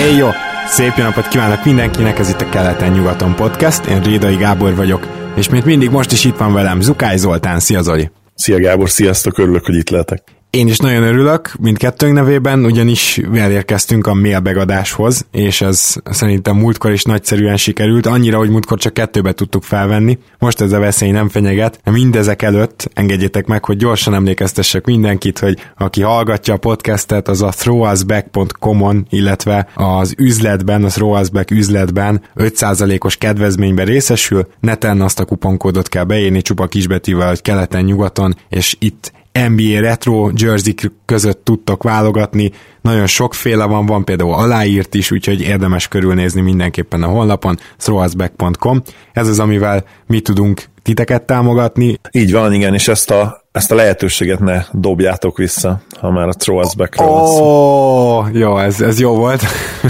Éj 0.00 0.16
jó! 0.16 0.28
Szép 0.66 0.92
jó 0.96 1.04
napot 1.04 1.28
kívánok 1.28 1.64
mindenkinek, 1.64 2.18
ez 2.18 2.28
itt 2.28 2.40
a 2.40 2.48
Keleten-nyugaton 2.48 3.34
podcast, 3.34 3.84
én 3.84 4.02
Rédai 4.02 4.36
Gábor 4.36 4.74
vagyok, 4.74 5.06
és 5.36 5.48
mint 5.48 5.64
mindig 5.64 5.90
most 5.90 6.12
is 6.12 6.24
itt 6.24 6.36
van 6.36 6.52
velem 6.52 6.80
Zukály 6.80 7.16
Zoltán, 7.16 7.60
szia 7.60 7.82
Zoli! 7.82 8.10
Szia 8.34 8.58
Gábor, 8.58 8.90
sziasztok, 8.90 9.38
örülök, 9.38 9.66
hogy 9.66 9.74
itt 9.74 9.90
lehetek. 9.90 10.39
Én 10.50 10.68
is 10.68 10.78
nagyon 10.78 11.02
örülök, 11.02 11.52
mindkettőnk 11.60 12.14
nevében, 12.14 12.64
ugyanis 12.64 13.20
elérkeztünk 13.34 14.06
a 14.06 14.14
mailbegadáshoz, 14.14 15.26
és 15.32 15.60
ez 15.60 15.94
szerintem 16.04 16.56
múltkor 16.56 16.92
is 16.92 17.02
nagyszerűen 17.02 17.56
sikerült, 17.56 18.06
annyira, 18.06 18.38
hogy 18.38 18.50
múltkor 18.50 18.78
csak 18.78 18.94
kettőbe 18.94 19.32
tudtuk 19.32 19.62
felvenni. 19.62 20.18
Most 20.38 20.60
ez 20.60 20.72
a 20.72 20.78
veszély 20.78 21.10
nem 21.10 21.28
fenyeget. 21.28 21.80
Mindezek 21.84 22.42
előtt 22.42 22.90
engedjétek 22.94 23.46
meg, 23.46 23.64
hogy 23.64 23.76
gyorsan 23.76 24.14
emlékeztessek 24.14 24.86
mindenkit, 24.86 25.38
hogy 25.38 25.58
aki 25.76 26.02
hallgatja 26.02 26.54
a 26.54 26.58
podcastet, 26.58 27.28
az 27.28 27.42
a 27.42 27.48
throwusback.com-on, 27.48 29.06
illetve 29.10 29.68
az 29.74 30.14
üzletben, 30.18 30.84
a 30.84 30.88
throwusback 30.88 31.50
üzletben 31.50 32.22
5%-os 32.36 33.16
kedvezményben 33.16 33.86
részesül. 33.86 34.46
Neten 34.60 35.00
azt 35.00 35.20
a 35.20 35.24
kuponkódot 35.24 35.88
kell 35.88 36.04
beírni 36.04 36.42
csupa 36.42 36.66
kisbetűvel, 36.66 37.28
hogy 37.28 37.42
keleten-nyugaton, 37.42 38.36
és 38.48 38.76
itt 38.78 39.12
NBA 39.32 39.80
retro 39.80 40.30
jersey 40.34 40.74
között 41.04 41.44
tudtok 41.44 41.82
válogatni, 41.82 42.52
nagyon 42.80 43.06
sokféle 43.06 43.64
van, 43.64 43.86
van 43.86 44.04
például 44.04 44.34
aláírt 44.34 44.94
is, 44.94 45.10
úgyhogy 45.10 45.40
érdemes 45.40 45.88
körülnézni 45.88 46.40
mindenképpen 46.40 47.02
a 47.02 47.06
honlapon, 47.06 47.58
throwusback.com. 47.76 48.82
Ez 49.12 49.28
az, 49.28 49.38
amivel 49.38 49.84
mi 50.06 50.20
tudunk 50.20 50.64
titeket 50.82 51.22
támogatni. 51.22 51.98
Így 52.10 52.32
van, 52.32 52.52
igen, 52.52 52.74
és 52.74 52.88
ezt 52.88 53.10
a, 53.10 53.39
ezt 53.52 53.70
a 53.70 53.74
lehetőséget 53.74 54.40
ne 54.40 54.62
dobjátok 54.72 55.36
vissza, 55.36 55.80
ha 56.00 56.10
már 56.10 56.28
a 56.28 56.32
Throw 56.32 56.58
Us 56.58 56.74
back 56.74 56.94
oh, 57.00 58.28
Jó, 58.32 58.58
ez, 58.58 58.80
ez 58.80 59.00
jó 59.00 59.14
volt. 59.14 59.42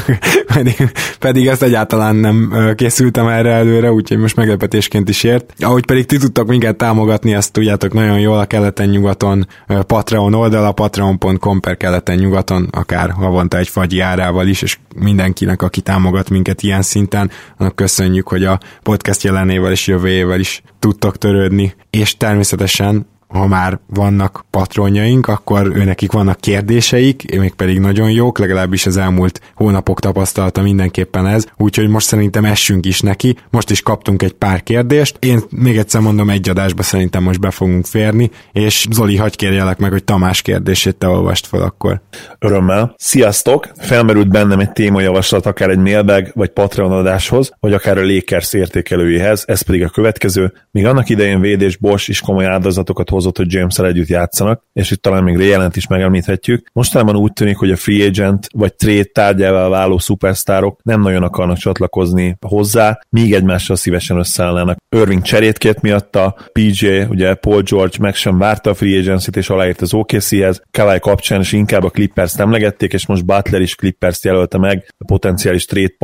pedig, 0.54 0.92
pedig 1.18 1.46
ezt 1.46 1.62
egyáltalán 1.62 2.16
nem 2.16 2.72
készültem 2.76 3.26
erre 3.26 3.50
előre, 3.50 3.92
úgyhogy 3.92 4.18
most 4.18 4.36
meglepetésként 4.36 5.08
is 5.08 5.24
ért. 5.24 5.54
Ahogy 5.58 5.86
pedig 5.86 6.06
ti 6.06 6.16
tudtok 6.16 6.48
minket 6.48 6.76
támogatni, 6.76 7.34
ezt 7.34 7.52
tudjátok 7.52 7.92
nagyon 7.92 8.20
jól 8.20 8.38
a 8.38 8.44
keleten-nyugaton 8.44 9.46
Patreon 9.86 10.34
oldala, 10.34 10.72
patreon.com 10.72 11.60
per 11.60 11.76
keleten-nyugaton, 11.76 12.68
akár 12.70 13.10
havonta 13.10 13.58
egy 13.58 13.68
fagyi 13.68 14.00
árával 14.00 14.46
is, 14.46 14.62
és 14.62 14.78
mindenkinek, 14.96 15.62
aki 15.62 15.80
támogat 15.80 16.30
minket 16.30 16.62
ilyen 16.62 16.82
szinten, 16.82 17.30
annak 17.58 17.76
köszönjük, 17.76 18.28
hogy 18.28 18.44
a 18.44 18.60
podcast 18.82 19.22
jelenével 19.22 19.70
és 19.70 19.86
jövőjével 19.86 20.40
is 20.40 20.62
tudtok 20.78 21.18
törődni, 21.18 21.74
és 21.90 22.16
természetesen 22.16 23.06
ha 23.30 23.46
már 23.46 23.78
vannak 23.86 24.44
patronjaink, 24.50 25.28
akkor 25.28 25.66
őnekik 25.74 26.12
vannak 26.12 26.40
kérdéseik, 26.40 27.38
még 27.38 27.52
pedig 27.52 27.78
nagyon 27.78 28.10
jók, 28.10 28.38
legalábbis 28.38 28.86
az 28.86 28.96
elmúlt 28.96 29.40
hónapok 29.54 30.00
tapasztalata 30.00 30.62
mindenképpen 30.62 31.26
ez, 31.26 31.46
úgyhogy 31.56 31.88
most 31.88 32.06
szerintem 32.06 32.44
essünk 32.44 32.86
is 32.86 33.00
neki. 33.00 33.36
Most 33.50 33.70
is 33.70 33.82
kaptunk 33.82 34.22
egy 34.22 34.32
pár 34.32 34.62
kérdést. 34.62 35.16
Én 35.18 35.40
még 35.50 35.76
egyszer 35.76 36.00
mondom, 36.00 36.30
egy 36.30 36.48
adásba 36.48 36.82
szerintem 36.82 37.22
most 37.22 37.40
be 37.40 37.50
fogunk 37.50 37.86
férni, 37.86 38.30
és 38.52 38.86
Zoli, 38.90 39.16
hagyj 39.16 39.36
kérjelek 39.36 39.78
meg, 39.78 39.90
hogy 39.90 40.04
Tamás 40.04 40.42
kérdését 40.42 40.96
te 40.96 41.08
olvast 41.08 41.46
fel 41.46 41.62
akkor. 41.62 42.00
Örömmel. 42.38 42.94
Sziasztok! 42.96 43.68
Felmerült 43.76 44.28
bennem 44.28 44.58
egy 44.58 44.72
témajavaslat 44.72 45.46
akár 45.46 45.68
egy 45.68 45.78
mailbag 45.78 46.30
vagy 46.34 46.50
Patreon 46.50 46.92
adáshoz, 46.92 47.52
vagy 47.60 47.72
akár 47.72 47.98
a 47.98 48.06
Lakers 48.06 48.52
értékelőjéhez, 48.52 49.44
ez 49.46 49.62
pedig 49.62 49.84
a 49.84 49.88
következő. 49.88 50.52
Míg 50.70 50.86
annak 50.86 51.08
idején 51.08 51.40
védés 51.40 51.76
Bosch 51.76 52.08
is 52.08 52.20
komoly 52.20 52.46
áldozatokat 52.46 53.10
hozott, 53.20 53.36
hogy 53.36 53.52
james 53.52 53.78
együtt 53.78 54.08
játszanak, 54.08 54.62
és 54.72 54.90
itt 54.90 55.02
talán 55.02 55.22
még 55.22 55.36
Ray 55.36 55.68
is 55.74 55.86
megemlíthetjük. 55.86 56.70
Mostanában 56.72 57.16
úgy 57.16 57.32
tűnik, 57.32 57.56
hogy 57.56 57.70
a 57.70 57.76
free 57.76 58.06
agent 58.06 58.48
vagy 58.52 58.74
trade 58.74 59.04
tárgyával 59.04 59.70
váló 59.70 59.98
szupersztárok 59.98 60.80
nem 60.82 61.00
nagyon 61.00 61.22
akarnak 61.22 61.56
csatlakozni 61.56 62.36
hozzá, 62.40 62.98
míg 63.08 63.34
egymással 63.34 63.76
szívesen 63.76 64.18
összeállnának. 64.18 64.78
Irving 64.96 65.22
cserét 65.22 65.80
miatta, 65.80 66.36
PJ, 66.52 67.00
ugye 67.08 67.34
Paul 67.34 67.62
George 67.62 67.96
meg 68.00 68.14
sem 68.14 68.38
várta 68.38 68.70
a 68.70 68.74
free 68.74 68.98
agency-t 68.98 69.36
és 69.36 69.50
aláírt 69.50 69.80
az 69.80 69.94
OKC-hez, 69.94 70.62
Kawhi 70.70 70.98
kapcsán 70.98 71.40
is 71.40 71.52
inkább 71.52 71.84
a 71.84 71.90
Clippers 71.90 72.34
emlegették, 72.36 72.92
és 72.92 73.06
most 73.06 73.24
Butler 73.24 73.60
is 73.60 73.74
Clippers 73.74 74.24
jelölte 74.24 74.58
meg 74.58 74.94
a 74.98 75.04
potenciális 75.04 75.64
trade 75.64 75.94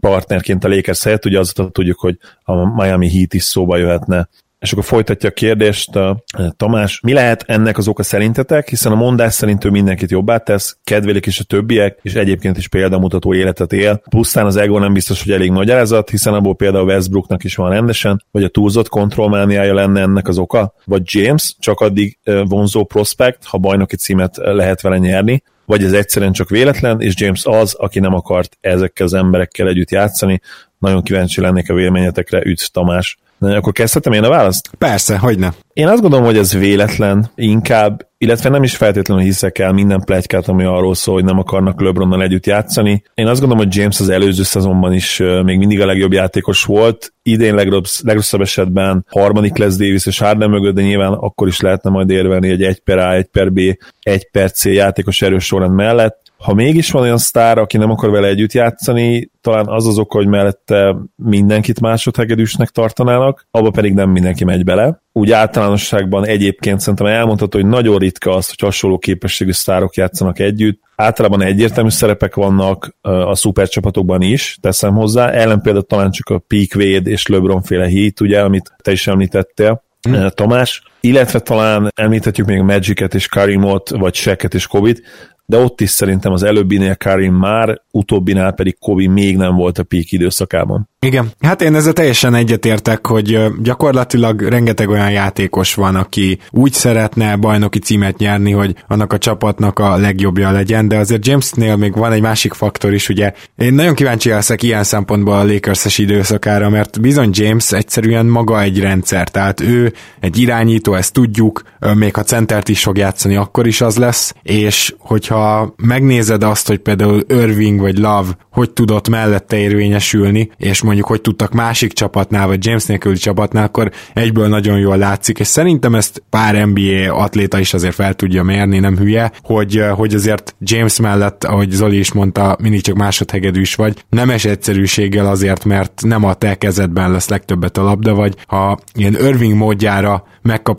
partnerként 0.00 0.64
a 0.64 0.68
Lakers 0.68 1.02
helyett, 1.02 1.24
ugye 1.24 1.38
azt 1.38 1.62
tudjuk, 1.72 1.98
hogy 1.98 2.18
a 2.42 2.82
Miami 2.82 3.10
Heat 3.10 3.34
is 3.34 3.42
szóba 3.42 3.76
jöhetne 3.76 4.28
és 4.62 4.72
akkor 4.72 4.84
folytatja 4.84 5.28
a 5.28 5.32
kérdést 5.32 5.96
a 5.96 6.24
Tamás. 6.56 7.00
Mi 7.02 7.12
lehet 7.12 7.44
ennek 7.46 7.78
az 7.78 7.88
oka 7.88 8.02
szerintetek? 8.02 8.68
Hiszen 8.68 8.92
a 8.92 8.94
mondás 8.94 9.34
szerint 9.34 9.64
ő 9.64 9.70
mindenkit 9.70 10.10
jobbá 10.10 10.36
tesz, 10.36 10.76
kedvélik 10.84 11.26
is 11.26 11.40
a 11.40 11.44
többiek, 11.44 11.98
és 12.02 12.14
egyébként 12.14 12.56
is 12.56 12.68
példamutató 12.68 13.34
életet 13.34 13.72
él. 13.72 14.02
Pusztán 14.10 14.46
az 14.46 14.56
ego 14.56 14.78
nem 14.78 14.92
biztos, 14.92 15.22
hogy 15.22 15.32
elég 15.32 15.50
magyarázat, 15.50 16.10
hiszen 16.10 16.34
abból 16.34 16.54
például 16.54 16.86
Westbrooknak 16.86 17.44
is 17.44 17.56
van 17.56 17.70
rendesen, 17.70 18.24
vagy 18.30 18.44
a 18.44 18.48
túlzott 18.48 18.88
kontrollmániája 18.88 19.74
lenne 19.74 20.00
ennek 20.00 20.28
az 20.28 20.38
oka, 20.38 20.74
vagy 20.84 21.02
James 21.04 21.54
csak 21.58 21.80
addig 21.80 22.18
vonzó 22.44 22.84
prospekt, 22.84 23.44
ha 23.44 23.58
bajnoki 23.58 23.96
címet 23.96 24.36
lehet 24.36 24.80
vele 24.80 24.98
nyerni, 24.98 25.42
vagy 25.64 25.84
ez 25.84 25.92
egyszerűen 25.92 26.32
csak 26.32 26.48
véletlen, 26.48 27.00
és 27.00 27.14
James 27.16 27.44
az, 27.44 27.74
aki 27.74 28.00
nem 28.00 28.14
akart 28.14 28.56
ezekkel 28.60 29.06
az 29.06 29.14
emberekkel 29.14 29.68
együtt 29.68 29.90
játszani. 29.90 30.40
Nagyon 30.78 31.02
kíváncsi 31.02 31.40
lennék 31.40 31.70
a 31.70 31.74
véleményetekre, 31.74 32.44
üdv 32.44 32.62
Tamás. 32.72 33.18
Na, 33.42 33.56
akkor 33.56 33.72
kezdhetem 33.72 34.12
én 34.12 34.22
a 34.22 34.28
választ? 34.28 34.70
Persze, 34.78 35.18
hogy 35.18 35.38
ne. 35.38 35.48
Én 35.72 35.88
azt 35.88 36.00
gondolom, 36.00 36.24
hogy 36.24 36.36
ez 36.36 36.52
véletlen 36.52 37.30
inkább, 37.34 38.08
illetve 38.18 38.48
nem 38.48 38.62
is 38.62 38.76
feltétlenül 38.76 39.24
hiszek 39.24 39.58
el 39.58 39.72
minden 39.72 40.00
plegykát, 40.04 40.48
ami 40.48 40.64
arról 40.64 40.94
szól, 40.94 41.14
hogy 41.14 41.24
nem 41.24 41.38
akarnak 41.38 41.80
LeBronnal 41.80 42.22
együtt 42.22 42.46
játszani. 42.46 43.02
Én 43.14 43.26
azt 43.26 43.40
gondolom, 43.40 43.64
hogy 43.64 43.76
James 43.76 44.00
az 44.00 44.08
előző 44.08 44.42
szezonban 44.42 44.92
is 44.92 45.18
még 45.44 45.58
mindig 45.58 45.80
a 45.80 45.86
legjobb 45.86 46.12
játékos 46.12 46.64
volt. 46.64 47.12
Idén 47.22 47.54
legrossz, 47.54 48.00
legrosszabb 48.00 48.40
esetben 48.40 49.06
harmadik 49.08 49.56
lesz 49.56 49.76
Davis 49.76 50.06
és 50.06 50.18
Harden 50.18 50.50
mögött, 50.50 50.74
de 50.74 50.82
nyilván 50.82 51.12
akkor 51.12 51.48
is 51.48 51.60
lehetne 51.60 51.90
majd 51.90 52.10
érvelni 52.10 52.48
egy 52.50 52.62
1 52.62 52.80
per 52.80 52.98
A, 52.98 53.14
1 53.14 53.26
per 53.26 53.52
B, 53.52 53.58
1 54.00 54.30
per 54.30 54.50
C 54.50 54.64
játékos 54.64 55.22
erős 55.22 55.44
sorrend 55.44 55.74
mellett 55.74 56.21
ha 56.42 56.54
mégis 56.54 56.90
van 56.90 57.02
olyan 57.02 57.18
sztár, 57.18 57.58
aki 57.58 57.76
nem 57.76 57.90
akar 57.90 58.10
vele 58.10 58.28
együtt 58.28 58.52
játszani, 58.52 59.30
talán 59.40 59.66
az 59.68 59.86
az 59.86 59.98
oka, 59.98 60.16
hogy 60.16 60.26
mellette 60.26 60.96
mindenkit 61.16 61.80
másodhegedűsnek 61.80 62.68
tartanának, 62.68 63.46
abba 63.50 63.70
pedig 63.70 63.94
nem 63.94 64.10
mindenki 64.10 64.44
megy 64.44 64.64
bele. 64.64 65.02
Úgy 65.12 65.30
általánosságban 65.30 66.26
egyébként 66.26 66.80
szerintem 66.80 67.06
elmondható, 67.06 67.58
hogy 67.58 67.68
nagyon 67.68 67.98
ritka 67.98 68.30
az, 68.30 68.48
hogy 68.48 68.60
hasonló 68.60 68.98
képességű 68.98 69.52
sztárok 69.52 69.94
játszanak 69.94 70.38
együtt. 70.38 70.80
Általában 70.96 71.42
egyértelmű 71.42 71.90
szerepek 71.90 72.34
vannak 72.34 72.96
a 73.00 73.34
szupercsapatokban 73.34 74.22
is, 74.22 74.58
teszem 74.60 74.94
hozzá. 74.94 75.30
Ellen 75.30 75.60
például 75.60 75.84
talán 75.84 76.10
csak 76.10 76.28
a 76.28 76.42
Peak 76.46 76.74
Wade 76.74 77.10
és 77.10 77.26
LeBron 77.26 77.62
féle 77.62 77.86
hit, 77.86 78.20
ugye, 78.20 78.40
amit 78.40 78.72
te 78.82 78.92
is 78.92 79.06
említettél, 79.06 79.82
hmm. 80.02 80.28
Tamás 80.34 80.82
illetve 81.04 81.40
talán 81.40 81.92
említhetjük 81.94 82.46
még 82.46 82.60
Magic-et 82.60 83.14
és 83.14 83.28
Karimot, 83.28 83.88
vagy 83.88 84.14
Sheket 84.14 84.54
és 84.54 84.66
Kobit, 84.66 85.02
de 85.46 85.58
ott 85.58 85.80
is 85.80 85.90
szerintem 85.90 86.32
az 86.32 86.42
előbbinél 86.42 86.96
Karim 86.96 87.34
már, 87.34 87.80
utóbbinál 87.90 88.52
pedig 88.52 88.78
Kobi 88.78 89.06
még 89.06 89.36
nem 89.36 89.54
volt 89.54 89.78
a 89.78 89.82
peak 89.82 90.12
időszakában. 90.12 90.88
Igen, 91.06 91.30
hát 91.40 91.62
én 91.62 91.74
ezzel 91.74 91.92
teljesen 91.92 92.34
egyetértek, 92.34 93.06
hogy 93.06 93.38
gyakorlatilag 93.62 94.40
rengeteg 94.40 94.88
olyan 94.88 95.10
játékos 95.10 95.74
van, 95.74 95.96
aki 95.96 96.38
úgy 96.50 96.72
szeretne 96.72 97.36
bajnoki 97.36 97.78
címet 97.78 98.18
nyerni, 98.18 98.52
hogy 98.52 98.74
annak 98.88 99.12
a 99.12 99.18
csapatnak 99.18 99.78
a 99.78 99.96
legjobbja 99.96 100.50
legyen, 100.50 100.88
de 100.88 100.96
azért 100.96 101.26
Jamesnél 101.26 101.76
még 101.76 101.94
van 101.94 102.12
egy 102.12 102.20
másik 102.20 102.52
faktor 102.52 102.92
is, 102.92 103.08
ugye 103.08 103.32
én 103.56 103.74
nagyon 103.74 103.94
kíváncsi 103.94 104.28
leszek 104.28 104.62
ilyen 104.62 104.84
szempontból 104.84 105.34
a 105.34 105.44
Lakers-es 105.44 105.98
időszakára, 105.98 106.68
mert 106.68 107.00
bizony 107.00 107.30
James 107.32 107.72
egyszerűen 107.72 108.26
maga 108.26 108.62
egy 108.62 108.80
rendszer, 108.80 109.28
tehát 109.28 109.60
ő 109.60 109.92
egy 110.20 110.38
irányító, 110.38 110.91
ezt 110.98 111.12
tudjuk, 111.12 111.62
még 111.94 112.14
ha 112.14 112.22
centert 112.22 112.68
is 112.68 112.82
fog 112.82 112.96
játszani, 112.96 113.36
akkor 113.36 113.66
is 113.66 113.80
az 113.80 113.96
lesz, 113.96 114.34
és 114.42 114.94
hogyha 114.98 115.74
megnézed 115.76 116.42
azt, 116.42 116.66
hogy 116.66 116.78
például 116.78 117.24
Irving 117.28 117.80
vagy 117.80 117.98
Love 117.98 118.36
hogy 118.52 118.70
tudott 118.70 119.08
mellette 119.08 119.56
érvényesülni, 119.56 120.50
és 120.56 120.82
mondjuk 120.82 121.06
hogy 121.06 121.20
tudtak 121.20 121.52
másik 121.52 121.92
csapatnál, 121.92 122.46
vagy 122.46 122.66
James 122.66 122.84
nélküli 122.86 123.16
csapatnál, 123.16 123.64
akkor 123.64 123.90
egyből 124.14 124.48
nagyon 124.48 124.78
jól 124.78 124.96
látszik, 124.96 125.38
és 125.38 125.46
szerintem 125.46 125.94
ezt 125.94 126.22
pár 126.30 126.66
NBA 126.66 127.14
atléta 127.14 127.58
is 127.58 127.74
azért 127.74 127.94
fel 127.94 128.14
tudja 128.14 128.42
mérni, 128.42 128.78
nem 128.78 128.96
hülye, 128.96 129.32
hogy, 129.42 129.84
hogy 129.94 130.14
azért 130.14 130.54
James 130.60 131.00
mellett, 131.00 131.44
ahogy 131.44 131.70
Zoli 131.70 131.98
is 131.98 132.12
mondta, 132.12 132.56
mindig 132.62 132.82
csak 132.82 132.96
másodhegedű 132.96 133.60
is 133.60 133.74
vagy, 133.74 134.04
nemes 134.08 134.44
egyszerűséggel 134.44 135.26
azért, 135.26 135.64
mert 135.64 136.02
nem 136.04 136.24
a 136.24 136.34
te 136.34 136.54
kezedben 136.54 137.10
lesz 137.10 137.28
legtöbbet 137.28 137.78
a 137.78 137.82
labda, 137.82 138.14
vagy 138.14 138.36
ha 138.46 138.78
ilyen 138.94 139.12
Irving 139.12 139.54
módjára 139.54 140.24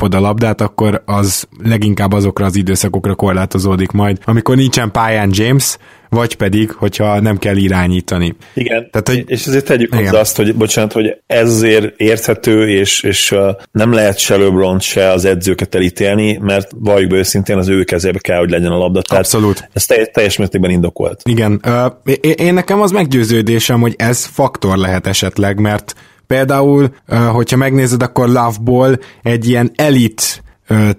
megkapod 0.03 0.13
a 0.13 0.27
labdát, 0.27 0.61
akkor 0.61 1.01
az 1.05 1.47
leginkább 1.63 2.13
azokra 2.13 2.45
az 2.45 2.55
időszakokra 2.55 3.15
korlátozódik 3.15 3.91
majd, 3.91 4.17
amikor 4.25 4.55
nincsen 4.55 4.91
pályán 4.91 5.29
James, 5.31 5.77
vagy 6.09 6.35
pedig, 6.35 6.71
hogyha 6.71 7.19
nem 7.19 7.37
kell 7.37 7.55
irányítani. 7.55 8.35
Igen, 8.53 8.89
Tehát, 8.91 9.07
hogy, 9.07 9.23
és 9.27 9.45
ezért 9.45 9.65
tegyük 9.65 9.95
hozzá 9.95 10.19
azt, 10.19 10.35
hogy 10.35 10.55
bocsánat, 10.55 10.93
hogy 10.93 11.17
ezért 11.27 11.99
érthető, 11.99 12.69
és, 12.69 13.03
és 13.03 13.35
nem 13.71 13.93
lehet 13.93 14.17
se 14.17 14.37
LeBron, 14.37 14.79
se 14.79 15.09
az 15.09 15.25
edzőket 15.25 15.75
elítélni, 15.75 16.37
mert 16.41 16.71
valljuk 16.77 17.09
be 17.09 17.15
őszintén 17.15 17.57
az 17.57 17.67
ő 17.67 17.83
kezébe 17.83 18.19
kell, 18.19 18.37
hogy 18.37 18.49
legyen 18.49 18.71
a 18.71 18.77
labda. 18.77 19.01
Tehát 19.01 19.23
Abszolút. 19.23 19.69
Ez 19.73 19.85
teljes, 19.85 20.07
teljes 20.13 20.37
mértékben 20.37 20.71
indokolt. 20.71 21.21
Igen, 21.23 21.61
én 22.35 22.53
nekem 22.53 22.81
az 22.81 22.91
meggyőződésem, 22.91 23.81
hogy 23.81 23.93
ez 23.97 24.25
faktor 24.25 24.77
lehet 24.77 25.07
esetleg, 25.07 25.59
mert 25.59 25.95
Például, 26.27 26.95
hogyha 27.31 27.57
megnézed, 27.57 28.03
akkor 28.03 28.27
Love-ból 28.27 28.99
egy 29.21 29.47
ilyen 29.47 29.71
elit 29.75 30.43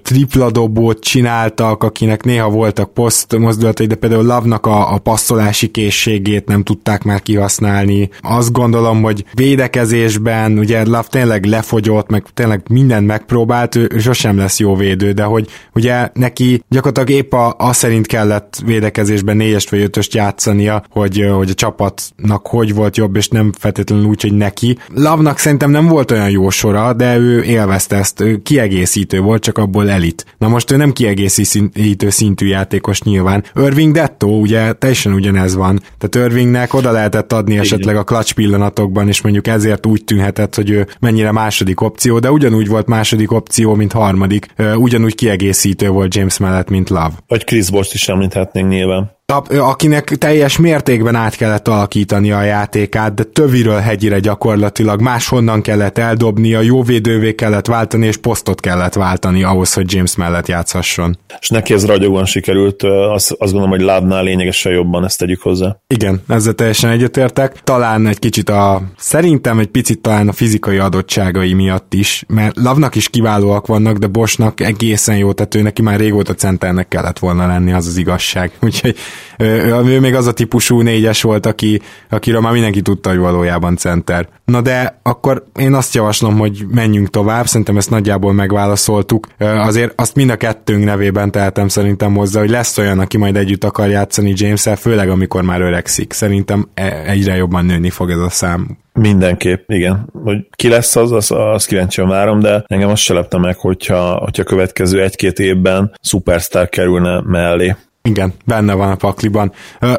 tripla 0.03 0.51
dobót 0.51 1.01
csináltak, 1.01 1.83
akinek 1.83 2.23
néha 2.25 2.51
voltak 2.51 2.95
poszt 2.95 3.39
mozdulatai, 3.39 3.87
de 3.87 3.95
például 3.95 4.25
Lavnak 4.25 4.67
a, 4.67 4.93
a 4.93 4.99
passzolási 4.99 5.67
készségét 5.67 6.47
nem 6.47 6.63
tudták 6.63 7.03
már 7.03 7.23
kihasználni. 7.23 8.11
Azt 8.21 8.53
gondolom, 8.53 9.03
hogy 9.03 9.25
védekezésben, 9.35 10.59
ugye 10.59 10.85
Lav 10.85 11.07
tényleg 11.07 11.45
lefogyott, 11.45 12.11
meg 12.11 12.25
tényleg 12.35 12.63
mindent 12.69 13.07
megpróbált, 13.07 13.75
ő, 13.75 13.91
sosem 13.99 14.37
lesz 14.37 14.59
jó 14.59 14.77
védő, 14.77 15.13
de 15.13 15.23
hogy 15.23 15.49
ugye 15.75 16.09
neki 16.13 16.63
gyakorlatilag 16.69 17.21
épp 17.21 17.33
a, 17.33 17.55
a 17.59 17.73
szerint 17.73 18.07
kellett 18.07 18.63
védekezésben 18.65 19.37
négyest 19.37 19.71
vagy 19.71 19.81
ötöst 19.81 20.15
játszania, 20.15 20.85
hogy, 20.91 21.27
hogy 21.33 21.51
a 21.51 21.55
csapatnak 21.55 22.47
hogy 22.47 22.75
volt 22.75 22.97
jobb, 22.97 23.17
és 23.17 23.29
nem 23.29 23.53
feltétlenül 23.59 24.05
úgy, 24.05 24.23
hogy 24.23 24.33
neki. 24.33 24.79
Lavnak 24.95 25.39
szerintem 25.39 25.71
nem 25.71 25.87
volt 25.87 26.11
olyan 26.11 26.31
jó 26.31 26.51
sora, 26.51 26.93
de 26.93 27.17
ő 27.17 27.43
élvezte 27.43 27.97
ezt, 27.97 28.21
ő 28.21 28.37
kiegészítő 28.43 29.21
volt, 29.21 29.43
csak 29.43 29.59
abból 29.65 29.91
elit. 29.91 30.25
Na 30.39 30.49
most 30.49 30.71
ő 30.71 30.77
nem 30.77 30.93
kiegészítő 30.93 32.11
szintű 32.11 32.47
játékos 32.47 33.03
nyilván. 33.03 33.45
Irving 33.55 33.95
Detto, 33.95 34.27
ugye 34.27 34.73
teljesen 34.73 35.13
ugyanez 35.13 35.55
van. 35.55 35.81
Tehát 35.99 36.29
Irvingnek 36.29 36.75
oda 36.75 36.91
lehetett 36.91 37.33
adni 37.33 37.59
esetleg 37.59 37.97
a 37.97 38.05
clutch 38.05 38.35
pillanatokban, 38.35 39.09
és 39.09 39.23
mondjuk 39.23 39.47
ezért 39.47 39.87
úgy 39.87 40.05
tűnhetett, 40.05 40.55
hogy 40.55 40.71
ő 40.71 40.87
mennyire 41.01 41.33
második 41.33 41.81
opció, 41.81 42.19
de 42.19 42.31
ugyanúgy 42.31 42.69
volt 42.69 42.87
második 42.87 43.33
opció, 43.33 43.75
mint 43.75 43.93
harmadik. 43.93 44.47
Ugyanúgy 44.77 45.15
kiegészítő 45.15 45.89
volt 45.89 46.15
James 46.15 46.39
mellett, 46.39 46.69
mint 46.69 46.91
Love. 46.91 47.13
Vagy 47.27 47.45
Chris 47.45 47.71
Bost 47.71 47.95
is 47.95 48.09
említhetnénk 48.09 48.69
nyilván 48.69 49.13
akinek 49.59 50.05
teljes 50.05 50.59
mértékben 50.59 51.15
át 51.15 51.37
kellett 51.37 51.69
alakítani 51.69 52.31
a 52.33 52.43
játékát, 52.43 53.15
de 53.15 53.23
töviről 53.23 53.79
hegyire 53.79 54.19
gyakorlatilag 54.19 55.01
máshonnan 55.01 55.63
kellett 55.63 55.99
eldobni, 55.99 56.55
a 56.55 56.61
jó 56.61 56.83
védővé 56.83 57.35
kellett 57.35 57.67
váltani, 57.67 58.07
és 58.07 58.17
posztot 58.17 58.61
kellett 58.61 58.95
váltani 58.95 59.43
ahhoz, 59.43 59.73
hogy 59.73 59.93
James 59.93 60.17
mellett 60.17 60.47
játszhasson. 60.47 61.19
És 61.41 61.49
neki 61.49 61.73
ez 61.73 61.87
ragyogóan 61.87 62.25
sikerült, 62.25 62.83
azt, 62.83 63.31
azt 63.31 63.53
gondolom, 63.53 63.71
hogy 63.71 63.81
Lávnál 63.81 64.25
lényegesen 64.25 64.73
jobban 64.73 65.05
ezt 65.05 65.19
tegyük 65.19 65.43
hozzá. 65.43 65.77
Igen, 65.87 66.23
ezzel 66.29 66.53
teljesen 66.53 66.91
egyetértek. 66.91 67.61
Talán 67.63 68.07
egy 68.07 68.19
kicsit 68.19 68.49
a, 68.49 68.83
szerintem 68.97 69.59
egy 69.59 69.69
picit 69.69 70.01
talán 70.01 70.29
a 70.29 70.33
fizikai 70.33 70.79
adottságai 70.79 71.53
miatt 71.53 71.95
is, 71.95 72.25
mert 72.29 72.57
Lavnak 72.57 72.95
is 72.95 73.09
kiválóak 73.09 73.67
vannak, 73.67 73.97
de 73.97 74.07
Bosnak 74.07 74.61
egészen 74.61 75.17
jó, 75.17 75.33
tehát 75.33 75.55
ő 75.55 75.63
neki 75.63 75.83
már 75.83 75.99
régóta 75.99 76.35
centernek 76.35 76.89
kellett 76.89 77.19
volna 77.19 77.47
lenni, 77.47 77.73
az 77.73 77.87
az 77.87 77.97
igazság. 77.97 78.53
Úgyhogy 78.61 78.97
ő, 79.39 79.75
ő 79.85 80.01
még 80.01 80.15
az 80.15 80.27
a 80.27 80.33
típusú 80.33 80.81
négyes 80.81 81.23
volt, 81.23 81.47
aki, 81.47 81.81
akiről 82.11 82.41
már 82.41 82.53
mindenki 82.53 82.83
tudta, 82.83 83.09
hogy 83.09 83.19
valójában 83.19 83.77
center. 83.77 84.29
Na 84.45 84.61
de 84.61 85.01
akkor 85.03 85.45
én 85.59 85.75
azt 85.75 85.95
javaslom, 85.95 86.39
hogy 86.39 86.65
menjünk 86.71 87.11
tovább, 87.11 87.47
szerintem 87.47 87.77
ezt 87.77 87.91
nagyjából 87.91 88.33
megválaszoltuk. 88.33 89.27
Azért 89.39 90.01
azt 90.01 90.15
mind 90.15 90.31
a 90.31 90.37
kettőnk 90.37 90.85
nevében 90.85 91.31
tehetem 91.31 91.69
szerintem 91.69 92.15
hozzá, 92.15 92.41
hogy 92.41 92.51
lesz 92.51 92.79
olyan, 92.79 92.99
aki 92.99 93.17
majd 93.17 93.37
együtt 93.37 93.65
akar 93.65 93.89
játszani 93.89 94.33
james 94.37 94.69
főleg 94.77 95.09
amikor 95.09 95.43
már 95.43 95.61
öregszik. 95.61 96.13
Szerintem 96.13 96.69
e, 96.75 97.03
egyre 97.07 97.37
jobban 97.37 97.65
nőni 97.65 97.91
fog 97.91 98.11
ez 98.11 98.19
a 98.19 98.31
szám. 98.31 98.79
Mindenképp, 98.93 99.71
igen. 99.71 100.09
Hogy 100.25 100.47
ki 100.51 100.69
lesz 100.69 100.97
az, 100.97 101.13
az, 101.13 101.31
az 101.31 101.65
kíváncsian 101.65 102.09
várom, 102.09 102.41
de 102.41 102.65
engem 102.67 102.89
azt 102.89 103.03
se 103.03 103.15
lepte 103.15 103.39
meg, 103.39 103.57
hogyha, 103.57 104.15
hogyha 104.15 104.43
következő 104.43 105.03
egy-két 105.03 105.39
évben 105.39 105.93
szupersztár 106.01 106.69
kerülne 106.69 107.21
mellé. 107.21 107.75
Igen, 108.09 108.33
benne 108.45 108.75
van 108.75 108.91
a 108.91 108.95
pakliban. 108.95 109.53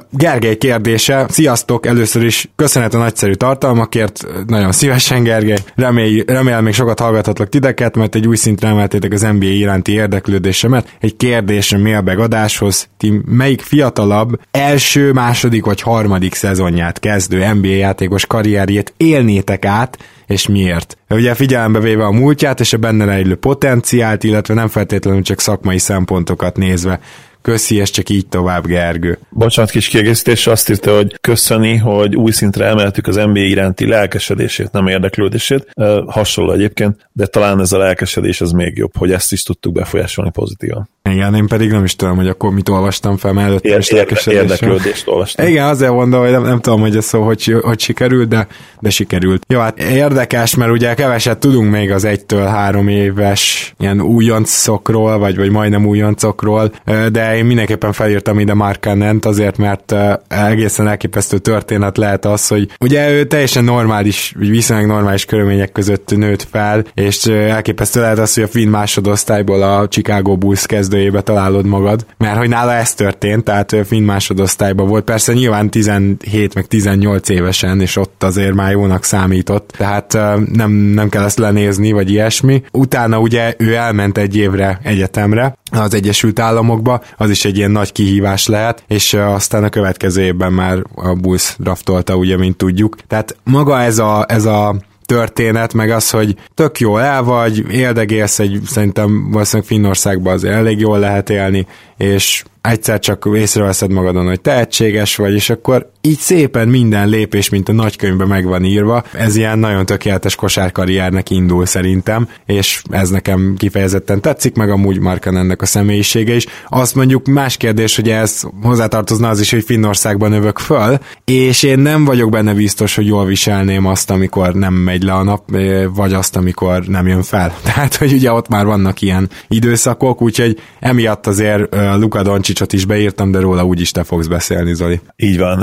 Gergely 0.10 0.56
kérdése, 0.56 1.25
sziasztok, 1.30 1.86
először 1.86 2.24
is 2.24 2.50
köszönet 2.56 2.94
a 2.94 2.98
nagyszerű 2.98 3.34
tartalmakért, 3.34 4.25
nagyon 4.48 4.72
szívesen 4.72 5.24
Gergely, 5.24 5.57
Remély, 5.75 6.24
remélem 6.28 6.63
még 6.63 6.74
sokat 6.74 7.00
hallgathatlak 7.00 7.50
titeket, 7.50 7.96
mert 7.96 8.16
egy 8.16 8.28
új 8.28 8.36
szintre 8.36 8.68
emeltétek 8.68 9.13
az 9.13 9.22
NBA 9.22 9.46
iránti 9.46 9.92
érdeklődésemet. 9.92 10.96
Egy 11.00 11.16
kérdés 11.16 11.72
a 11.72 11.78
mailbag 11.78 12.19
adáshoz, 12.19 12.88
ti 12.98 13.22
melyik 13.25 13.62
fiatalabb 13.62 14.40
első, 14.52 15.12
második 15.12 15.66
vagy 15.66 15.81
harmadik 15.81 16.34
szezonját 16.34 17.00
kezdő 17.00 17.54
NBA 17.54 17.68
játékos 17.68 18.25
karrierjét 18.25 18.94
élnétek 18.98 19.66
át, 19.66 19.98
és 20.28 20.48
miért. 20.48 20.98
Ugye 21.10 21.34
figyelembe 21.34 21.80
véve 21.80 22.06
a 22.06 22.12
múltját 22.12 22.60
és 22.60 22.74
a 22.74 22.78
benne 22.78 23.06
rejlő 23.06 23.36
potenciált, 23.36 24.24
illetve 24.24 24.54
nem 24.54 24.68
feltétlenül 24.68 25.22
csak 25.22 25.40
szakmai 25.40 25.78
szempontokat 25.78 26.57
nézve. 26.57 27.00
Köszi, 27.45 27.75
és 27.75 27.89
csak 27.89 28.09
így 28.09 28.27
tovább, 28.27 28.66
Gergő. 28.66 29.18
Bocsánat, 29.30 29.71
kis 29.71 29.87
kiegészítés, 29.87 30.47
azt 30.47 30.69
írta, 30.69 30.95
hogy 30.95 31.18
köszöni, 31.21 31.78
hogy 31.78 32.16
új 32.16 32.31
szintre 32.31 32.66
emeltük 32.66 33.07
az 33.07 33.16
NBA 33.16 33.40
iránti 33.40 33.87
lelkesedését, 33.87 34.71
nem 34.71 34.87
érdeklődését. 34.87 35.68
Hasonló 36.07 36.52
egyébként, 36.52 37.09
de 37.11 37.25
talán 37.25 37.59
ez 37.59 37.71
a 37.71 37.78
lelkesedés 37.78 38.42
az 38.42 38.52
még 38.52 38.78
jobb, 38.78 38.97
hogy 38.97 39.11
ezt 39.11 39.31
is 39.31 39.44
tudtuk 39.44 39.73
befolyásolni 39.73 40.31
pozitívan. 40.31 40.90
Igen, 41.09 41.35
én 41.35 41.47
pedig 41.47 41.69
nem 41.71 41.83
is 41.83 41.95
tudom, 41.95 42.16
hogy 42.16 42.28
akkor 42.28 42.54
mit 42.54 42.69
olvastam 42.69 43.18
fel, 43.18 43.33
mert 43.33 43.47
előtte 43.47 44.06
is 44.09 44.25
érdeklődést 44.25 45.07
olvastam. 45.07 45.47
Igen, 45.47 45.68
azért 45.68 45.92
mondom, 45.92 46.21
hogy 46.21 46.31
nem, 46.31 46.44
nem 46.44 46.59
tudom, 46.59 46.81
hogy 46.81 46.95
ez 46.95 47.06
szó, 47.06 47.21
hogy, 47.21 47.56
hogy 47.61 47.80
sikerült, 47.80 48.28
de, 48.28 48.47
de 48.80 48.90
sikerült. 48.90 49.45
Jó, 49.47 49.59
hát 49.59 49.80
érdekes, 49.80 50.56
mert 50.56 50.71
ugye 50.71 50.94
keveset 50.94 51.37
tudunk 51.37 51.71
még 51.71 51.92
az 51.92 52.04
egytől 52.04 52.45
három 52.45 52.87
éves 52.87 53.73
ilyen 53.80 54.02
újoncokról, 54.02 55.18
vagy, 55.18 55.35
vagy 55.35 55.49
majdnem 55.49 55.85
újoncokról, 55.85 56.71
de 57.11 57.34
én 57.35 57.45
mindenképpen 57.45 57.92
felírtam 57.92 58.39
ide 58.39 58.54
Mark 58.54 58.81
Cannent 58.81 59.25
azért, 59.25 59.57
mert 59.57 59.95
egészen 60.27 60.87
elképesztő 60.87 61.37
történet 61.37 61.97
lehet 61.97 62.25
az, 62.25 62.47
hogy 62.47 62.69
ugye 62.80 63.11
ő 63.11 63.23
teljesen 63.23 63.63
normális, 63.63 64.33
viszonylag 64.37 64.87
normális 64.87 65.25
körülmények 65.25 65.71
között 65.71 66.15
nőtt 66.15 66.47
fel, 66.51 66.83
és 66.94 67.25
elképesztő 67.25 67.99
lehet 67.99 68.18
az, 68.18 68.33
hogy 68.33 68.44
a 68.44 68.47
finn 68.47 68.69
másodosztályból 68.69 69.61
a 69.61 69.87
Chicago 69.87 70.37
Bulls 70.37 70.65
kezdőjébe 70.65 71.21
találod 71.21 71.65
magad, 71.65 72.06
mert 72.18 72.37
hogy 72.37 72.49
nála 72.49 72.73
ez 72.73 72.94
történt, 72.94 73.44
tehát 73.44 73.75
finn 73.85 74.04
másodosztályban 74.04 74.87
volt, 74.87 75.04
persze 75.04 75.33
nyilván 75.33 75.69
17 75.69 76.54
meg 76.54 76.65
18 76.65 77.30
évesen, 77.30 77.81
és 77.81 77.95
ott 77.95 78.23
azért 78.23 78.54
már 78.54 78.71
jónak 78.71 79.04
számított, 79.04 79.73
tehát 79.77 80.13
nem, 80.54 80.71
nem 80.71 81.09
kell 81.09 81.23
ezt 81.23 81.39
lenézni, 81.39 81.92
vagy 81.92 82.11
ilyesmi. 82.11 82.63
Utána 82.71 83.19
ugye 83.19 83.54
ő 83.57 83.73
elment 83.73 84.18
egy 84.18 84.37
évre 84.37 84.80
egyetemre, 84.83 85.57
az 85.82 85.94
Egyesült 85.94 86.40
Államokba, 86.40 87.02
az 87.18 87.30
is 87.30 87.46
egy 87.46 87.58
ilyen 87.58 87.72
nagy 87.72 87.92
kihívás 87.92 88.48
lehet, 88.48 88.84
és 88.88 89.14
aztán 89.14 89.64
a 89.64 89.70
következő 89.70 90.22
évben 90.22 90.54
már 90.54 90.84
a 90.96 91.14
Bulls 91.14 91.56
draftolta, 91.60 92.16
ugye, 92.16 92.38
mint 92.38 92.58
tudjuk. 92.58 92.96
Tehát 93.08 93.38
maga 93.44 93.82
ez 93.82 93.98
a, 93.98 94.26
ez 94.28 94.46
a 94.46 94.76
történet, 95.06 95.74
meg 95.74 95.90
az, 95.90 96.10
hogy 96.10 96.36
tök 96.54 96.80
jó 96.80 96.98
el 96.98 97.24
vagy, 97.24 97.66
éldegélsz 97.72 98.40
egy, 98.40 98.60
szerintem 98.66 99.32
valószínűleg 99.32 99.68
Finnországban 99.68 100.34
az 100.34 100.44
elég 100.44 100.80
jól 100.80 101.00
lehet 101.00 101.30
élni, 101.30 101.68
és 101.98 102.44
egyszer 102.66 103.00
csak 103.00 103.30
észreveszed 103.36 103.92
magadon, 103.92 104.26
hogy 104.26 104.42
tehetséges 104.42 105.16
vagy, 105.16 105.34
és 105.34 105.50
akkor 105.50 105.90
így 106.02 106.18
szépen 106.18 106.68
minden 106.68 107.07
lépés, 107.07 107.50
mint 107.50 107.69
a 107.69 107.74
nagykönyvben 107.74 108.28
meg 108.28 108.45
van 108.45 108.64
írva. 108.64 109.04
Ez 109.14 109.36
ilyen 109.36 109.60
nagyon 109.60 109.86
tökéletes 109.86 110.36
kosárkarriernek 110.36 111.30
indul 111.30 111.66
szerintem, 111.66 112.28
és 112.45 112.81
ez 112.90 113.10
nekem 113.10 113.56
kifejezetten 113.57 114.22
tetszik, 114.22 114.56
meg 114.56 114.69
amúgy 114.69 115.00
Markan 115.00 115.38
ennek 115.38 115.62
a 115.62 115.66
személyisége 115.66 116.36
is. 116.36 116.45
Azt 116.69 116.95
mondjuk 116.95 117.26
más 117.26 117.57
kérdés, 117.57 117.95
hogy 117.95 118.10
ez 118.10 118.42
hozzátartozna 118.62 119.30
az 119.30 119.40
is, 119.40 119.52
hogy 119.52 119.64
Finnországban 119.64 120.31
övök 120.31 120.60
föl, 120.60 120.98
és 121.26 121.64
én 121.64 121.80
nem 121.80 122.06
vagyok 122.06 122.30
benne 122.30 122.54
biztos, 122.54 122.95
hogy 122.95 123.06
jól 123.06 123.26
viselném 123.26 123.86
azt, 123.86 124.10
amikor 124.10 124.54
nem 124.54 124.74
megy 124.74 125.04
le 125.04 125.14
a 125.14 125.24
nap, 125.24 125.57
vagy 125.94 126.14
azt, 126.14 126.36
amikor 126.36 126.84
nem 126.88 127.07
jön 127.07 127.24
fel. 127.24 127.54
Tehát, 127.64 127.95
hogy 127.95 128.14
ugye 128.14 128.31
ott 128.31 128.48
már 128.48 128.66
vannak 128.66 129.02
ilyen 129.02 129.30
időszakok, 129.48 130.22
úgyhogy 130.22 130.60
emiatt 130.80 131.28
azért 131.28 131.76
Luka 131.98 132.22
Doncsicsot 132.56 132.81
is 132.81 132.85
beírtam, 132.85 133.31
de 133.31 133.40
róla 133.40 133.64
úgyis 133.66 133.92
te 133.92 134.04
fogsz 134.04 134.28
beszélni, 134.28 134.74
Zoli. 134.74 135.00
Így 135.16 135.38
van, 135.38 135.57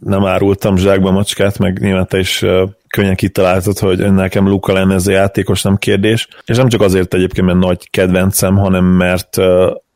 nem 0.00 0.24
árultam 0.24 0.76
zsákba 0.76 1.10
macskát, 1.10 1.58
meg 1.58 1.78
nyilván 1.80 2.06
te 2.06 2.18
is 2.18 2.44
könnyen 2.88 3.14
kitaláltad, 3.14 3.78
hogy 3.78 4.12
nekem 4.12 4.48
Luka 4.48 4.72
lenne 4.72 4.94
ez 4.94 5.06
a 5.06 5.10
játékos, 5.10 5.62
nem 5.62 5.76
kérdés. 5.76 6.28
És 6.44 6.56
nem 6.56 6.68
csak 6.68 6.80
azért 6.80 7.14
egyébként, 7.14 7.46
mert 7.46 7.58
nagy 7.58 7.90
kedvencem, 7.90 8.56
hanem 8.56 8.84
mert 8.84 9.36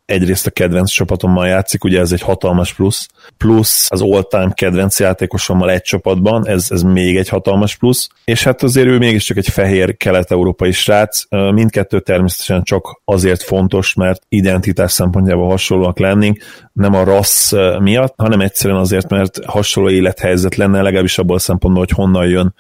egyrészt 0.05 0.47
a 0.47 0.51
kedvenc 0.51 0.91
csapatommal 0.91 1.47
játszik, 1.47 1.85
ugye 1.85 2.01
ez 2.01 2.13
egy 2.13 2.21
hatalmas 2.21 2.75
plusz, 2.75 3.09
plusz 3.37 3.91
az 3.91 4.03
all-time 4.03 4.53
kedvenc 4.53 5.01
játékosommal 5.01 5.71
egy 5.71 5.83
csapatban, 5.83 6.49
ez, 6.49 6.67
ez 6.71 6.83
még 6.83 7.17
egy 7.17 7.29
hatalmas 7.29 7.77
plusz, 7.77 8.09
és 8.25 8.45
hát 8.45 8.63
azért 8.63 8.87
ő 8.87 8.99
mégiscsak 8.99 9.37
egy 9.37 9.49
fehér 9.49 9.97
kelet-európai 9.97 10.73
srác, 10.73 11.23
mindkettő 11.31 12.01
természetesen 12.01 12.63
csak 12.63 13.01
azért 13.05 13.43
fontos, 13.43 13.95
mert 13.95 14.23
identitás 14.29 14.93
szempontjából 14.93 15.49
hasonlóak 15.49 15.99
lennénk, 15.99 16.43
nem 16.73 16.95
a 16.95 17.05
rassz 17.05 17.53
miatt, 17.79 18.15
hanem 18.17 18.41
egyszerűen 18.41 18.81
azért, 18.81 19.09
mert 19.09 19.45
hasonló 19.45 19.91
élethelyzet 19.91 20.55
lenne, 20.55 20.83
legalábbis 20.83 21.19
abból 21.19 21.37
a 21.37 21.39
szempontból, 21.39 21.85
hogy 21.85 21.97
honnan 21.97 22.27
jön. 22.27 22.55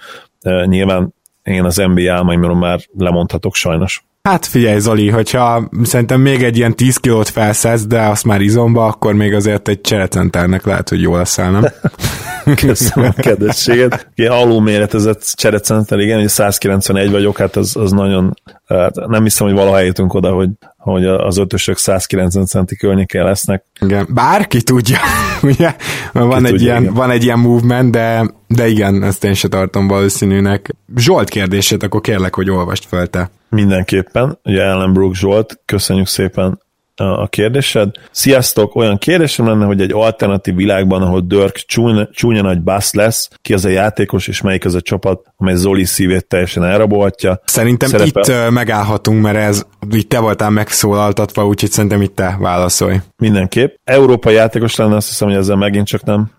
Nyilván 0.66 1.14
én 1.42 1.64
az 1.64 1.76
NBA 1.76 2.12
álmaimról 2.12 2.56
már 2.56 2.80
lemondhatok 2.98 3.54
sajnos. 3.54 4.04
Hát 4.28 4.46
figyelj 4.46 4.78
Zoli, 4.78 5.08
hogyha 5.08 5.68
szerintem 5.82 6.20
még 6.20 6.42
egy 6.42 6.56
ilyen 6.56 6.76
10 6.76 6.96
kilót 6.96 7.28
felszesz, 7.28 7.86
de 7.86 8.00
azt 8.00 8.24
már 8.24 8.40
izomba, 8.40 8.86
akkor 8.86 9.14
még 9.14 9.34
azért 9.34 9.68
egy 9.68 9.80
cserecenternek 9.80 10.64
lehet, 10.64 10.88
hogy 10.88 11.00
jó 11.00 11.16
leszel, 11.16 11.50
nem? 11.50 11.64
Köszönöm 12.66 13.12
a 13.16 13.20
kedvességet. 13.20 14.08
Alul 14.16 14.62
méretezett 14.62 15.32
cserecenter, 15.34 15.98
igen, 15.98 16.18
hogy 16.18 16.28
191 16.28 17.10
vagyok, 17.10 17.38
hát 17.38 17.56
az, 17.56 17.76
az 17.76 17.90
nagyon, 17.90 18.36
hát 18.66 18.94
nem 18.94 19.22
hiszem, 19.22 19.46
hogy 19.46 19.56
valaha 19.56 19.78
eljutunk 19.78 20.14
oda, 20.14 20.32
hogy, 20.32 20.48
hogy 20.82 21.04
az 21.06 21.38
ötösök 21.38 21.76
190 21.76 22.46
centi 22.46 22.76
környékén 22.76 23.24
lesznek. 23.24 23.64
Igen, 23.80 24.06
bárki 24.10 24.62
tudja, 24.62 24.98
ugye? 25.42 25.74
Van, 26.12 26.44
egy 26.44 26.50
tudja, 26.50 26.66
ilyen, 26.66 26.94
van 26.94 27.10
egy 27.10 27.22
ilyen 27.22 27.38
movement, 27.38 27.90
de, 27.90 28.30
de 28.46 28.68
igen, 28.68 29.02
ezt 29.02 29.24
én 29.24 29.34
se 29.34 29.48
tartom 29.48 29.88
valószínűnek. 29.88 30.70
Zsolt 30.96 31.28
kérdését, 31.28 31.82
akkor 31.82 32.00
kérlek, 32.00 32.34
hogy 32.34 32.50
olvast 32.50 32.84
fel 32.84 33.06
te. 33.06 33.30
Mindenképpen, 33.48 34.38
ugye 34.44 34.62
Ellen 34.62 34.92
Brook 34.92 35.14
Zsolt, 35.14 35.60
köszönjük 35.64 36.06
szépen 36.06 36.60
a 37.02 37.26
kérdésed. 37.26 37.90
Sziasztok! 38.10 38.76
Olyan 38.76 38.98
kérdésem 38.98 39.46
lenne, 39.46 39.64
hogy 39.64 39.80
egy 39.80 39.92
alternatív 39.92 40.54
világban, 40.54 41.02
ahol 41.02 41.20
Dirk 41.20 41.56
csúnya, 41.56 42.08
csúnya 42.12 42.42
nagy 42.42 42.62
basz 42.62 42.94
lesz, 42.94 43.28
ki 43.42 43.52
az 43.52 43.64
a 43.64 43.68
játékos, 43.68 44.28
és 44.28 44.40
melyik 44.40 44.64
az 44.64 44.74
a 44.74 44.80
csapat, 44.80 45.32
amely 45.36 45.54
Zoli 45.54 45.84
szívét 45.84 46.26
teljesen 46.26 46.64
elrabolhatja. 46.64 47.40
Szerintem 47.44 47.88
Szerepel... 47.88 48.46
itt 48.46 48.50
megállhatunk, 48.50 49.22
mert 49.22 49.36
ez 49.36 49.66
itt 49.90 50.08
te 50.08 50.18
voltál 50.18 50.50
megszólaltatva, 50.50 51.46
úgyhogy 51.46 51.70
szerintem 51.70 52.02
itt 52.02 52.14
te 52.16 52.36
válaszolj. 52.40 52.96
Mindenképp. 53.16 53.74
Európai 53.84 54.34
játékos 54.34 54.76
lenne, 54.76 54.96
azt 54.96 55.08
hiszem, 55.08 55.28
hogy 55.28 55.36
ezzel 55.36 55.56
megint 55.56 55.86
csak 55.86 56.04
nem 56.04 56.30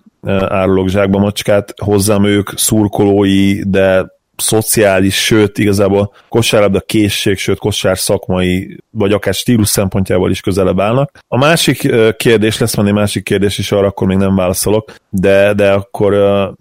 árulok 0.48 0.89
zsákba 0.89 1.20
macskát, 1.20 1.74
hozzám 1.84 2.25
ők 2.25 2.50
szurkolói, 2.55 3.70
de 3.70 4.05
szociális, 4.35 5.15
sőt 5.15 5.57
igazából 5.57 6.13
kosárlabda 6.29 6.79
készség, 6.79 7.37
sőt 7.37 7.57
kosár 7.57 7.97
szakmai, 7.97 8.77
vagy 8.91 9.11
akár 9.11 9.33
stílus 9.33 9.67
szempontjából 9.67 10.31
is 10.31 10.41
közelebb 10.41 10.79
állnak. 10.79 11.19
A 11.27 11.37
másik 11.37 11.91
kérdés, 12.17 12.57
lesz 12.57 12.75
van 12.75 12.87
egy 12.87 12.93
másik 12.93 13.23
kérdés 13.23 13.57
is, 13.57 13.71
arra 13.71 13.87
akkor 13.87 14.07
még 14.07 14.17
nem 14.17 14.35
válaszolok, 14.35 14.95
de, 15.09 15.53
de 15.53 15.71
akkor 15.71 16.13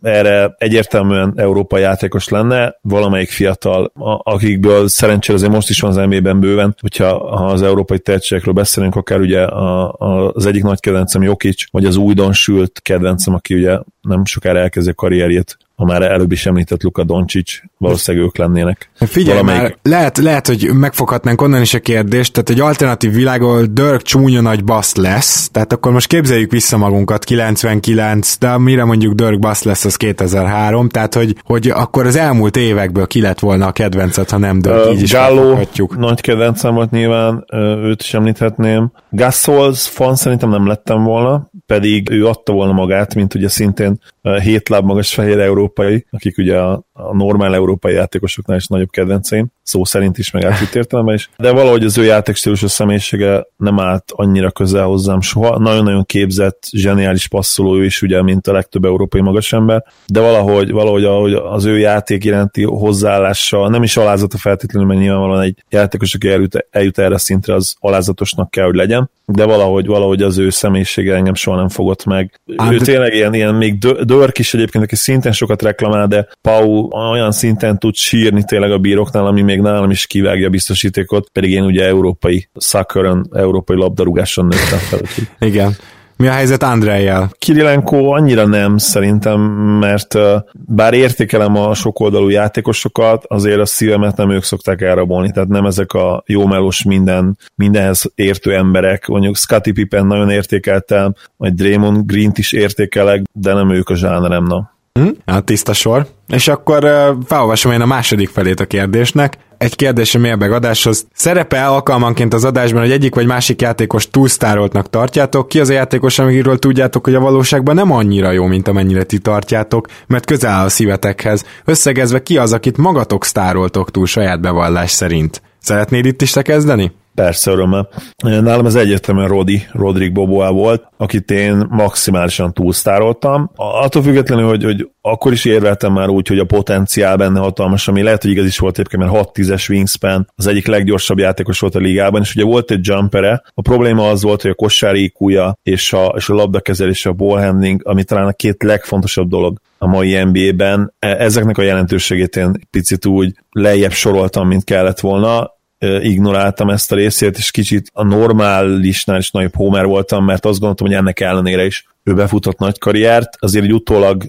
erre 0.02 0.54
egyértelműen 0.58 1.32
európai 1.36 1.80
játékos 1.80 2.28
lenne, 2.28 2.76
valamelyik 2.80 3.30
fiatal, 3.30 3.92
akikből 4.22 4.88
szerencsére 4.88 5.38
azért 5.38 5.52
most 5.52 5.70
is 5.70 5.80
van 5.80 5.90
az 5.90 6.08
NBA-ben 6.08 6.40
bőven, 6.40 6.76
hogyha 6.80 7.36
ha 7.36 7.44
az 7.44 7.62
európai 7.62 7.98
tehetségekről 7.98 8.54
beszélünk, 8.54 8.96
akár 8.96 9.20
ugye 9.20 9.42
a, 9.42 9.94
a, 9.98 10.32
az 10.34 10.46
egyik 10.46 10.62
nagy 10.62 10.80
kedvencem 10.80 11.22
Jokic, 11.22 11.70
vagy 11.70 11.84
az 11.84 11.96
újdonsült 11.96 12.80
kedvencem, 12.82 13.34
aki 13.34 13.54
ugye 13.54 13.78
nem 14.00 14.24
sokára 14.24 14.58
elkezdi 14.58 14.90
a 14.90 14.94
karrierjét 14.94 15.56
a 15.82 15.84
már 15.84 16.02
előbb 16.02 16.32
is 16.32 16.46
említett 16.46 16.82
Luka 16.82 17.04
Doncic, 17.04 17.60
valószínűleg 17.78 18.26
ők 18.26 18.36
lennének. 18.36 18.90
Figyelj 18.94 19.38
Valamelyik... 19.38 19.62
már, 19.62 19.76
lehet, 19.82 20.18
lehet, 20.18 20.46
hogy 20.46 20.70
megfoghatnánk 20.74 21.40
onnan 21.40 21.60
is 21.60 21.74
a 21.74 21.78
kérdést, 21.78 22.32
tehát 22.32 22.50
egy 22.50 22.60
alternatív 22.60 23.12
világon 23.12 23.74
Dirk 23.74 24.02
csúnya 24.02 24.40
nagy 24.40 24.64
basz 24.64 24.94
lesz, 24.94 25.48
tehát 25.50 25.72
akkor 25.72 25.92
most 25.92 26.06
képzeljük 26.06 26.50
vissza 26.50 26.76
magunkat 26.76 27.24
99, 27.24 28.38
de 28.38 28.58
mire 28.58 28.84
mondjuk 28.84 29.14
Dirk 29.14 29.38
basz 29.38 29.62
lesz 29.62 29.84
az 29.84 29.96
2003, 29.96 30.88
tehát 30.88 31.14
hogy, 31.14 31.36
hogy 31.44 31.68
akkor 31.68 32.06
az 32.06 32.16
elmúlt 32.16 32.56
évekből 32.56 33.06
ki 33.06 33.20
lett 33.20 33.38
volna 33.38 33.66
a 33.66 33.72
kedvencet, 33.72 34.30
ha 34.30 34.38
nem 34.38 34.60
Dirk, 34.60 34.86
uh, 34.86 34.92
így 34.92 35.02
is 35.02 35.12
Gallo, 35.12 35.58
nagy 35.96 36.20
kedvencem 36.20 36.74
volt 36.74 36.90
nyilván, 36.90 37.44
őt 37.82 38.02
is 38.02 38.14
említhetném. 38.14 38.92
Gasols 39.10 39.88
fan 39.88 40.14
szerintem 40.14 40.50
nem 40.50 40.66
lettem 40.66 41.02
volna, 41.04 41.50
pedig 41.66 42.10
ő 42.10 42.26
adta 42.26 42.52
volna 42.52 42.72
magát, 42.72 43.14
mint 43.14 43.34
ugye 43.34 43.48
szintén 43.48 44.00
hét 44.42 44.68
láb 44.68 44.84
magas 44.84 45.14
fehér 45.14 45.38
európai, 45.72 46.06
akik 46.10 46.38
ugye 46.38 46.58
a, 46.58 46.84
a 46.92 47.16
normál 47.16 47.54
európai 47.54 47.94
játékosoknál 47.94 48.56
is 48.56 48.66
nagyobb 48.66 48.90
kedvenceim, 48.90 49.46
szó 49.62 49.84
szerint 49.84 50.18
is, 50.18 50.30
meg 50.30 50.44
átvitt 50.44 50.74
értelemben 50.74 51.14
is, 51.14 51.30
de 51.36 51.52
valahogy 51.52 51.84
az 51.84 51.98
ő 51.98 52.04
játékstílus 52.04 52.62
a 52.62 52.68
személyisége 52.68 53.46
nem 53.56 53.80
állt 53.80 54.04
annyira 54.06 54.50
közel 54.50 54.84
hozzám 54.84 55.20
soha. 55.20 55.58
Nagyon-nagyon 55.58 56.04
képzett, 56.04 56.62
zseniális 56.70 57.28
passzoló 57.28 57.76
ő 57.76 57.84
is, 57.84 58.02
ugye, 58.02 58.22
mint 58.22 58.46
a 58.46 58.52
legtöbb 58.52 58.84
európai 58.84 59.20
magasember, 59.20 59.84
de 60.06 60.20
valahogy, 60.20 60.70
valahogy 60.70 61.04
ahogy 61.04 61.32
az 61.32 61.64
ő 61.64 61.78
játék 61.78 62.24
iránti 62.24 62.62
hozzáállása 62.62 63.68
nem 63.68 63.82
is 63.82 63.96
alázata 63.96 64.38
feltétlenül, 64.38 64.88
mert 64.88 65.00
nyilvánvalóan 65.00 65.42
egy 65.42 65.64
játékos, 65.70 66.14
aki 66.14 66.28
eljut, 66.28 66.66
eljut 66.70 66.98
erre 66.98 67.18
szintre, 67.18 67.54
az 67.54 67.74
alázatosnak 67.78 68.50
kell, 68.50 68.64
hogy 68.64 68.74
legyen, 68.74 69.10
de 69.26 69.44
valahogy, 69.44 69.86
valahogy 69.86 70.22
az 70.22 70.38
ő 70.38 70.50
személyisége 70.50 71.14
engem 71.14 71.34
soha 71.34 71.56
nem 71.56 71.68
fogott 71.68 72.04
meg. 72.04 72.40
Ő 72.46 72.76
de... 72.76 72.84
tényleg 72.84 73.14
ilyen, 73.14 73.34
ilyen 73.34 73.54
még 73.54 73.78
Dörk 73.78 74.38
is 74.38 74.54
egyébként, 74.54 74.84
aki 74.84 74.96
szintén 74.96 75.32
sokat 75.32 75.62
reklamál, 75.62 76.07
de 76.07 76.28
Pau 76.40 76.88
olyan 77.11 77.33
szinten 77.33 77.78
tud 77.78 77.95
sírni 77.95 78.45
tényleg 78.45 78.71
a 78.73 78.78
bíróknál, 78.78 79.26
ami 79.26 79.42
még 79.42 79.61
nálam 79.61 79.90
is 79.90 80.07
kivágja 80.07 80.47
a 80.47 80.50
biztosítékot, 80.50 81.28
pedig 81.33 81.50
én 81.50 81.64
ugye 81.64 81.85
európai 81.85 82.49
szakkörön, 82.54 83.26
európai 83.33 83.76
labdarúgáson 83.76 84.45
nőttem 84.47 84.78
fel. 84.78 85.00
Igen. 85.38 85.76
Mi 86.16 86.28
a 86.28 86.33
helyzet 86.33 86.62
Andrejjel? 86.62 87.31
Kirilenko 87.38 87.97
annyira 87.97 88.47
nem 88.47 88.78
szerintem, 88.78 89.40
mert 89.81 90.19
bár 90.52 90.95
értékelem 90.95 91.57
a 91.57 91.75
sokoldalú 91.75 92.28
játékosokat, 92.28 93.25
azért 93.26 93.61
a 93.61 93.66
szívemet 93.66 94.16
nem 94.16 94.31
ők 94.31 94.42
szokták 94.42 94.81
elrabolni, 94.81 95.31
tehát 95.31 95.49
nem 95.49 95.66
ezek 95.66 95.92
a 95.92 96.23
jó 96.26 96.47
melós 96.47 96.83
minden, 96.83 97.38
mindenhez 97.54 98.12
értő 98.14 98.54
emberek. 98.54 99.07
Mondjuk 99.07 99.37
Scottie 99.37 99.73
Pippen 99.73 100.07
nagyon 100.07 100.31
értékeltem, 100.31 101.14
vagy 101.37 101.54
Draymond 101.54 102.07
Green-t 102.07 102.38
is 102.38 102.52
értékelek, 102.52 103.23
de 103.33 103.54
nem 103.54 103.71
ők 103.71 103.88
a 103.88 103.97
zsánerem, 103.97 104.45
na. 104.45 104.71
Hm? 105.00 105.08
Hát 105.26 105.44
tiszta 105.44 105.72
sor. 105.72 106.06
És 106.28 106.49
akkor 106.49 106.80
felolvasom 107.26 107.72
én 107.72 107.80
a 107.80 107.87
második 107.87 108.28
felét 108.28 108.61
a 108.61 108.66
kérdésnek. 108.66 109.38
Egy 109.58 109.76
kérdés 109.76 110.14
a 110.14 110.18
adáshoz. 110.52 111.06
Szerepel 111.14 111.72
alkalmanként 111.72 112.34
az 112.34 112.44
adásban, 112.44 112.80
hogy 112.80 112.90
egyik 112.90 113.14
vagy 113.14 113.26
másik 113.26 113.61
játékos 113.61 114.11
túlsztároltnak 114.11 114.90
tartjátok. 114.90 115.49
Ki 115.49 115.61
az 115.61 115.68
a 115.68 115.72
játékos, 115.72 116.18
amiről 116.18 116.58
tudjátok, 116.58 117.04
hogy 117.04 117.14
a 117.14 117.20
valóságban 117.20 117.75
nem 117.75 117.92
annyira 117.92 118.30
jó, 118.30 118.46
mint 118.46 118.68
amennyire 118.68 119.02
ti 119.02 119.18
tartjátok, 119.18 119.87
mert 120.06 120.26
közel 120.26 120.52
áll 120.52 120.64
a 120.64 120.68
szívetekhez. 120.68 121.44
Összegezve 121.64 122.22
ki 122.22 122.38
az, 122.38 122.52
akit 122.52 122.76
magatok 122.76 123.25
sztároltok 123.25 123.90
túl 123.90 124.06
saját 124.06 124.40
bevallás 124.40 124.90
szerint. 124.90 125.42
Szeretnéd 125.58 126.06
itt 126.06 126.22
is 126.22 126.30
te 126.30 126.42
kezdeni? 126.42 126.92
Persze, 127.14 127.50
örömmel. 127.50 127.88
Nálam 128.23 128.66
ez 128.66 128.75
egyértelműen 128.75 129.28
Rodi, 129.28 129.66
Rodrik 129.73 130.12
Boboa 130.12 130.52
volt, 130.52 130.85
akit 130.97 131.31
én 131.31 131.66
maximálisan 131.69 132.52
túlsztároltam. 132.52 133.50
Attól 133.57 134.02
függetlenül, 134.02 134.47
hogy, 134.47 134.64
hogy 134.64 134.88
akkor 135.00 135.33
is 135.33 135.45
érveltem 135.45 135.92
már 135.92 136.09
úgy, 136.09 136.28
hogy 136.28 136.38
a 136.38 136.45
potenciál 136.45 137.16
benne 137.16 137.40
hatalmas, 137.40 137.88
ami 137.88 138.02
lehet, 138.02 138.23
hogy 138.23 138.31
igaz 138.31 138.45
is 138.47 138.59
volt 138.59 138.78
egyébként, 138.78 139.02
mert 139.02 139.28
6-10-es 139.33 139.71
wingspan, 139.71 140.28
az 140.35 140.47
egyik 140.47 140.66
leggyorsabb 140.66 141.19
játékos 141.19 141.61
volt 141.61 141.75
a 141.75 141.78
ligában, 141.78 142.21
és 142.21 142.35
ugye 142.35 142.45
volt 142.45 142.71
egy 142.71 142.87
jumpere. 142.87 143.42
A 143.54 143.62
probléma 143.62 144.09
az 144.09 144.23
volt, 144.23 144.42
hogy 144.42 144.50
a 144.50 144.54
kossári 144.54 145.02
IQ-ja 145.02 145.59
és 145.62 145.92
a, 145.92 146.12
és 146.16 146.28
a 146.28 146.35
labdakezelés, 146.35 147.07
a 147.07 147.12
ball 147.12 147.42
handling, 147.42 147.81
ami 147.85 148.04
talán 148.04 148.26
a 148.26 148.33
két 148.33 148.62
legfontosabb 148.62 149.28
dolog 149.28 149.59
a 149.78 149.87
mai 149.87 150.23
NBA-ben. 150.23 150.95
E, 150.99 151.09
ezeknek 151.09 151.59
a 151.59 151.62
jelentőségét 151.62 152.37
én 152.37 152.52
picit 152.71 153.07
úgy 153.07 153.35
lejjebb 153.50 153.92
soroltam, 153.92 154.49
mint 154.49 154.64
kellett 154.64 155.00
volna 155.00 155.61
ignoráltam 155.82 156.70
ezt 156.70 156.92
a 156.92 156.94
részét, 156.94 157.36
és 157.36 157.50
kicsit 157.50 157.90
a 157.92 158.04
normálisnál 158.04 159.18
is 159.18 159.30
nagyobb 159.30 159.54
homer 159.54 159.84
voltam, 159.84 160.24
mert 160.24 160.44
azt 160.44 160.58
gondoltam, 160.58 160.86
hogy 160.86 160.96
ennek 160.96 161.20
ellenére 161.20 161.64
is 161.64 161.86
ő 162.04 162.14
befutott 162.14 162.58
nagy 162.58 162.78
karriert, 162.78 163.36
azért 163.38 163.64
egy 163.64 163.72
utólag 163.72 164.24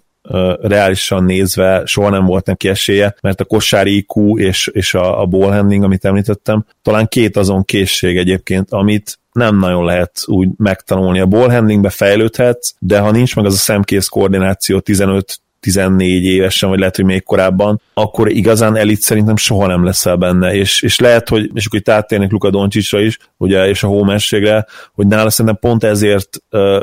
reálisan 0.62 1.24
nézve 1.24 1.82
soha 1.86 2.10
nem 2.10 2.26
volt 2.26 2.46
neki 2.46 2.68
esélye, 2.68 3.16
mert 3.22 3.42
a 3.42 3.46
kosári 3.46 3.96
IQ 3.96 4.38
és, 4.40 4.70
és 4.74 4.94
a, 4.94 5.22
a 5.22 5.26
ball 5.26 5.52
handling, 5.52 5.84
amit 5.84 6.06
említettem, 6.06 6.66
talán 6.82 7.08
két 7.08 7.38
azon 7.38 7.64
készség 7.64 8.18
egyébként, 8.18 8.72
amit 8.72 9.20
nem 9.32 9.60
nagyon 9.60 9.86
lehet 9.86 10.22
úgy 10.26 10.50
megtanulni. 10.58 11.20
A 11.20 11.26
ball 11.26 11.50
handlingbe 11.50 11.90
fejlődhetsz, 11.90 12.74
de 12.80 13.00
ha 13.00 13.12
nincs 13.12 13.36
meg 13.36 13.46
az 13.46 13.54
a 13.54 13.58
szemkész 13.58 14.08
koordináció 14.08 14.80
15 14.80 15.40
14 15.64 16.24
évesen, 16.24 16.70
vagy 16.70 16.80
lehet, 16.80 16.96
hogy 16.96 17.06
még 17.06 17.24
korábban, 17.24 17.82
akkor 17.94 18.30
igazán 18.32 18.76
elit 18.76 19.02
szerintem 19.02 19.36
soha 19.36 19.68
nem 19.68 19.84
leszel 19.84 20.16
benne, 20.16 20.56
és, 20.56 20.82
és 20.82 21.00
lehet, 21.00 21.30
hogy, 21.30 21.52
és 21.54 21.66
akkor 21.66 21.80
itt 21.80 21.90
áttérnek 21.90 22.32
Luka 22.32 22.50
Doncsicsra 22.50 23.00
is, 23.00 23.18
ugye, 23.38 23.68
és 23.68 23.84
a 23.84 23.88
hómességre, 23.88 24.66
hogy 24.94 25.08
nála 25.08 25.30
szerintem 25.30 25.60
pont 25.62 25.84
ezért 25.84 26.38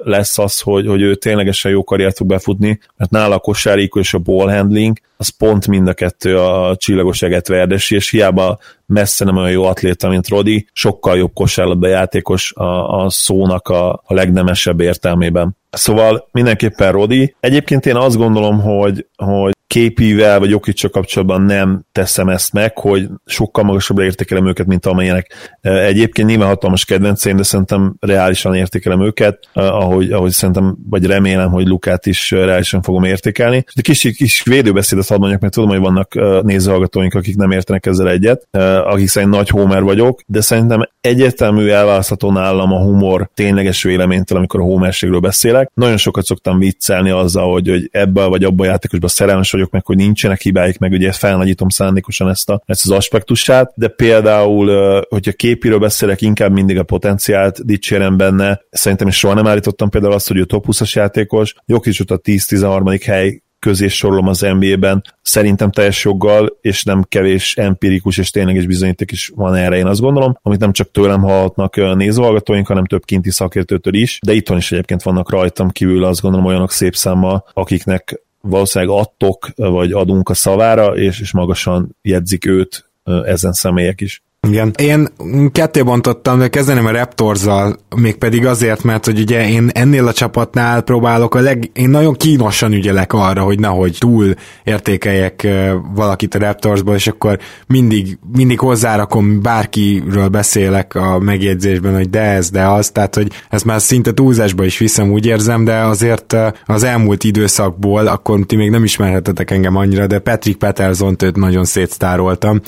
lesz 0.04 0.38
az, 0.38 0.60
hogy, 0.60 0.87
hogy 0.87 1.02
ő 1.02 1.14
ténylegesen 1.14 1.70
jó 1.70 1.84
karriert 1.84 2.16
fog 2.16 2.26
befutni, 2.26 2.80
mert 2.96 3.10
nála 3.10 3.34
a 3.34 3.38
kosárikó 3.38 3.99
és 3.99 4.14
a 4.14 4.18
ball 4.18 4.50
handling, 4.50 4.99
az 5.16 5.28
pont 5.28 5.66
mind 5.66 5.88
a 5.88 5.94
kettő 5.94 6.38
a 6.38 6.76
csillagos 6.76 7.22
eget 7.22 7.49
verdesi, 7.49 7.94
és 7.94 8.10
hiába 8.10 8.58
messze 8.90 9.25
nem 9.25 9.37
olyan 9.37 9.50
jó 9.50 9.64
atléta, 9.64 10.09
mint 10.09 10.28
Rodi, 10.28 10.68
sokkal 10.73 11.16
jobb 11.16 11.32
kosárlabda 11.35 11.88
játékos 11.88 12.52
a, 12.52 13.02
a 13.02 13.11
szónak 13.11 13.68
a, 13.68 13.90
a 13.92 14.14
legnemesebb 14.14 14.80
értelmében. 14.80 15.56
Szóval 15.70 16.28
mindenképpen 16.32 16.92
Rodi. 16.92 17.35
Egyébként 17.40 17.87
én 17.87 17.97
azt 17.97 18.16
gondolom, 18.16 18.61
hogy, 18.61 19.06
hogy 19.16 19.52
képivel 19.70 20.38
vagy 20.38 20.50
Jokicsal 20.50 20.90
kapcsolatban 20.90 21.42
nem 21.42 21.82
teszem 21.92 22.28
ezt 22.28 22.52
meg, 22.52 22.78
hogy 22.78 23.08
sokkal 23.26 23.64
magasabbra 23.64 24.04
értékelem 24.04 24.46
őket, 24.46 24.66
mint 24.66 24.86
amilyenek. 24.86 25.58
Egyébként 25.60 26.28
nyilván 26.28 26.48
hatalmas 26.48 26.84
kedvenceim, 26.84 27.36
de 27.36 27.42
szerintem 27.42 27.94
reálisan 28.00 28.54
értékelem 28.54 29.04
őket, 29.04 29.38
ahogy, 29.52 30.12
ahogy 30.12 30.30
szerintem, 30.30 30.76
vagy 30.90 31.06
remélem, 31.06 31.50
hogy 31.50 31.66
Lukát 31.66 32.06
is 32.06 32.30
reálisan 32.30 32.82
fogom 32.82 33.04
értékelni. 33.04 33.64
De 33.74 33.82
kis, 33.82 34.00
kis 34.16 34.42
védőbeszédet 34.42 35.08
hadd 35.08 35.18
mondjak, 35.18 35.40
mert 35.40 35.52
tudom, 35.52 35.68
hogy 35.68 35.78
vannak 35.78 36.14
nézőhallgatóink, 36.44 37.14
akik 37.14 37.36
nem 37.36 37.50
értenek 37.50 37.86
ezzel 37.86 38.08
egyet, 38.08 38.48
akik 38.84 39.08
szerint 39.08 39.32
nagy 39.32 39.48
homer 39.48 39.82
vagyok, 39.82 40.20
de 40.26 40.40
szerintem 40.40 40.88
egyértelmű 41.00 41.68
elválasztható 41.68 42.32
nálam 42.32 42.72
a 42.72 42.82
humor 42.82 43.30
tényleges 43.34 43.82
véleménytől, 43.82 44.38
amikor 44.38 44.60
a 44.60 44.64
homerségről 44.64 45.20
beszélek. 45.20 45.70
Nagyon 45.74 45.96
sokat 45.96 46.24
szoktam 46.24 46.58
viccelni 46.58 47.10
azzal, 47.10 47.52
hogy, 47.52 47.68
hogy 47.68 47.88
ebben 47.92 48.28
vagy 48.28 48.44
abban 48.44 48.66
a 48.66 48.70
játékosban 48.70 49.08
szerelmes 49.08 49.58
vagyok, 49.60 49.72
meg 49.72 49.86
hogy 49.86 49.96
nincsenek 49.96 50.40
hibáik, 50.40 50.78
meg 50.78 50.92
ugye 50.92 51.12
felnagyítom 51.12 51.68
szándékosan 51.68 52.28
ezt, 52.28 52.50
a, 52.50 52.62
ezt 52.66 52.84
az 52.84 52.90
aspektusát, 52.90 53.72
de 53.74 53.88
például, 53.88 54.66
hogyha 55.08 55.32
képiről 55.32 55.78
beszélek, 55.78 56.20
inkább 56.20 56.52
mindig 56.52 56.78
a 56.78 56.82
potenciált 56.82 57.64
dicsérem 57.64 58.16
benne. 58.16 58.60
Szerintem 58.70 59.08
is 59.08 59.18
soha 59.18 59.34
nem 59.34 59.46
állítottam 59.46 59.88
például 59.90 60.12
azt, 60.12 60.28
hogy 60.28 60.36
ő 60.36 60.44
top 60.44 60.64
20-as 60.68 60.92
játékos, 60.92 61.54
Jokic 61.66 62.00
a 62.00 62.20
10-13. 62.20 63.00
hely 63.04 63.42
közé 63.60 63.88
sorolom 63.88 64.26
az 64.26 64.40
NBA-ben, 64.40 65.04
szerintem 65.22 65.70
teljes 65.70 66.04
joggal, 66.04 66.58
és 66.60 66.84
nem 66.84 67.04
kevés 67.08 67.56
empirikus 67.56 68.18
és 68.18 68.30
tényleges 68.30 68.66
bizonyíték 68.66 69.10
is 69.10 69.32
van 69.34 69.54
erre, 69.54 69.76
én 69.76 69.86
azt 69.86 70.00
gondolom, 70.00 70.38
amit 70.42 70.60
nem 70.60 70.72
csak 70.72 70.90
tőlem 70.90 71.20
hallhatnak 71.20 71.94
nézőhallgatóink, 71.94 72.66
hanem 72.66 72.84
több 72.84 73.04
kinti 73.04 73.30
szakértőtől 73.30 73.94
is, 73.94 74.18
de 74.26 74.32
itthon 74.32 74.56
is 74.56 74.72
egyébként 74.72 75.02
vannak 75.02 75.30
rajtam 75.30 75.70
kívül 75.70 76.04
azt 76.04 76.20
gondolom 76.20 76.46
olyanok 76.46 76.70
szép 76.70 76.96
számmal, 76.96 77.44
akiknek 77.52 78.20
valószínűleg 78.40 78.94
adtok, 78.94 79.49
vagy 79.56 79.92
adunk 79.92 80.28
a 80.28 80.35
szavára, 80.35 80.97
és, 80.97 81.20
és 81.20 81.32
magasan 81.32 81.97
jegyzik 82.02 82.47
őt 82.47 82.90
ezen 83.25 83.52
személyek 83.52 84.00
is. 84.00 84.23
Igen. 84.49 84.73
Én 84.78 85.09
ketté 85.52 85.82
bontottam, 85.82 86.38
de 86.38 86.49
kezdeném 86.49 86.87
a 86.87 86.90
Raptorzzal, 86.90 87.76
mégpedig 87.97 88.47
azért, 88.47 88.82
mert 88.82 89.04
hogy 89.04 89.20
ugye 89.20 89.49
én 89.49 89.70
ennél 89.73 90.06
a 90.06 90.12
csapatnál 90.12 90.80
próbálok 90.80 91.35
a 91.35 91.40
leg... 91.40 91.70
Én 91.73 91.88
nagyon 91.88 92.14
kínosan 92.14 92.73
ügyelek 92.73 93.12
arra, 93.12 93.42
hogy 93.42 93.59
nehogy 93.59 93.97
túl 93.99 94.35
értékeljek 94.64 95.49
valakit 95.94 96.35
a 96.35 96.38
Raptorsból, 96.38 96.94
és 96.94 97.06
akkor 97.06 97.38
mindig, 97.66 98.18
mindig 98.37 98.59
hozzárakom, 98.59 99.42
bárkiről 99.42 100.28
beszélek 100.28 100.94
a 100.94 101.18
megjegyzésben, 101.18 101.94
hogy 101.94 102.11
de 102.11 102.20
ez, 102.20 102.50
de 102.50 102.66
az, 102.66 102.90
tehát 102.90 103.14
hogy 103.14 103.32
ez 103.50 103.62
már 103.62 103.80
szinte 103.80 104.12
túlzásba 104.12 104.64
is 104.64 104.78
viszem, 104.78 105.12
úgy 105.12 105.26
érzem, 105.26 105.64
de 105.64 105.75
azért 105.75 106.37
az 106.66 106.82
elmúlt 106.82 107.25
időszakból, 107.25 108.06
akkor 108.06 108.41
ti 108.47 108.56
még 108.56 108.71
nem 108.71 108.84
ismerhetetek 108.84 109.50
engem 109.50 109.76
annyira, 109.76 110.06
de 110.06 110.19
Patrick 110.19 110.58
Peterson 110.58 111.17
őt 111.25 111.36
nagyon 111.36 111.64
szétsztároltam. 111.64 112.60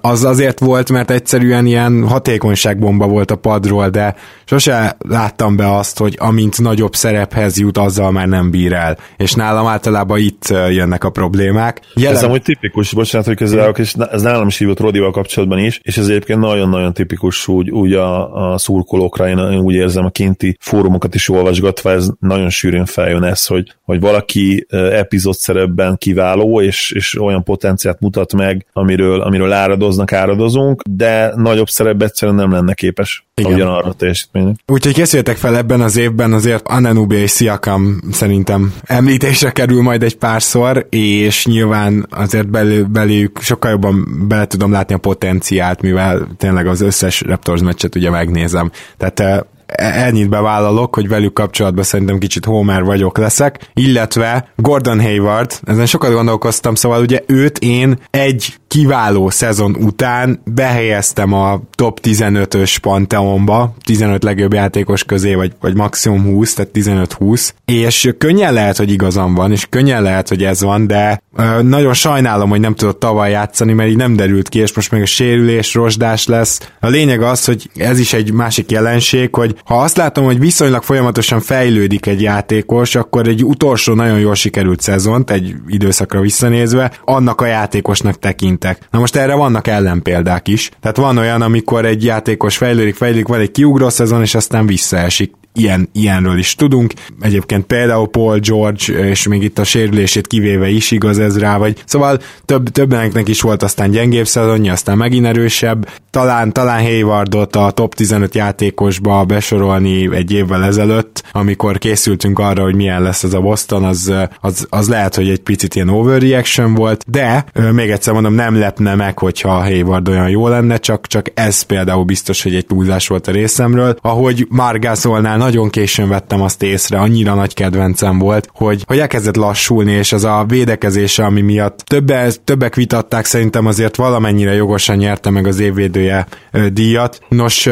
Az 0.00 0.24
azért 0.24 0.60
volt, 0.60 0.90
mert 0.90 1.10
egyszerűen 1.16 1.66
ilyen 1.66 2.08
hatékonyságbomba 2.08 3.06
volt 3.06 3.30
a 3.30 3.36
padról, 3.36 3.88
de 3.88 4.14
sose 4.44 4.96
láttam 4.98 5.56
be 5.56 5.76
azt, 5.76 5.98
hogy 5.98 6.16
amint 6.18 6.60
nagyobb 6.60 6.94
szerephez 6.94 7.58
jut, 7.58 7.78
azzal 7.78 8.10
már 8.10 8.28
nem 8.28 8.50
bír 8.50 8.72
el. 8.72 8.98
És 9.16 9.32
nálam 9.32 9.66
általában 9.66 10.18
itt 10.18 10.48
jönnek 10.48 11.04
a 11.04 11.10
problémák. 11.10 11.80
Jelen... 11.94 12.16
Ez 12.16 12.22
amúgy 12.22 12.42
tipikus, 12.42 12.92
bocsánat, 12.92 13.26
hogy 13.26 13.36
közelök, 13.36 13.78
és 13.78 13.94
ez 14.10 14.22
nálam 14.22 14.46
is 14.46 14.58
hívott 14.58 14.80
Rodival 14.80 15.10
kapcsolatban 15.10 15.58
is, 15.58 15.80
és 15.82 15.96
ez 15.96 16.08
egyébként 16.08 16.40
nagyon-nagyon 16.40 16.92
tipikus 16.92 17.48
úgy, 17.48 17.70
úgy 17.70 17.92
a, 17.92 18.52
a 18.52 18.58
szurkolókra, 18.58 19.28
én, 19.28 19.58
úgy 19.58 19.74
érzem 19.74 20.04
a 20.04 20.10
kinti 20.10 20.56
fórumokat 20.60 21.14
is 21.14 21.28
olvasgatva, 21.28 21.90
ez 21.90 22.08
nagyon 22.20 22.50
sűrűn 22.50 22.84
feljön 22.84 23.22
ez, 23.22 23.46
hogy, 23.46 23.74
hogy 23.82 24.00
valaki 24.00 24.66
epizód 24.70 25.34
szerepben 25.34 25.96
kiváló, 25.98 26.60
és, 26.60 26.90
és 26.90 27.20
olyan 27.20 27.42
potenciát 27.42 28.00
mutat 28.00 28.32
meg, 28.32 28.66
amiről, 28.72 29.20
amiről 29.20 29.52
áradoznak, 29.52 30.12
áradozunk, 30.12 30.82
de 30.90 31.05
de 31.06 31.32
nagyobb 31.36 31.68
szerep 31.68 32.02
egyszerűen 32.02 32.36
nem 32.36 32.52
lenne 32.52 32.74
képes 32.74 33.26
Igen. 33.34 33.52
ugyanarra 33.52 33.94
a. 33.98 34.54
Úgyhogy 34.66 34.94
készültek 34.94 35.36
fel 35.36 35.56
ebben 35.56 35.80
az 35.80 35.96
évben 35.96 36.32
azért 36.32 36.68
Ananubia 36.68 37.18
és 37.18 37.32
Siakam 37.32 38.00
szerintem 38.10 38.74
említésre 38.84 39.50
kerül 39.50 39.82
majd 39.82 40.02
egy 40.02 40.16
párszor, 40.16 40.86
és 40.90 41.46
nyilván 41.46 42.06
azért 42.10 42.48
belül, 42.48 42.84
belőlük 42.84 43.38
sokkal 43.40 43.70
jobban 43.70 44.26
bele 44.28 44.46
tudom 44.46 44.72
látni 44.72 44.94
a 44.94 44.98
potenciált, 44.98 45.82
mivel 45.82 46.28
tényleg 46.36 46.66
az 46.66 46.80
összes 46.80 47.20
Raptors 47.20 47.60
meccset 47.60 47.94
ugye 47.94 48.10
megnézem. 48.10 48.70
Tehát 48.96 49.46
ennyit 49.76 50.28
bevállalok, 50.28 50.94
hogy 50.94 51.08
velük 51.08 51.32
kapcsolatban 51.32 51.84
szerintem 51.84 52.18
kicsit 52.18 52.44
Homer 52.44 52.84
vagyok 52.84 53.18
leszek, 53.18 53.70
illetve 53.74 54.48
Gordon 54.56 55.00
Hayward, 55.00 55.60
ezen 55.64 55.86
sokat 55.86 56.12
gondolkoztam, 56.12 56.74
szóval 56.74 57.00
ugye 57.00 57.20
őt 57.26 57.58
én 57.58 57.98
egy 58.10 58.54
kiváló 58.68 59.30
szezon 59.30 59.76
után 59.80 60.40
behelyeztem 60.44 61.32
a 61.32 61.60
top 61.74 62.00
15-ös 62.02 62.76
Pantheonba, 62.80 63.74
15 63.84 64.22
legjobb 64.22 64.52
játékos 64.52 65.04
közé, 65.04 65.34
vagy, 65.34 65.52
vagy 65.60 65.74
maximum 65.74 66.24
20, 66.24 66.54
tehát 66.54 66.70
15-20, 66.74 67.50
és 67.64 68.10
könnyen 68.18 68.52
lehet, 68.52 68.76
hogy 68.76 68.90
igazam 68.90 69.34
van, 69.34 69.52
és 69.52 69.66
könnyen 69.70 70.02
lehet, 70.02 70.28
hogy 70.28 70.44
ez 70.44 70.62
van, 70.62 70.86
de 70.86 71.22
ö, 71.36 71.62
nagyon 71.62 71.94
sajnálom, 71.94 72.48
hogy 72.48 72.60
nem 72.60 72.74
tudott 72.74 73.00
tavaly 73.00 73.30
játszani, 73.30 73.72
mert 73.72 73.90
így 73.90 73.96
nem 73.96 74.16
derült 74.16 74.48
ki, 74.48 74.58
és 74.58 74.74
most 74.74 74.90
meg 74.90 75.02
a 75.02 75.06
sérülés, 75.06 75.74
rozsdás 75.74 76.26
lesz. 76.26 76.70
A 76.80 76.88
lényeg 76.88 77.22
az, 77.22 77.44
hogy 77.44 77.70
ez 77.76 77.98
is 77.98 78.12
egy 78.12 78.32
másik 78.32 78.70
jelenség, 78.70 79.34
hogy 79.34 79.55
ha 79.64 79.82
azt 79.82 79.96
látom, 79.96 80.24
hogy 80.24 80.38
viszonylag 80.38 80.82
folyamatosan 80.82 81.40
fejlődik 81.40 82.06
egy 82.06 82.22
játékos, 82.22 82.94
akkor 82.94 83.28
egy 83.28 83.44
utolsó 83.44 83.94
nagyon 83.94 84.18
jól 84.18 84.34
sikerült 84.34 84.80
szezont, 84.80 85.30
egy 85.30 85.54
időszakra 85.66 86.20
visszanézve, 86.20 86.92
annak 87.04 87.40
a 87.40 87.46
játékosnak 87.46 88.18
tekintek. 88.18 88.88
Na 88.90 88.98
most 88.98 89.16
erre 89.16 89.34
vannak 89.34 89.66
ellenpéldák 89.66 90.48
is. 90.48 90.70
Tehát 90.80 90.96
van 90.96 91.18
olyan, 91.18 91.42
amikor 91.42 91.84
egy 91.84 92.04
játékos 92.04 92.56
fejlődik, 92.56 92.94
fejlődik, 92.94 93.28
van 93.28 93.40
egy 93.40 93.50
kiugró 93.50 93.88
szezon, 93.88 94.22
és 94.22 94.34
aztán 94.34 94.66
visszaesik 94.66 95.32
ilyen, 95.58 95.88
ilyenről 95.92 96.38
is 96.38 96.54
tudunk. 96.54 96.92
Egyébként 97.20 97.64
például 97.64 98.08
Paul 98.08 98.38
George, 98.38 99.08
és 99.08 99.28
még 99.28 99.42
itt 99.42 99.58
a 99.58 99.64
sérülését 99.64 100.26
kivéve 100.26 100.68
is 100.68 100.90
igaz 100.90 101.18
ez 101.18 101.38
rá, 101.38 101.56
vagy 101.56 101.82
szóval 101.84 102.18
több, 102.44 102.68
többeneknek 102.68 103.28
is 103.28 103.40
volt 103.40 103.62
aztán 103.62 103.90
gyengébb 103.90 104.26
szezonja, 104.26 104.72
aztán 104.72 104.96
megint 104.96 105.26
erősebb. 105.26 105.88
Talán, 106.10 106.52
talán 106.52 106.82
Haywardot 106.82 107.56
a 107.56 107.70
top 107.70 107.94
15 107.94 108.34
játékosba 108.34 109.24
besorolni 109.24 110.14
egy 110.14 110.32
évvel 110.32 110.64
ezelőtt, 110.64 111.22
amikor 111.32 111.78
készültünk 111.78 112.38
arra, 112.38 112.62
hogy 112.62 112.74
milyen 112.74 113.02
lesz 113.02 113.22
ez 113.22 113.34
a 113.34 113.40
Boston, 113.40 113.84
az, 113.84 114.12
az, 114.40 114.66
az 114.70 114.88
lehet, 114.88 115.14
hogy 115.14 115.28
egy 115.28 115.40
picit 115.40 115.74
ilyen 115.74 115.88
overreaction 115.88 116.74
volt, 116.74 117.04
de 117.06 117.44
még 117.72 117.90
egyszer 117.90 118.12
mondom, 118.12 118.34
nem 118.34 118.58
lepne 118.58 118.94
meg, 118.94 119.18
hogyha 119.18 119.62
Hayward 119.62 120.08
olyan 120.08 120.28
jó 120.28 120.48
lenne, 120.48 120.76
csak, 120.76 121.06
csak 121.06 121.26
ez 121.34 121.62
például 121.62 122.04
biztos, 122.04 122.42
hogy 122.42 122.54
egy 122.54 122.66
túlzás 122.66 123.08
volt 123.08 123.28
a 123.28 123.32
részemről. 123.32 123.96
Ahogy 124.00 124.46
Margászolnál 124.50 125.38
nagyon 125.46 125.70
későn 125.70 126.08
vettem 126.08 126.42
azt 126.42 126.62
észre, 126.62 126.98
annyira 126.98 127.34
nagy 127.34 127.54
kedvencem 127.54 128.18
volt, 128.18 128.48
hogy, 128.52 128.84
hogy 128.86 128.98
elkezdett 128.98 129.36
lassulni, 129.36 129.92
és 129.92 130.12
az 130.12 130.24
a 130.24 130.44
védekezése, 130.48 131.24
ami 131.24 131.40
miatt 131.40 131.78
többe, 131.78 132.32
többek 132.44 132.74
vitatták, 132.74 133.24
szerintem 133.24 133.66
azért 133.66 133.96
valamennyire 133.96 134.54
jogosan 134.54 134.96
nyerte 134.96 135.30
meg 135.30 135.46
az 135.46 135.58
évvédője 135.58 136.26
díjat. 136.72 137.20
Nos, 137.28 137.68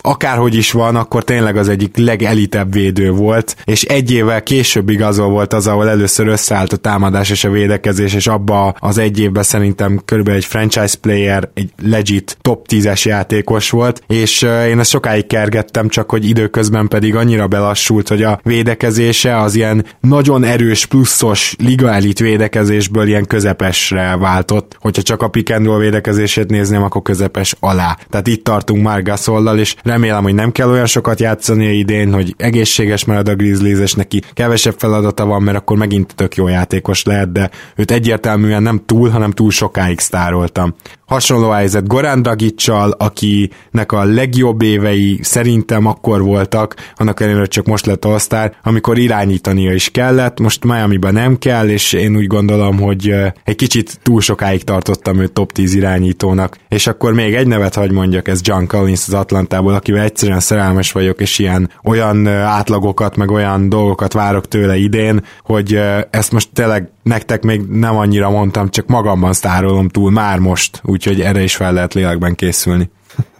akárhogy 0.00 0.54
is 0.54 0.72
van, 0.72 0.96
akkor 0.96 1.24
tényleg 1.24 1.56
az 1.56 1.68
egyik 1.68 1.96
legelitebb 1.96 2.72
védő 2.72 3.10
volt, 3.10 3.56
és 3.64 3.82
egy 3.82 4.12
évvel 4.12 4.42
később 4.42 4.88
igazol 4.88 5.28
volt 5.28 5.52
az, 5.52 5.66
ahol 5.66 5.88
először 5.88 6.26
összeállt 6.26 6.72
a 6.72 6.76
támadás 6.76 7.30
és 7.30 7.44
a 7.44 7.50
védekezés, 7.50 8.14
és 8.14 8.26
abba 8.26 8.74
az 8.78 8.98
egy 8.98 9.20
évben 9.20 9.42
szerintem 9.42 10.00
körülbelül 10.04 10.38
egy 10.38 10.46
franchise 10.46 10.96
player, 11.00 11.50
egy 11.54 11.70
legit 11.82 12.36
top 12.40 12.66
10-es 12.68 13.02
játékos 13.02 13.70
volt, 13.70 14.02
és 14.06 14.42
én 14.42 14.78
ezt 14.78 14.90
sokáig 14.90 15.26
kergettem, 15.26 15.88
csak 15.88 16.10
hogy 16.10 16.28
időközben 16.28 16.88
pedig 16.88 17.11
annyira 17.16 17.46
belassult, 17.46 18.08
hogy 18.08 18.22
a 18.22 18.40
védekezése 18.42 19.40
az 19.40 19.54
ilyen 19.54 19.86
nagyon 20.00 20.44
erős 20.44 20.86
pluszos 20.86 21.54
liga 21.58 21.92
elit 21.92 22.18
védekezésből 22.18 23.06
ilyen 23.06 23.26
közepesre 23.26 24.16
váltott. 24.16 24.76
Hogyha 24.80 25.02
csak 25.02 25.22
a 25.22 25.28
pick 25.28 25.50
and 25.50 25.78
védekezését 25.78 26.50
nézném, 26.50 26.82
akkor 26.82 27.02
közepes 27.02 27.54
alá. 27.60 27.98
Tehát 28.10 28.26
itt 28.26 28.44
tartunk 28.44 28.82
már 28.82 29.02
Gasollal, 29.02 29.58
és 29.58 29.74
remélem, 29.82 30.22
hogy 30.22 30.34
nem 30.34 30.52
kell 30.52 30.70
olyan 30.70 30.86
sokat 30.86 31.20
játszani 31.20 31.66
idén, 31.66 32.12
hogy 32.12 32.34
egészséges 32.36 33.04
marad 33.04 33.28
a 33.28 33.34
Grizzlies, 33.34 33.78
és 33.78 33.92
neki 33.92 34.22
kevesebb 34.32 34.74
feladata 34.78 35.24
van, 35.26 35.42
mert 35.42 35.56
akkor 35.56 35.76
megint 35.76 36.14
tök 36.14 36.34
jó 36.34 36.48
játékos 36.48 37.04
lehet, 37.04 37.32
de 37.32 37.50
őt 37.76 37.90
egyértelműen 37.90 38.62
nem 38.62 38.82
túl, 38.86 39.08
hanem 39.08 39.30
túl 39.30 39.50
sokáig 39.50 39.98
sztároltam. 39.98 40.74
Hasonló 41.06 41.50
helyzet 41.50 41.86
Goran 41.86 42.22
Dragicsal, 42.22 42.90
akinek 42.90 43.92
a 43.92 44.04
legjobb 44.04 44.62
évei 44.62 45.18
szerintem 45.22 45.86
akkor 45.86 46.22
voltak, 46.22 46.74
annak 47.02 47.20
ellenére, 47.20 47.46
csak 47.46 47.66
most 47.66 47.86
lett 47.86 48.04
all 48.04 48.18
amikor 48.62 48.98
irányítania 48.98 49.72
is 49.72 49.90
kellett, 49.90 50.40
most 50.40 50.64
Miami-ban 50.64 51.12
nem 51.12 51.38
kell, 51.38 51.68
és 51.68 51.92
én 51.92 52.16
úgy 52.16 52.26
gondolom, 52.26 52.80
hogy 52.80 53.14
egy 53.44 53.56
kicsit 53.56 53.98
túl 54.02 54.20
sokáig 54.20 54.64
tartottam 54.64 55.18
őt 55.18 55.32
top 55.32 55.52
10 55.52 55.74
irányítónak. 55.74 56.56
És 56.68 56.86
akkor 56.86 57.12
még 57.12 57.34
egy 57.34 57.46
nevet 57.46 57.74
hagy 57.74 57.90
mondjak, 57.90 58.28
ez 58.28 58.40
John 58.42 58.64
Collins 58.66 59.06
az 59.06 59.14
Atlantából, 59.14 59.74
akivel 59.74 60.02
egyszerűen 60.02 60.40
szerelmes 60.40 60.92
vagyok, 60.92 61.20
és 61.20 61.38
ilyen 61.38 61.70
olyan 61.84 62.26
átlagokat, 62.28 63.16
meg 63.16 63.30
olyan 63.30 63.68
dolgokat 63.68 64.12
várok 64.12 64.48
tőle 64.48 64.76
idén, 64.76 65.24
hogy 65.42 65.80
ezt 66.10 66.32
most 66.32 66.48
tényleg 66.52 66.90
nektek 67.02 67.42
még 67.42 67.60
nem 67.60 67.96
annyira 67.96 68.30
mondtam, 68.30 68.70
csak 68.70 68.86
magamban 68.86 69.32
sztárolom 69.32 69.88
túl 69.88 70.10
már 70.10 70.38
most, 70.38 70.80
úgyhogy 70.84 71.20
erre 71.20 71.42
is 71.42 71.56
fel 71.56 71.72
lehet 71.72 71.94
lélekben 71.94 72.34
készülni. 72.34 72.90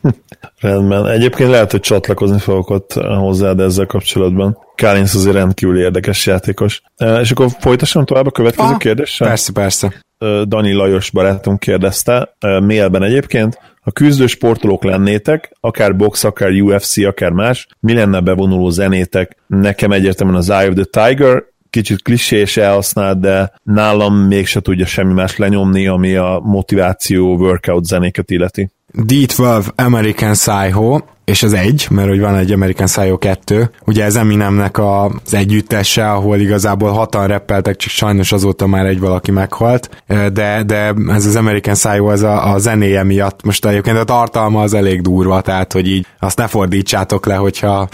Rendben. 0.60 1.06
Egyébként 1.06 1.50
lehet, 1.50 1.70
hogy 1.70 1.80
csatlakozni 1.80 2.38
fogok 2.38 2.70
ott 2.70 2.92
hozzá, 2.92 3.52
de 3.52 3.62
ezzel 3.62 3.86
kapcsolatban. 3.86 4.58
Kálinsz 4.74 5.14
azért 5.14 5.34
rendkívül 5.34 5.78
érdekes 5.78 6.26
játékos. 6.26 6.82
És 7.20 7.30
akkor 7.30 7.46
folytassam 7.58 8.04
tovább 8.04 8.26
a 8.26 8.30
következő 8.30 8.72
ah, 8.72 8.78
kérdéssel? 8.78 9.28
Persze, 9.28 9.52
persze. 9.52 9.94
Dani 10.44 10.72
Lajos 10.72 11.10
barátunk 11.10 11.60
kérdezte, 11.60 12.36
mailben 12.40 13.02
egyébként, 13.02 13.58
ha 13.82 13.90
küzdő 13.90 14.26
sportolók 14.26 14.84
lennétek, 14.84 15.56
akár 15.60 15.96
box, 15.96 16.24
akár 16.24 16.50
UFC, 16.50 16.96
akár 16.96 17.30
más, 17.30 17.66
mi 17.80 17.94
lenne 17.94 18.20
bevonuló 18.20 18.70
zenétek? 18.70 19.36
Nekem 19.46 19.92
egyértelműen 19.92 20.38
az 20.38 20.50
Eye 20.50 20.68
of 20.68 20.74
the 20.74 21.06
Tiger, 21.06 21.44
kicsit 21.72 22.02
klisés 22.02 22.56
elhasznált, 22.56 23.20
de 23.20 23.52
nálam 23.62 24.14
mégse 24.14 24.60
tudja 24.60 24.86
semmi 24.86 25.12
más 25.12 25.36
lenyomni, 25.36 25.86
ami 25.86 26.14
a 26.14 26.40
motiváció 26.44 27.36
workout 27.36 27.84
zenéket 27.84 28.30
illeti. 28.30 28.70
D12 28.98 29.74
American 29.74 30.32
Psycho, 30.32 30.98
és 31.24 31.42
az 31.42 31.52
egy, 31.52 31.86
mert 31.90 32.08
hogy 32.08 32.20
van 32.20 32.36
egy 32.36 32.52
American 32.52 32.86
Psycho 32.86 33.18
2, 33.18 33.70
ugye 33.86 34.04
ez 34.04 34.16
Eminemnek 34.16 34.78
az 34.78 35.34
együttese, 35.34 36.10
ahol 36.10 36.38
igazából 36.38 36.90
hatan 36.90 37.26
reppeltek, 37.26 37.76
csak 37.76 37.90
sajnos 37.90 38.32
azóta 38.32 38.66
már 38.66 38.86
egy 38.86 39.00
valaki 39.00 39.30
meghalt, 39.30 40.02
de, 40.06 40.62
de 40.66 40.94
ez 41.08 41.26
az 41.26 41.36
American 41.36 41.74
Psycho 41.74 42.10
ez 42.10 42.22
a, 42.22 42.52
a 42.52 42.58
zenéje 42.58 43.02
miatt, 43.02 43.42
most 43.42 43.66
egyébként 43.66 43.96
a 43.96 44.04
tartalma 44.04 44.62
az 44.62 44.74
elég 44.74 45.00
durva, 45.00 45.40
tehát 45.40 45.72
hogy 45.72 45.88
így 45.88 46.06
azt 46.18 46.38
ne 46.38 46.46
fordítsátok 46.46 47.26
le, 47.26 47.34
hogyha 47.34 47.88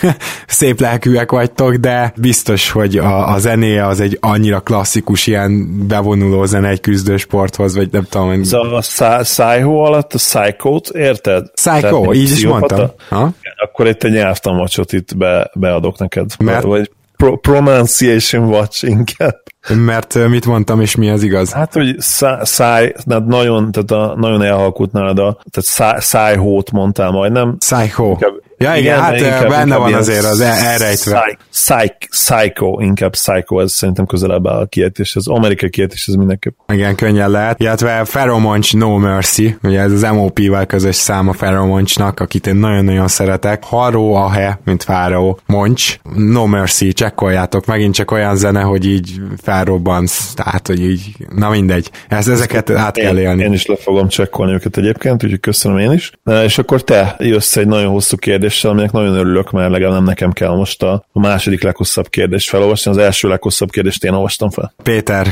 szép 0.46 0.80
lelkűek 0.80 1.30
vagytok, 1.30 1.74
de 1.74 2.12
biztos, 2.16 2.70
hogy 2.70 2.98
a, 2.98 3.32
a 3.32 3.38
zenéje 3.38 3.86
az 3.86 4.00
egy 4.00 4.18
annyira 4.20 4.60
klasszikus 4.60 5.26
ilyen 5.26 5.86
bevonuló 5.86 6.44
zene 6.44 6.68
egy 6.68 6.80
küzdősporthoz, 6.80 7.76
vagy 7.76 7.88
nem 7.92 8.04
tudom. 8.10 8.30
Ez 8.30 8.52
a, 8.52 8.76
a 8.76 9.18
Psycho 9.20 9.74
alatt 9.74 10.14
a 10.14 10.16
Psycho-t 10.16 10.88
érted? 10.88 11.50
Psycho, 11.54 12.12
így 12.12 12.30
is 12.30 12.46
mondtam. 12.46 12.90
Ha? 13.08 13.30
Akkor 13.56 13.86
itt 13.86 14.02
egy 14.04 14.12
nyelvtanvacsot 14.12 14.92
itt 14.92 15.16
be, 15.16 15.50
beadok 15.54 15.98
neked. 15.98 16.30
Mert... 16.38 16.62
Vagy 16.62 16.90
pro- 17.16 17.40
pronunciation 17.40 18.48
watch 18.48 18.84
inkább. 18.88 19.42
Mert 19.74 20.28
mit 20.28 20.46
mondtam, 20.46 20.80
és 20.80 20.96
mi 20.96 21.10
az 21.10 21.22
igaz? 21.22 21.52
Hát, 21.52 21.72
hogy 21.72 21.94
száj, 22.40 22.92
tehát 23.06 23.26
nagyon, 23.26 23.72
tehát 23.72 23.90
a, 23.90 24.14
nagyon 24.16 24.42
elhalkult 24.42 24.92
nálad 24.92 25.18
a, 25.18 25.38
tehát 25.50 26.00
szájhót 26.02 26.70
mondtál 26.70 27.10
majdnem. 27.10 27.56
Szájhó. 27.58 28.10
Inkább, 28.10 28.34
Ja, 28.58 28.70
igen, 28.70 28.82
igen 28.82 29.00
hát 29.00 29.20
inkább, 29.20 29.48
benne 29.48 29.62
inkább 29.62 29.78
van 29.78 29.94
azért 29.94 30.24
az 30.24 30.40
elrejtve. 30.40 31.38
Psych, 31.50 32.08
psycho, 32.10 32.80
inkább 32.80 33.10
psycho, 33.10 33.60
ez 33.60 33.72
szerintem 33.72 34.06
közelebb 34.06 34.46
áll 34.46 34.58
a 34.58 34.66
kiejtés, 34.66 35.16
az 35.16 35.28
amerikai 35.28 35.70
kiejtés, 35.70 36.06
ez 36.06 36.14
mindenképp. 36.14 36.54
Igen, 36.72 36.94
könnyen 36.94 37.30
lehet. 37.30 37.60
Illetve 37.60 38.04
Ferromonch 38.04 38.74
No 38.74 38.96
Mercy, 38.96 39.56
ugye 39.62 39.80
ez 39.80 39.92
az 39.92 40.02
MOP-val 40.02 40.66
közös 40.66 40.94
szám 40.96 41.28
a 41.28 41.32
Ferromonchnak, 41.32 42.20
akit 42.20 42.46
én 42.46 42.56
nagyon-nagyon 42.56 43.08
szeretek. 43.08 43.64
Haró 43.64 44.14
Ahe, 44.14 44.60
mint 44.64 44.82
Fáró 44.82 45.38
Monch. 45.46 45.98
No 46.14 46.46
Mercy, 46.46 46.92
csekkoljátok, 46.92 47.66
megint 47.66 47.94
csak 47.94 48.10
olyan 48.10 48.36
zene, 48.36 48.60
hogy 48.60 48.86
így 48.86 49.20
felrobbansz, 49.42 50.34
tehát, 50.34 50.66
hogy 50.66 50.80
így, 50.80 51.16
na 51.34 51.50
mindegy. 51.50 51.90
Ez, 52.08 52.28
ezeket 52.28 52.70
át 52.70 52.96
kell 52.96 53.18
élni. 53.18 53.40
Én, 53.40 53.46
én 53.46 53.52
is 53.52 53.66
le 53.66 53.76
fogom 53.76 54.08
csekkolni 54.08 54.52
őket 54.52 54.76
egyébként, 54.76 55.24
úgyhogy 55.24 55.40
köszönöm 55.40 55.78
én 55.78 55.92
is. 55.92 56.10
És 56.44 56.58
akkor 56.58 56.84
te 56.84 57.16
jössz 57.18 57.56
egy 57.56 57.66
nagyon 57.66 57.90
hosszú 57.90 58.16
kérdés 58.16 58.45
kérdéssel, 58.46 58.70
aminek 58.70 58.92
nagyon 58.92 59.14
örülök, 59.14 59.50
mert 59.50 59.70
legalább 59.70 59.94
nem 59.94 60.04
nekem 60.04 60.32
kell 60.32 60.54
most 60.56 60.82
a, 60.82 61.04
a 61.12 61.18
második 61.18 61.62
leghosszabb 61.62 62.08
kérdést 62.08 62.48
felolvasni, 62.48 62.90
az 62.90 62.96
első 62.96 63.28
leghosszabb 63.28 63.70
kérdést 63.70 64.04
én 64.04 64.12
olvastam 64.12 64.50
fel. 64.50 64.72
Péter, 64.82 65.26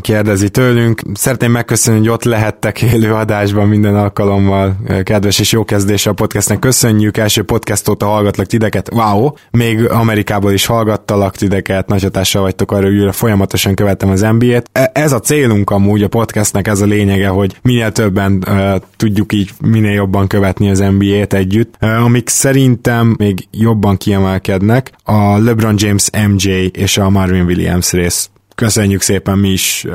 kérdezi 0.00 0.48
tőlünk. 0.48 1.02
Szeretném 1.14 1.50
megköszönni, 1.50 1.98
hogy 1.98 2.08
ott 2.08 2.24
lehettek 2.24 2.82
élő 2.82 3.14
adásban 3.14 3.68
minden 3.68 3.96
alkalommal. 3.96 4.76
Kedves 5.02 5.38
és 5.38 5.52
jó 5.52 5.64
kezdés 5.64 6.06
a 6.06 6.12
podcastnek. 6.12 6.58
Köszönjük, 6.58 7.16
első 7.16 7.42
podcast 7.42 7.88
óta 7.88 8.06
hallgatlak 8.06 8.46
titeket. 8.46 8.88
Wow! 8.92 9.30
Még 9.50 9.88
Amerikából 9.88 10.52
is 10.52 10.66
hallgattalak 10.66 11.36
titeket, 11.36 11.88
nagy 11.88 12.02
hatással 12.02 12.42
vagytok 12.42 12.72
arra, 12.72 12.86
hogy 12.86 13.14
folyamatosan 13.14 13.74
követem 13.74 14.10
az 14.10 14.20
NBA-t. 14.20 14.70
E, 14.72 14.90
ez 14.94 15.12
a 15.12 15.20
célunk 15.20 15.70
amúgy 15.70 16.02
a 16.02 16.08
podcastnek, 16.08 16.68
ez 16.68 16.80
a 16.80 16.86
lényege, 16.86 17.28
hogy 17.28 17.56
minél 17.62 17.92
többen 17.92 18.44
uh, 18.46 18.74
tudjuk 18.96 19.32
így 19.32 19.50
minél 19.60 19.92
jobban 19.92 20.26
követni 20.26 20.70
az 20.70 20.78
NBA-t 20.78 21.34
együtt. 21.34 21.74
Uh, 21.80 22.04
amik 22.04 22.28
szerintem 22.28 23.14
még 23.18 23.46
jobban 23.50 23.96
kiemelkednek, 23.96 24.92
a 25.04 25.38
LeBron 25.38 25.74
James 25.78 26.10
MJ 26.28 26.50
és 26.72 26.98
a 26.98 27.10
Marvin 27.10 27.44
Williams 27.44 27.92
rész 27.92 28.30
köszönjük 28.60 29.00
szépen, 29.00 29.38
mi 29.38 29.48
is 29.48 29.86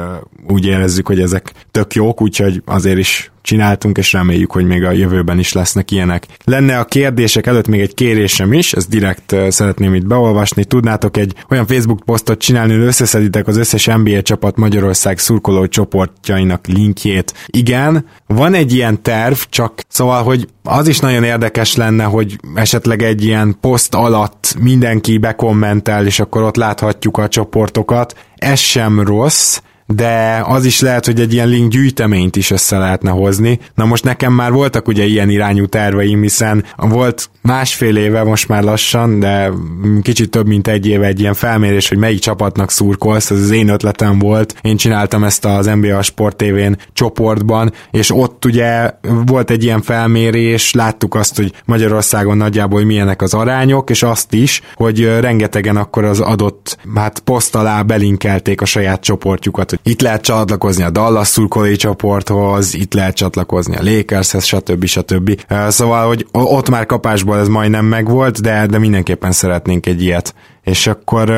úgy 0.47 0.65
érezzük, 0.65 1.07
hogy 1.07 1.21
ezek 1.21 1.53
tök 1.71 1.93
jók, 1.93 2.21
úgyhogy 2.21 2.61
azért 2.65 2.97
is 2.97 3.31
csináltunk, 3.45 3.97
és 3.97 4.13
reméljük, 4.13 4.51
hogy 4.51 4.65
még 4.65 4.83
a 4.83 4.91
jövőben 4.91 5.39
is 5.39 5.53
lesznek 5.53 5.91
ilyenek. 5.91 6.25
Lenne 6.43 6.79
a 6.79 6.85
kérdések 6.85 7.47
előtt 7.47 7.67
még 7.67 7.79
egy 7.79 7.93
kérésem 7.93 8.53
is, 8.53 8.73
ezt 8.73 8.89
direkt 8.89 9.35
szeretném 9.49 9.93
itt 9.93 10.05
beolvasni. 10.07 10.65
Tudnátok 10.65 11.17
egy 11.17 11.33
olyan 11.49 11.65
Facebook 11.67 12.03
posztot 12.05 12.39
csinálni, 12.39 12.73
hogy 12.73 12.83
összeszeditek 12.83 13.47
az 13.47 13.57
összes 13.57 13.85
NBA 13.85 14.21
csapat 14.21 14.57
Magyarország 14.57 15.17
szurkoló 15.19 15.67
csoportjainak 15.67 16.67
linkjét. 16.67 17.33
Igen, 17.45 18.05
van 18.27 18.53
egy 18.53 18.73
ilyen 18.73 19.01
terv, 19.01 19.35
csak 19.49 19.81
szóval, 19.87 20.23
hogy 20.23 20.47
az 20.63 20.87
is 20.87 20.99
nagyon 20.99 21.23
érdekes 21.23 21.75
lenne, 21.75 22.03
hogy 22.03 22.39
esetleg 22.55 23.03
egy 23.03 23.23
ilyen 23.23 23.57
poszt 23.61 23.95
alatt 23.95 24.55
mindenki 24.59 25.17
bekommentel, 25.17 26.05
és 26.05 26.19
akkor 26.19 26.41
ott 26.43 26.55
láthatjuk 26.55 27.17
a 27.17 27.27
csoportokat. 27.27 28.15
Ez 28.35 28.59
sem 28.59 28.99
rossz, 28.99 29.59
de 29.87 30.43
az 30.45 30.65
is 30.65 30.81
lehet, 30.81 31.05
hogy 31.05 31.19
egy 31.19 31.33
ilyen 31.33 31.47
link 31.47 31.71
gyűjteményt 31.71 32.35
is 32.35 32.51
össze 32.51 32.77
lehetne 32.77 33.11
hozni. 33.11 33.59
Na 33.75 33.85
most 33.85 34.03
nekem 34.03 34.33
már 34.33 34.51
voltak 34.51 34.87
ugye 34.87 35.03
ilyen 35.05 35.29
irányú 35.29 35.65
terveim, 35.65 36.21
hiszen 36.21 36.63
volt 36.77 37.29
másfél 37.41 37.97
éve 37.97 38.23
most 38.23 38.47
már 38.47 38.63
lassan, 38.63 39.19
de 39.19 39.51
kicsit 40.01 40.29
több 40.29 40.47
mint 40.47 40.67
egy 40.67 40.87
éve 40.87 41.05
egy 41.05 41.19
ilyen 41.19 41.33
felmérés, 41.33 41.89
hogy 41.89 41.97
melyik 41.97 42.19
csapatnak 42.19 42.71
szurkolsz, 42.71 43.31
ez 43.31 43.39
az 43.39 43.51
én 43.51 43.67
ötletem 43.67 44.19
volt. 44.19 44.55
Én 44.61 44.77
csináltam 44.77 45.23
ezt 45.23 45.45
az 45.45 45.65
NBA 45.65 46.01
Sport 46.01 46.35
TV-n 46.35 46.77
csoportban, 46.93 47.73
és 47.91 48.11
ott 48.11 48.45
ugye 48.45 48.91
volt 49.25 49.49
egy 49.49 49.63
ilyen 49.63 49.81
felmérés, 49.81 50.73
láttuk 50.73 51.15
azt, 51.15 51.35
hogy 51.35 51.53
Magyarországon 51.65 52.37
nagyjából 52.37 52.83
milyenek 52.83 53.21
az 53.21 53.33
arányok, 53.33 53.89
és 53.89 54.03
azt 54.03 54.33
is, 54.33 54.61
hogy 54.75 55.19
rengetegen 55.19 55.77
akkor 55.77 56.03
az 56.03 56.19
adott 56.19 56.77
hát 56.95 57.19
poszt 57.19 57.55
alá 57.55 57.81
belinkelték 57.81 58.61
a 58.61 58.65
saját 58.65 59.01
csoportjukat, 59.01 59.69
hogy 59.69 59.79
itt 59.87 60.01
lehet 60.01 60.21
csatlakozni 60.21 60.83
a 60.83 60.89
Dallas 60.89 61.27
szurkolói 61.27 61.75
csoporthoz, 61.75 62.73
itt 62.73 62.93
lehet 62.93 63.15
csatlakozni 63.15 63.75
a 63.75 63.83
Lakershez, 63.83 64.43
stb. 64.43 64.85
stb. 64.85 65.41
Szóval, 65.67 66.07
hogy 66.07 66.27
ott 66.31 66.69
már 66.69 66.85
kapásból 66.85 67.39
ez 67.39 67.47
majdnem 67.47 67.85
megvolt, 67.85 68.41
de, 68.41 68.65
de 68.65 68.77
mindenképpen 68.79 69.31
szeretnénk 69.31 69.85
egy 69.85 70.01
ilyet. 70.01 70.35
És 70.63 70.87
akkor 70.87 71.31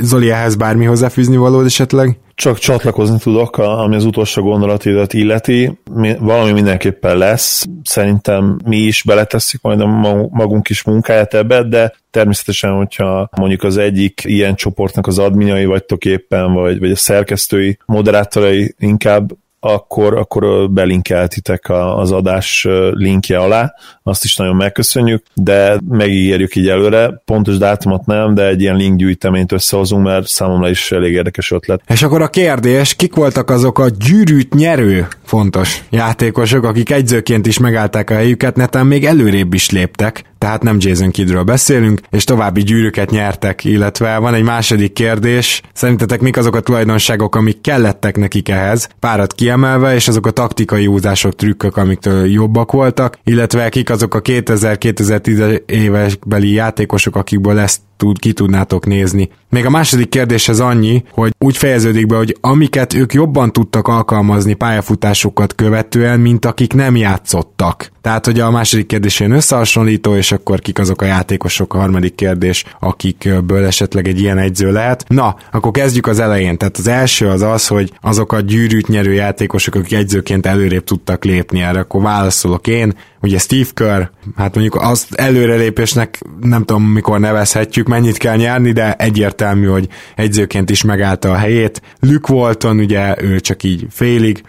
Zoli, 0.00 0.30
ehhez 0.30 0.54
bármi 0.54 0.84
hozzáfűzni 0.84 1.36
valód 1.36 1.64
esetleg? 1.64 2.18
Csak 2.34 2.58
csatlakozni 2.58 3.18
tudok, 3.18 3.58
ami 3.58 3.96
az 3.96 4.04
utolsó 4.04 4.42
gondolatidat 4.42 5.12
illeti. 5.12 5.78
Valami 6.18 6.52
mindenképpen 6.52 7.16
lesz. 7.16 7.66
Szerintem 7.82 8.60
mi 8.64 8.76
is 8.76 9.02
beletesszük 9.02 9.62
majd 9.62 9.80
a 9.80 9.86
magunk 10.30 10.68
is 10.68 10.82
munkáját 10.82 11.34
ebbe, 11.34 11.62
de 11.62 11.92
természetesen, 12.10 12.72
hogyha 12.72 13.28
mondjuk 13.36 13.62
az 13.62 13.76
egyik 13.76 14.20
ilyen 14.24 14.54
csoportnak 14.54 15.06
az 15.06 15.18
adminyai 15.18 15.64
vagytok 15.64 16.04
éppen, 16.04 16.52
vagy, 16.52 16.78
vagy 16.78 16.90
a 16.90 16.96
szerkesztői, 16.96 17.78
moderátorai 17.86 18.74
inkább 18.78 19.30
akkor, 19.64 20.16
akkor 20.16 20.70
belinkeltitek 20.70 21.70
az 21.70 22.12
adás 22.12 22.66
linkje 22.90 23.38
alá, 23.38 23.74
azt 24.02 24.24
is 24.24 24.36
nagyon 24.36 24.56
megköszönjük, 24.56 25.22
de 25.34 25.80
megígérjük 25.88 26.56
így 26.56 26.68
előre, 26.68 27.22
pontos 27.24 27.56
dátumot 27.58 28.06
nem, 28.06 28.34
de 28.34 28.46
egy 28.46 28.60
ilyen 28.60 28.76
link 28.76 28.98
gyűjteményt 28.98 29.52
összehozunk, 29.52 30.04
mert 30.04 30.26
számomra 30.26 30.68
is 30.68 30.92
elég 30.92 31.12
érdekes 31.12 31.50
ötlet. 31.50 31.82
És 31.88 32.02
akkor 32.02 32.22
a 32.22 32.28
kérdés, 32.28 32.94
kik 32.94 33.14
voltak 33.14 33.50
azok 33.50 33.78
a 33.78 33.88
gyűrűt 33.88 34.54
nyerő 34.54 35.08
fontos 35.24 35.82
játékosok, 35.90 36.64
akik 36.64 36.90
egyzőként 36.90 37.46
is 37.46 37.58
megállták 37.58 38.10
a 38.10 38.14
helyüket, 38.14 38.56
netán 38.56 38.86
még 38.86 39.04
előrébb 39.04 39.54
is 39.54 39.70
léptek, 39.70 40.24
tehát 40.42 40.62
nem 40.62 40.76
Jason 40.78 41.10
Kidről 41.10 41.42
beszélünk, 41.42 42.00
és 42.10 42.24
további 42.24 42.62
gyűrűket 42.62 43.10
nyertek, 43.10 43.64
illetve 43.64 44.18
van 44.18 44.34
egy 44.34 44.42
második 44.42 44.92
kérdés, 44.92 45.62
szerintetek 45.72 46.20
mik 46.20 46.36
azok 46.36 46.56
a 46.56 46.60
tulajdonságok, 46.60 47.34
amik 47.34 47.60
kellettek 47.60 48.16
nekik 48.16 48.48
ehhez, 48.48 48.88
párat 49.00 49.32
kiemelve, 49.32 49.94
és 49.94 50.08
azok 50.08 50.26
a 50.26 50.30
taktikai 50.30 50.86
úzások, 50.86 51.34
trükkök, 51.34 51.76
amiktől 51.76 52.26
jobbak 52.26 52.72
voltak, 52.72 53.18
illetve 53.24 53.68
kik 53.68 53.90
azok 53.92 54.14
a 54.14 54.20
2000-2010 54.20 55.62
évesbeli 55.66 56.52
játékosok, 56.52 57.16
akikből 57.16 57.58
ezt 57.58 57.80
tud, 58.02 58.18
ki 58.18 58.32
tudnátok 58.32 58.86
nézni. 58.86 59.28
Még 59.48 59.66
a 59.66 59.70
második 59.70 60.08
kérdés 60.08 60.48
az 60.48 60.60
annyi, 60.60 61.04
hogy 61.10 61.34
úgy 61.38 61.56
fejeződik 61.56 62.06
be, 62.06 62.16
hogy 62.16 62.36
amiket 62.40 62.94
ők 62.94 63.12
jobban 63.12 63.52
tudtak 63.52 63.88
alkalmazni 63.88 64.54
pályafutásukat 64.54 65.54
követően, 65.54 66.20
mint 66.20 66.44
akik 66.44 66.72
nem 66.72 66.96
játszottak. 66.96 67.90
Tehát, 68.00 68.24
hogy 68.24 68.40
a 68.40 68.50
második 68.50 68.86
kérdés 68.86 69.20
ilyen 69.20 69.32
összehasonlító, 69.32 70.16
és 70.16 70.32
akkor 70.32 70.60
kik 70.60 70.78
azok 70.78 71.02
a 71.02 71.04
játékosok, 71.04 71.74
a 71.74 71.78
harmadik 71.78 72.14
kérdés, 72.14 72.64
akikből 72.80 73.64
esetleg 73.64 74.08
egy 74.08 74.20
ilyen 74.20 74.38
egyző 74.38 74.72
lehet. 74.72 75.04
Na, 75.08 75.36
akkor 75.52 75.70
kezdjük 75.70 76.06
az 76.06 76.18
elején. 76.18 76.58
Tehát 76.58 76.76
az 76.76 76.86
első 76.86 77.28
az 77.28 77.42
az, 77.42 77.66
hogy 77.66 77.92
azok 78.00 78.32
a 78.32 78.40
gyűrűt 78.40 78.88
nyerő 78.88 79.12
játékosok, 79.12 79.74
akik 79.74 79.92
egyzőként 79.92 80.46
előrébb 80.46 80.84
tudtak 80.84 81.24
lépni 81.24 81.60
erre, 81.60 81.78
akkor 81.78 82.02
válaszolok 82.02 82.66
én. 82.66 82.94
Ugye 83.20 83.38
Steve 83.38 83.68
Kerr, 83.74 84.02
hát 84.36 84.54
mondjuk 84.54 84.82
azt 84.82 85.14
előrelépésnek 85.14 86.20
nem 86.40 86.64
tudom 86.64 86.82
mikor 86.82 87.20
nevezhetjük, 87.20 87.88
mennyit 87.92 88.16
kell 88.16 88.36
nyerni, 88.36 88.72
de 88.72 88.94
egyértelmű, 88.94 89.66
hogy 89.66 89.88
egyzőként 90.16 90.70
is 90.70 90.82
megállta 90.82 91.30
a 91.30 91.36
helyét. 91.36 91.82
Luke 92.00 92.32
Walton, 92.32 92.78
ugye 92.78 93.22
ő 93.22 93.40
csak 93.40 93.62
így 93.62 93.86
félig, 93.90 94.42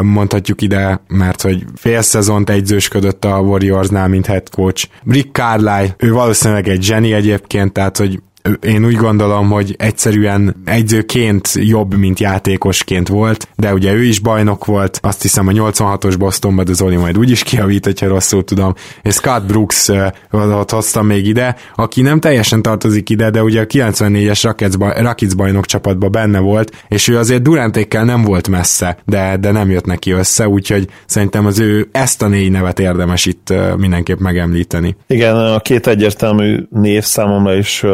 mondhatjuk 0.00 0.62
ide, 0.62 1.00
mert 1.08 1.42
hogy 1.42 1.64
fél 1.76 2.02
szezont 2.02 2.50
egyzősködött 2.50 3.24
a 3.24 3.38
Warriorsnál, 3.38 4.08
mint 4.08 4.26
head 4.26 4.50
coach. 4.50 4.88
Rick 5.06 5.34
Carlisle, 5.34 5.94
ő 5.98 6.12
valószínűleg 6.12 6.68
egy 6.68 6.82
zseni 6.82 7.12
egyébként, 7.12 7.72
tehát 7.72 7.96
hogy 7.96 8.20
én 8.60 8.84
úgy 8.84 8.94
gondolom, 8.94 9.50
hogy 9.50 9.74
egyszerűen 9.78 10.56
egyzőként 10.64 11.50
jobb, 11.54 11.94
mint 11.94 12.20
játékosként 12.20 13.08
volt, 13.08 13.48
de 13.56 13.72
ugye 13.72 13.92
ő 13.92 14.02
is 14.02 14.18
bajnok 14.18 14.64
volt, 14.64 14.98
azt 15.02 15.22
hiszem 15.22 15.48
a 15.48 15.50
86-os 15.50 16.14
Bostonban, 16.18 16.64
de 16.64 16.72
Zoli 16.72 16.96
majd 16.96 17.18
úgyis 17.18 17.42
kiavít, 17.42 17.84
hogyha 17.84 18.08
rosszul 18.08 18.44
tudom, 18.44 18.74
és 19.02 19.14
Scott 19.14 19.46
Brooks 19.46 19.88
ott 20.30 20.70
hoztam 20.70 21.06
még 21.06 21.26
ide, 21.26 21.56
aki 21.74 22.02
nem 22.02 22.20
teljesen 22.20 22.62
tartozik 22.62 23.10
ide, 23.10 23.30
de 23.30 23.42
ugye 23.42 23.60
a 23.60 23.66
94-es 23.66 24.94
Rakic 24.96 25.34
bajnok 25.34 25.66
csapatban 25.66 26.12
benne 26.12 26.38
volt, 26.38 26.84
és 26.88 27.08
ő 27.08 27.18
azért 27.18 27.42
Durantékkel 27.42 28.04
nem 28.04 28.22
volt 28.22 28.48
messze, 28.48 28.96
de, 29.04 29.36
de 29.36 29.50
nem 29.50 29.70
jött 29.70 29.86
neki 29.86 30.10
össze, 30.10 30.48
úgyhogy 30.48 30.88
szerintem 31.06 31.46
az 31.46 31.58
ő 31.58 31.88
ezt 31.92 32.22
a 32.22 32.28
négy 32.28 32.50
nevet 32.50 32.78
érdemes 32.78 33.26
itt 33.26 33.52
mindenképp 33.76 34.18
megemlíteni. 34.18 34.96
Igen, 35.06 35.36
a 35.36 35.58
két 35.58 35.86
egyértelmű 35.86 36.66
név 36.70 37.02
számomra 37.02 37.54
is 37.54 37.84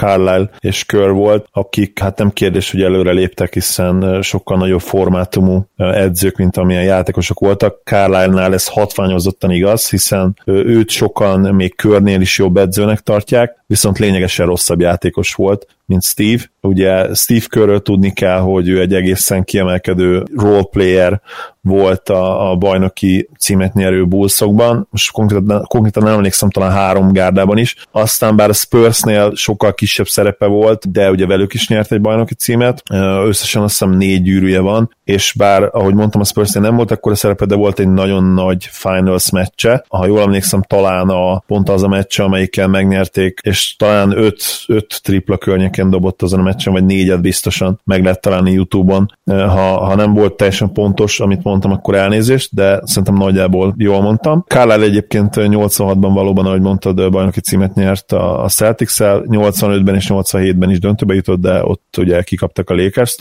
Carlisle 0.00 0.50
és 0.60 0.84
Kör 0.84 1.10
volt, 1.10 1.46
akik 1.52 1.98
hát 1.98 2.18
nem 2.18 2.30
kérdés, 2.30 2.70
hogy 2.70 2.82
előre 2.82 3.12
léptek, 3.12 3.54
hiszen 3.54 4.22
sokkal 4.22 4.58
nagyobb 4.58 4.80
formátumú 4.80 5.68
edzők, 5.76 6.36
mint 6.36 6.56
amilyen 6.56 6.84
játékosok 6.84 7.38
voltak. 7.38 7.80
Carlisle-nál 7.84 8.52
ez 8.52 8.68
hatványozottan 8.68 9.50
igaz, 9.50 9.90
hiszen 9.90 10.38
őt 10.44 10.90
sokan 10.90 11.40
még 11.54 11.76
Körnél 11.76 12.20
is 12.20 12.38
jobb 12.38 12.56
edzőnek 12.56 13.00
tartják, 13.00 13.55
viszont 13.66 13.98
lényegesen 13.98 14.46
rosszabb 14.46 14.80
játékos 14.80 15.34
volt, 15.34 15.66
mint 15.86 16.02
Steve. 16.02 16.42
Ugye 16.60 17.14
Steve 17.14 17.44
körről 17.48 17.82
tudni 17.82 18.12
kell, 18.12 18.38
hogy 18.38 18.68
ő 18.68 18.80
egy 18.80 18.94
egészen 18.94 19.44
kiemelkedő 19.44 20.24
roleplayer 20.36 21.20
volt 21.60 22.08
a, 22.08 22.50
a 22.50 22.56
bajnoki 22.56 23.28
címet 23.38 23.74
nyerő 23.74 24.06
Bullsokban, 24.06 24.86
most 24.90 25.10
konkrétan, 25.12 25.64
konkrétan 25.68 26.02
nem 26.02 26.12
emlékszem, 26.12 26.50
talán 26.50 26.70
három 26.70 27.12
gárdában 27.12 27.58
is. 27.58 27.76
Aztán 27.90 28.36
bár 28.36 28.48
a 28.48 28.52
Spursnél 28.52 29.34
sokkal 29.34 29.74
kisebb 29.74 30.06
szerepe 30.08 30.46
volt, 30.46 30.92
de 30.92 31.10
ugye 31.10 31.26
velük 31.26 31.54
is 31.54 31.68
nyert 31.68 31.92
egy 31.92 32.00
bajnoki 32.00 32.34
címet, 32.34 32.82
összesen 33.24 33.62
azt 33.62 33.78
hiszem 33.78 33.96
négy 33.96 34.22
gyűrűje 34.22 34.60
van, 34.60 34.96
és 35.04 35.34
bár, 35.38 35.68
ahogy 35.72 35.94
mondtam, 35.94 36.20
a 36.20 36.24
Spursnél 36.24 36.62
nem 36.62 36.76
volt 36.76 36.90
akkor 36.90 37.12
a 37.12 37.14
szerepe, 37.14 37.46
de 37.46 37.54
volt 37.54 37.78
egy 37.78 37.88
nagyon 37.88 38.24
nagy 38.24 38.68
finals 38.70 39.30
meccse. 39.30 39.84
Ha 39.88 40.06
jól 40.06 40.20
emlékszem, 40.20 40.62
talán 40.62 41.08
a, 41.08 41.38
pont 41.38 41.68
az 41.68 41.82
a 41.82 41.88
meccse, 41.88 42.22
amelyikkel 42.22 42.66
megnyerték, 42.66 43.40
és 43.42 43.55
talán 43.78 44.18
öt, 44.18 44.42
öt 44.66 45.00
tripla 45.02 45.36
környéken 45.36 45.90
dobott 45.90 46.22
azon 46.22 46.40
a 46.40 46.42
meccsen, 46.42 46.72
vagy 46.72 46.84
négyet 46.84 47.20
biztosan 47.20 47.80
meg 47.84 48.02
lehet 48.02 48.20
találni 48.20 48.52
YouTube-on. 48.52 49.12
Ha, 49.24 49.84
ha 49.84 49.94
nem 49.94 50.14
volt 50.14 50.36
teljesen 50.36 50.72
pontos, 50.72 51.20
amit 51.20 51.42
mondtam, 51.42 51.72
akkor 51.72 51.94
elnézést, 51.94 52.54
de 52.54 52.80
szerintem 52.84 53.14
nagyjából 53.14 53.74
jól 53.78 54.00
mondtam. 54.00 54.44
Carlisle 54.48 54.84
egyébként 54.84 55.34
86-ban 55.36 56.10
valóban, 56.14 56.46
ahogy 56.46 56.60
mondtad, 56.60 57.10
bajnoki 57.10 57.40
címet 57.40 57.74
nyert 57.74 58.12
a 58.12 58.46
Celtics-el, 58.48 59.24
85-ben 59.28 59.94
és 59.94 60.06
87-ben 60.08 60.70
is 60.70 60.78
döntőbe 60.78 61.14
jutott, 61.14 61.40
de 61.40 61.64
ott 61.64 61.96
ugye 61.98 62.22
kikaptak 62.22 62.70
a 62.70 62.74
lakers 62.74 63.16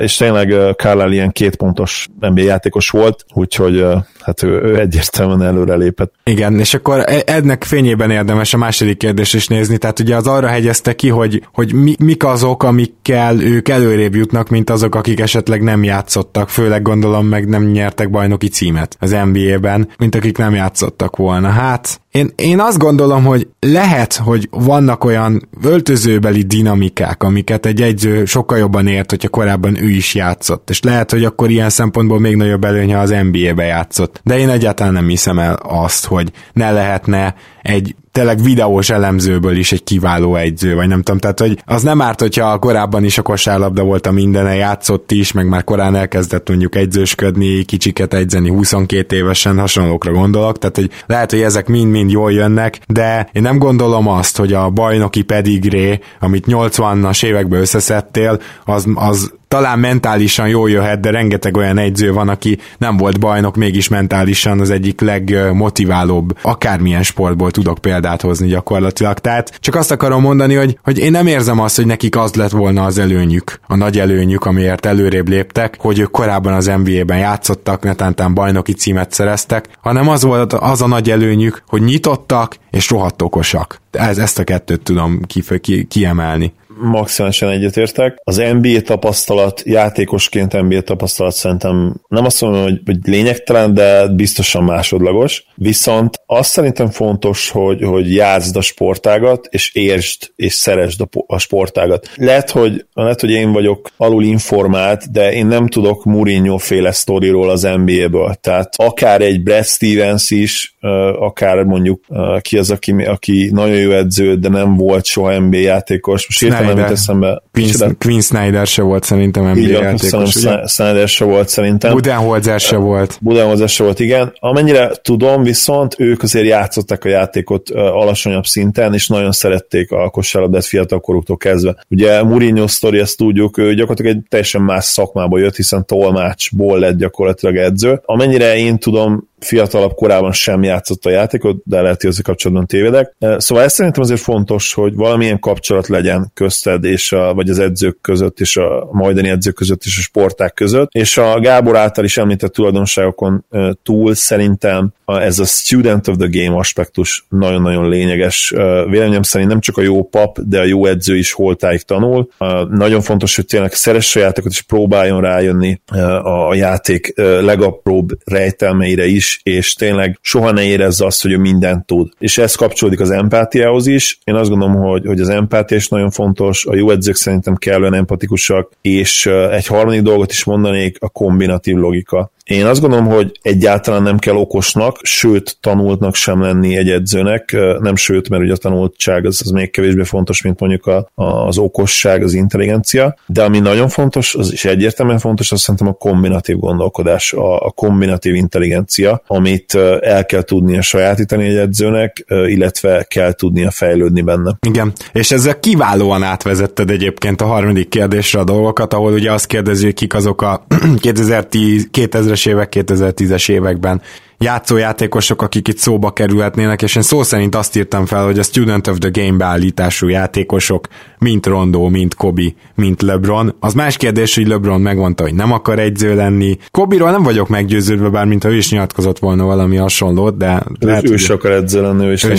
és 0.00 0.16
tényleg 0.16 0.54
Carlisle 0.76 1.12
ilyen 1.12 1.32
két 1.32 1.56
pontos 1.56 2.08
NBA 2.20 2.40
játékos 2.40 2.90
volt, 2.90 3.24
úgyhogy 3.34 3.84
hát 4.20 4.42
ő, 4.42 4.62
ő 4.62 4.78
egyértelműen 4.78 5.42
előrelépett. 5.42 6.12
Igen, 6.24 6.58
és 6.58 6.74
akkor 6.74 7.04
ennek 7.24 7.64
fényében 7.64 8.10
érdemes 8.10 8.54
a 8.54 8.56
második 8.56 8.96
kérdés 8.98 9.32
is 9.32 9.46
nézni, 9.46 9.67
tehát 9.76 10.00
ugye 10.00 10.16
az 10.16 10.26
arra 10.26 10.46
hegyezte 10.46 10.94
ki, 10.94 11.08
hogy, 11.08 11.42
hogy 11.52 11.72
mi, 11.72 11.94
mik 11.98 12.24
azok, 12.24 12.62
amikkel 12.62 13.42
ők 13.42 13.68
előrébb 13.68 14.14
jutnak, 14.14 14.48
mint 14.48 14.70
azok, 14.70 14.94
akik 14.94 15.20
esetleg 15.20 15.62
nem 15.62 15.84
játszottak, 15.84 16.48
főleg 16.48 16.82
gondolom 16.82 17.26
meg 17.26 17.48
nem 17.48 17.64
nyertek 17.64 18.10
bajnoki 18.10 18.48
címet 18.48 18.96
az 19.00 19.16
NBA-ben, 19.32 19.88
mint 19.98 20.14
akik 20.14 20.38
nem 20.38 20.54
játszottak 20.54 21.16
volna. 21.16 21.48
Hát 21.48 22.00
én, 22.10 22.32
én 22.36 22.60
azt 22.60 22.78
gondolom, 22.78 23.24
hogy 23.24 23.48
lehet, 23.60 24.14
hogy 24.14 24.48
vannak 24.50 25.04
olyan 25.04 25.48
öltözőbeli 25.62 26.42
dinamikák, 26.42 27.22
amiket 27.22 27.66
egy 27.66 27.82
egyző 27.82 28.24
sokkal 28.24 28.58
jobban 28.58 28.86
ért, 28.86 29.10
hogyha 29.10 29.28
korábban 29.28 29.82
ő 29.82 29.88
is 29.88 30.14
játszott, 30.14 30.70
és 30.70 30.82
lehet, 30.82 31.10
hogy 31.10 31.24
akkor 31.24 31.50
ilyen 31.50 31.70
szempontból 31.70 32.20
még 32.20 32.36
nagyobb 32.36 32.64
előnye 32.64 32.98
az 32.98 33.14
NBA-be 33.30 33.64
játszott. 33.64 34.20
De 34.24 34.38
én 34.38 34.48
egyáltalán 34.48 34.92
nem 34.92 35.08
hiszem 35.08 35.38
el 35.38 35.54
azt, 35.62 36.06
hogy 36.06 36.32
ne 36.52 36.70
lehetne 36.70 37.34
egy 37.62 37.94
tényleg 38.18 38.42
videós 38.42 38.90
elemzőből 38.90 39.56
is 39.56 39.72
egy 39.72 39.84
kiváló 39.84 40.36
egyző, 40.36 40.74
vagy 40.74 40.88
nem 40.88 41.02
tudom, 41.02 41.20
tehát 41.20 41.40
hogy 41.40 41.62
az 41.64 41.82
nem 41.82 42.00
árt, 42.00 42.20
hogyha 42.20 42.58
korábban 42.58 43.04
is 43.04 43.18
a 43.18 43.22
kosárlabda 43.22 43.82
volt 43.82 44.06
a 44.06 44.12
mindene, 44.12 44.54
játszott 44.54 45.10
is, 45.10 45.32
meg 45.32 45.48
már 45.48 45.64
korán 45.64 45.94
elkezdett 45.94 46.48
mondjuk 46.48 46.74
egyzősködni, 46.74 47.62
kicsiket 47.62 48.14
egyzeni 48.14 48.48
22 48.48 49.16
évesen, 49.16 49.58
hasonlókra 49.58 50.12
gondolok, 50.12 50.58
tehát 50.58 50.76
hogy 50.76 50.90
lehet, 51.06 51.30
hogy 51.30 51.40
ezek 51.40 51.68
mind-mind 51.68 52.10
jól 52.10 52.32
jönnek, 52.32 52.80
de 52.86 53.28
én 53.32 53.42
nem 53.42 53.58
gondolom 53.58 54.08
azt, 54.08 54.36
hogy 54.36 54.52
a 54.52 54.70
bajnoki 54.70 55.22
pedigré, 55.22 55.98
amit 56.20 56.44
80-as 56.48 57.24
években 57.24 57.60
összeszedtél, 57.60 58.40
az, 58.64 58.86
az 58.94 59.32
talán 59.48 59.78
mentálisan 59.78 60.48
jól 60.48 60.70
jöhet, 60.70 61.00
de 61.00 61.10
rengeteg 61.10 61.56
olyan 61.56 61.78
egyző 61.78 62.12
van, 62.12 62.28
aki 62.28 62.58
nem 62.78 62.96
volt 62.96 63.20
bajnok, 63.20 63.56
mégis 63.56 63.88
mentálisan 63.88 64.60
az 64.60 64.70
egyik 64.70 65.00
legmotiválóbb, 65.00 66.38
akármilyen 66.42 67.02
sportból 67.02 67.50
tudok 67.50 67.78
példát 67.78 68.20
hozni 68.20 68.48
gyakorlatilag. 68.48 69.18
Tehát 69.18 69.58
csak 69.60 69.74
azt 69.74 69.90
akarom 69.90 70.22
mondani, 70.22 70.54
hogy, 70.54 70.78
hogy 70.82 70.98
én 70.98 71.10
nem 71.10 71.26
érzem 71.26 71.60
azt, 71.60 71.76
hogy 71.76 71.86
nekik 71.86 72.16
az 72.16 72.34
lett 72.34 72.50
volna 72.50 72.84
az 72.84 72.98
előnyük, 72.98 73.60
a 73.66 73.76
nagy 73.76 73.98
előnyük, 73.98 74.44
amiért 74.44 74.86
előrébb 74.86 75.28
léptek, 75.28 75.76
hogy 75.78 75.98
ők 75.98 76.10
korábban 76.10 76.52
az 76.52 76.72
NBA-ben 76.84 77.18
játszottak, 77.18 77.82
netántán 77.82 78.34
bajnoki 78.34 78.72
címet 78.72 79.12
szereztek, 79.12 79.68
hanem 79.80 80.08
az 80.08 80.22
volt 80.22 80.52
az 80.52 80.82
a 80.82 80.86
nagy 80.86 81.10
előnyük, 81.10 81.62
hogy 81.66 81.82
nyitottak 81.82 82.56
és 82.70 82.90
rohadt 82.90 83.22
okosak. 83.22 83.80
Ez, 83.90 84.18
ezt 84.18 84.38
a 84.38 84.44
kettőt 84.44 84.82
tudom 84.82 85.20
ki, 85.26 85.42
ki, 85.60 85.84
kiemelni 85.84 86.52
maximálisan 86.80 87.48
egyetértek. 87.48 88.20
Az 88.24 88.36
NBA 88.36 88.80
tapasztalat, 88.80 89.62
játékosként 89.64 90.62
NBA 90.62 90.80
tapasztalat 90.80 91.34
szerintem 91.34 91.94
nem 92.08 92.24
azt 92.24 92.40
mondom, 92.40 92.62
hogy, 92.62 92.80
hogy 92.84 92.98
lényegtelen, 93.02 93.74
de 93.74 94.06
biztosan 94.06 94.64
másodlagos. 94.64 95.44
Viszont 95.54 96.22
azt 96.26 96.50
szerintem 96.50 96.90
fontos, 96.90 97.50
hogy, 97.50 97.82
hogy 97.82 98.14
játszd 98.14 98.56
a 98.56 98.60
sportágat, 98.60 99.46
és 99.50 99.74
értsd 99.74 100.30
és 100.36 100.52
szeresd 100.52 101.00
a, 101.00 101.08
a 101.26 101.38
sportágat. 101.38 102.10
Lehet 102.14 102.50
hogy, 102.50 102.86
lehet, 102.92 103.20
hogy 103.20 103.30
én 103.30 103.52
vagyok 103.52 103.90
alul 103.96 104.24
informált, 104.24 105.10
de 105.10 105.32
én 105.32 105.46
nem 105.46 105.66
tudok 105.66 106.04
Mourinho 106.04 106.56
féle 106.56 106.92
sztoriról 106.92 107.50
az 107.50 107.62
NBA-ből. 107.62 108.34
Tehát 108.40 108.74
akár 108.76 109.20
egy 109.20 109.42
Brad 109.42 109.64
Stevens 109.64 110.30
is, 110.30 110.76
akár 111.18 111.62
mondjuk 111.62 112.04
ki 112.40 112.58
az, 112.58 112.70
aki, 112.70 112.92
aki 112.92 113.50
nagyon 113.52 113.76
jó 113.76 113.90
edző, 113.90 114.36
de 114.36 114.48
nem 114.48 114.76
volt 114.76 115.04
soha 115.04 115.38
NBA 115.38 115.56
játékos. 115.56 116.26
Most 116.26 116.38
Snyder. 116.38 116.74
nem 116.74 116.92
eszembe. 116.92 117.42
Queen, 117.52 117.96
Queen 117.98 118.20
Snyder 118.20 118.66
se 118.66 118.82
volt 118.82 119.04
szerintem 119.04 119.44
NBA 119.44 119.58
Igen, 119.58 119.82
játékos. 119.82 120.34
Snyder 120.66 121.08
se 121.08 121.24
volt 121.24 121.48
szerintem. 121.48 121.92
Budenholzer 121.92 122.60
se 122.60 122.76
volt. 122.76 123.18
Budenholzer 123.20 123.68
se 123.68 123.82
volt, 123.82 124.00
igen. 124.00 124.32
Amennyire 124.38 124.90
tudom, 125.02 125.42
viszont 125.42 125.94
ők 125.98 126.22
azért 126.22 126.46
játszották 126.46 127.04
a 127.04 127.08
játékot 127.08 127.70
alacsonyabb 127.70 128.44
szinten, 128.44 128.94
és 128.94 129.08
nagyon 129.08 129.32
szerették 129.32 129.92
a 129.92 130.10
kosárlabdát 130.10 130.64
fiatalkoruktól 130.64 131.36
kezdve. 131.36 131.76
Ugye 131.90 132.22
Mourinho 132.22 132.68
sztori, 132.68 132.98
ezt 132.98 133.16
tudjuk, 133.16 133.58
ő 133.58 133.74
gyakorlatilag 133.74 134.16
egy 134.16 134.22
teljesen 134.28 134.62
más 134.62 134.84
szakmába 134.84 135.38
jött, 135.38 135.56
hiszen 135.56 135.86
tolmácsból 135.86 136.78
lett 136.78 136.96
gyakorlatilag 136.96 137.56
edző. 137.56 138.00
Amennyire 138.04 138.56
én 138.56 138.78
tudom, 138.78 139.28
fiatalabb 139.40 139.94
korában 139.94 140.32
sem 140.32 140.62
játszott 140.62 141.04
a 141.04 141.10
játékot, 141.10 141.56
de 141.64 141.80
lehet, 141.80 142.00
hogy 142.00 142.10
ezzel 142.10 142.22
kapcsolatban 142.22 142.66
tévedek. 142.66 143.14
Szóval 143.36 143.64
ez 143.64 143.72
szerintem 143.72 144.02
azért 144.02 144.20
fontos, 144.20 144.72
hogy 144.74 144.94
valamilyen 144.94 145.38
kapcsolat 145.38 145.88
legyen 145.88 146.30
közted, 146.34 146.84
és 146.84 147.12
a, 147.12 147.34
vagy 147.34 147.50
az 147.50 147.58
edzők 147.58 148.00
között, 148.00 148.40
és 148.40 148.56
a 148.56 148.88
majdani 148.92 149.28
edzők 149.28 149.54
között, 149.54 149.84
és 149.84 149.98
a 149.98 150.02
sporták 150.02 150.54
között. 150.54 150.88
És 150.92 151.16
a 151.16 151.40
Gábor 151.40 151.76
által 151.76 152.04
is 152.04 152.16
említett 152.16 152.52
tulajdonságokon 152.52 153.44
túl 153.82 154.14
szerintem 154.14 154.92
ez 155.06 155.38
a 155.38 155.44
student 155.44 156.08
of 156.08 156.16
the 156.16 156.28
game 156.30 156.58
aspektus 156.58 157.26
nagyon-nagyon 157.28 157.88
lényeges. 157.88 158.50
Véleményem 158.88 159.22
szerint 159.22 159.50
nem 159.50 159.60
csak 159.60 159.76
a 159.76 159.82
jó 159.82 160.02
pap, 160.02 160.38
de 160.40 160.60
a 160.60 160.64
jó 160.64 160.86
edző 160.86 161.16
is 161.16 161.32
holtáig 161.32 161.82
tanul. 161.82 162.28
Nagyon 162.70 163.00
fontos, 163.00 163.36
hogy 163.36 163.46
tényleg 163.46 163.72
szeresse 163.72 164.20
a 164.20 164.22
játékot, 164.22 164.50
és 164.50 164.62
próbáljon 164.62 165.20
rájönni 165.20 165.80
a 166.22 166.54
játék 166.54 167.12
legapróbb 167.40 168.08
rejtelmeire 168.24 169.06
is, 169.06 169.27
is, 169.28 169.40
és 169.42 169.74
tényleg 169.74 170.18
soha 170.22 170.50
ne 170.50 170.62
érezze 170.62 171.06
azt, 171.06 171.22
hogy 171.22 171.32
ő 171.32 171.38
mindent 171.38 171.86
tud. 171.86 172.12
És 172.18 172.38
ez 172.38 172.54
kapcsolódik 172.54 173.00
az 173.00 173.10
empátiához 173.10 173.86
is. 173.86 174.18
Én 174.24 174.34
azt 174.34 174.50
gondolom, 174.50 174.74
hogy, 174.74 175.06
hogy 175.06 175.20
az 175.20 175.28
empátia 175.28 175.76
is 175.76 175.88
nagyon 175.88 176.10
fontos, 176.10 176.66
a 176.66 176.74
jó 176.74 176.90
edzők 176.90 177.14
szerintem 177.14 177.54
kellően 177.54 177.94
empatikusak, 177.94 178.72
és 178.82 179.26
egy 179.50 179.66
harmadik 179.66 180.02
dolgot 180.02 180.30
is 180.30 180.44
mondanék, 180.44 180.96
a 181.00 181.08
kombinatív 181.08 181.76
logika. 181.76 182.30
Én 182.48 182.66
azt 182.66 182.80
gondolom, 182.80 183.06
hogy 183.06 183.38
egyáltalán 183.42 184.02
nem 184.02 184.18
kell 184.18 184.34
okosnak, 184.34 184.98
sőt 185.02 185.56
tanultnak 185.60 186.14
sem 186.14 186.40
lenni 186.40 186.76
egy 186.76 186.90
edzőnek, 186.90 187.56
nem 187.80 187.96
sőt, 187.96 188.28
mert 188.28 188.42
ugye 188.42 188.52
a 188.52 188.56
tanultság 188.56 189.26
az, 189.26 189.40
az 189.44 189.50
még 189.50 189.70
kevésbé 189.70 190.02
fontos, 190.02 190.42
mint 190.42 190.60
mondjuk 190.60 190.86
a, 190.86 191.10
az 191.14 191.58
okosság, 191.58 192.22
az 192.22 192.34
intelligencia, 192.34 193.16
de 193.26 193.42
ami 193.42 193.58
nagyon 193.58 193.88
fontos, 193.88 194.34
az 194.34 194.52
is 194.52 194.64
egyértelműen 194.64 195.18
fontos, 195.18 195.52
azt 195.52 195.62
szerintem 195.62 195.88
a 195.88 195.92
kombinatív 195.92 196.56
gondolkodás, 196.56 197.32
a, 197.32 197.60
a 197.60 197.70
kombinatív 197.70 198.34
intelligencia, 198.34 199.22
amit 199.26 199.74
el 200.00 200.26
kell 200.26 200.42
tudnia 200.42 200.82
sajátítani 200.82 201.44
egy 201.44 201.56
edzőnek, 201.56 202.24
illetve 202.28 203.02
kell 203.02 203.32
tudnia 203.32 203.70
fejlődni 203.70 204.22
benne. 204.22 204.56
Igen, 204.66 204.92
és 205.12 205.30
ezzel 205.30 205.60
kiválóan 205.60 206.22
átvezetted 206.22 206.90
egyébként 206.90 207.40
a 207.40 207.46
harmadik 207.46 207.88
kérdésre 207.88 208.40
a 208.40 208.44
dolgokat, 208.44 208.94
ahol 208.94 209.12
ugye 209.12 209.32
azt 209.32 209.46
kérdezi, 209.46 209.92
kik 209.92 210.14
azok 210.14 210.42
a 210.42 210.66
2010, 211.00 211.88
2000 211.90 212.36
2000-es 212.38 212.46
évek, 212.46 212.72
2010-es 212.76 213.50
években 213.50 214.02
játszójátékosok, 214.38 215.42
akik 215.42 215.68
itt 215.68 215.78
szóba 215.78 216.10
kerülhetnének, 216.10 216.82
és 216.82 216.96
én 216.96 217.02
szó 217.02 217.22
szerint 217.22 217.54
azt 217.54 217.76
írtam 217.76 218.06
fel, 218.06 218.24
hogy 218.24 218.38
a 218.38 218.42
Student 218.42 218.86
of 218.86 218.98
the 218.98 219.10
Game 219.12 219.36
beállítású 219.36 220.08
játékosok, 220.08 220.86
mint 221.18 221.46
Rondo, 221.46 221.88
mint 221.88 222.14
Kobi, 222.14 222.54
mint 222.74 223.02
LeBron. 223.02 223.54
Az 223.60 223.74
más 223.74 223.96
kérdés, 223.96 224.34
hogy 224.34 224.46
LeBron 224.46 224.80
megmondta, 224.80 225.22
hogy 225.22 225.34
nem 225.34 225.52
akar 225.52 225.78
egyző 225.78 226.14
lenni. 226.14 226.58
Kobiról 226.70 227.10
nem 227.10 227.22
vagyok 227.22 227.48
meggyőződve, 227.48 228.08
bár 228.08 228.26
mint 228.26 228.42
ha 228.42 228.48
ő 228.48 228.56
is 228.56 228.70
nyilatkozott 228.70 229.18
volna 229.18 229.44
valami 229.44 229.76
hasonlót, 229.76 230.36
de... 230.36 230.62
Ő, 230.80 230.86
lehet, 230.86 231.10
ő 231.10 231.14
is 231.14 231.28
akar 231.28 231.50
edző 231.50 231.82
lenni, 231.82 232.04
ő 232.04 232.12
is 232.12 232.24
ő 232.24 232.34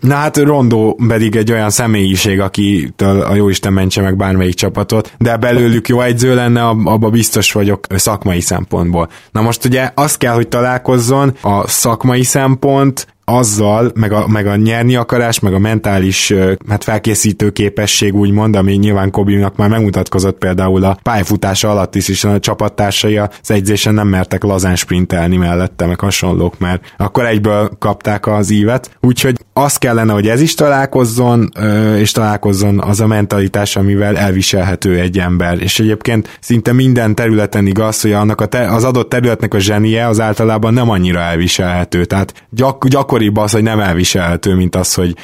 Na 0.00 0.14
hát 0.14 0.36
Rondo 0.36 0.94
pedig 1.08 1.36
egy 1.36 1.52
olyan 1.52 1.70
személyiség, 1.70 2.40
akitől 2.40 3.20
a 3.20 3.34
jóisten 3.34 3.72
mentse 3.72 4.02
meg 4.02 4.16
bármelyik 4.16 4.54
csapatot, 4.54 5.14
de 5.18 5.36
belőlük 5.36 5.88
jó 5.88 6.00
egyző 6.00 6.34
lenne, 6.34 6.68
abba 6.68 7.10
biztos 7.10 7.52
vagyok 7.52 7.86
szakmai 7.88 8.40
szempontból. 8.40 9.08
Na 9.32 9.40
most 9.40 9.64
ugye 9.64 9.90
azt 9.94 10.18
kell, 10.18 10.34
hogy 10.34 10.48
találkozz 10.48 11.09
találkozzon, 11.10 11.36
a 11.42 11.68
szakmai 11.68 12.22
szempont 12.22 13.06
azzal, 13.36 13.90
meg 13.94 14.12
a, 14.12 14.28
meg 14.28 14.46
a 14.46 14.56
nyerni 14.56 14.96
akarás, 14.96 15.40
meg 15.40 15.54
a 15.54 15.58
mentális 15.58 16.34
hát 16.68 16.84
felkészítő 16.84 17.50
képesség 17.50 18.14
úgymond, 18.14 18.56
ami 18.56 18.72
nyilván 18.72 19.10
Kobinak 19.10 19.56
már 19.56 19.68
megmutatkozott 19.68 20.38
például 20.38 20.84
a 20.84 20.98
pályafutása 21.02 21.70
alatt 21.70 21.94
is, 21.94 22.08
és 22.08 22.24
a 22.24 22.40
csapattársai 22.40 23.16
az 23.16 23.50
edzésen 23.50 23.94
nem 23.94 24.08
mertek 24.08 24.42
lazán 24.42 24.76
sprintelni 24.76 25.36
mellette, 25.36 25.86
meg 25.86 26.00
hasonlók, 26.00 26.58
mert 26.58 26.94
akkor 26.96 27.26
egyből 27.26 27.70
kapták 27.78 28.26
az 28.26 28.50
ívet. 28.50 28.96
Úgyhogy 29.00 29.36
az 29.52 29.76
kellene, 29.76 30.12
hogy 30.12 30.28
ez 30.28 30.40
is 30.40 30.54
találkozzon, 30.54 31.48
és 31.96 32.12
találkozzon 32.12 32.80
az 32.80 33.00
a 33.00 33.06
mentalitás, 33.06 33.76
amivel 33.76 34.16
elviselhető 34.16 34.98
egy 34.98 35.18
ember. 35.18 35.62
És 35.62 35.80
egyébként 35.80 36.38
szinte 36.40 36.72
minden 36.72 37.14
területen 37.14 37.66
igaz, 37.66 38.00
hogy 38.00 38.12
annak 38.12 38.40
a 38.40 38.46
te, 38.46 38.72
az 38.72 38.84
adott 38.84 39.08
területnek 39.08 39.54
a 39.54 39.58
zsenie 39.58 40.06
az 40.06 40.20
általában 40.20 40.72
nem 40.72 40.90
annyira 40.90 41.20
elviselhető. 41.20 42.04
Tehát 42.04 42.46
gyak, 42.50 42.88
gyakoribb 43.20 43.36
az, 43.36 43.52
hogy 43.52 43.62
nem 43.62 43.80
elviselhető, 43.80 44.54
mint 44.54 44.76
az, 44.76 44.94
hogy 44.94 45.14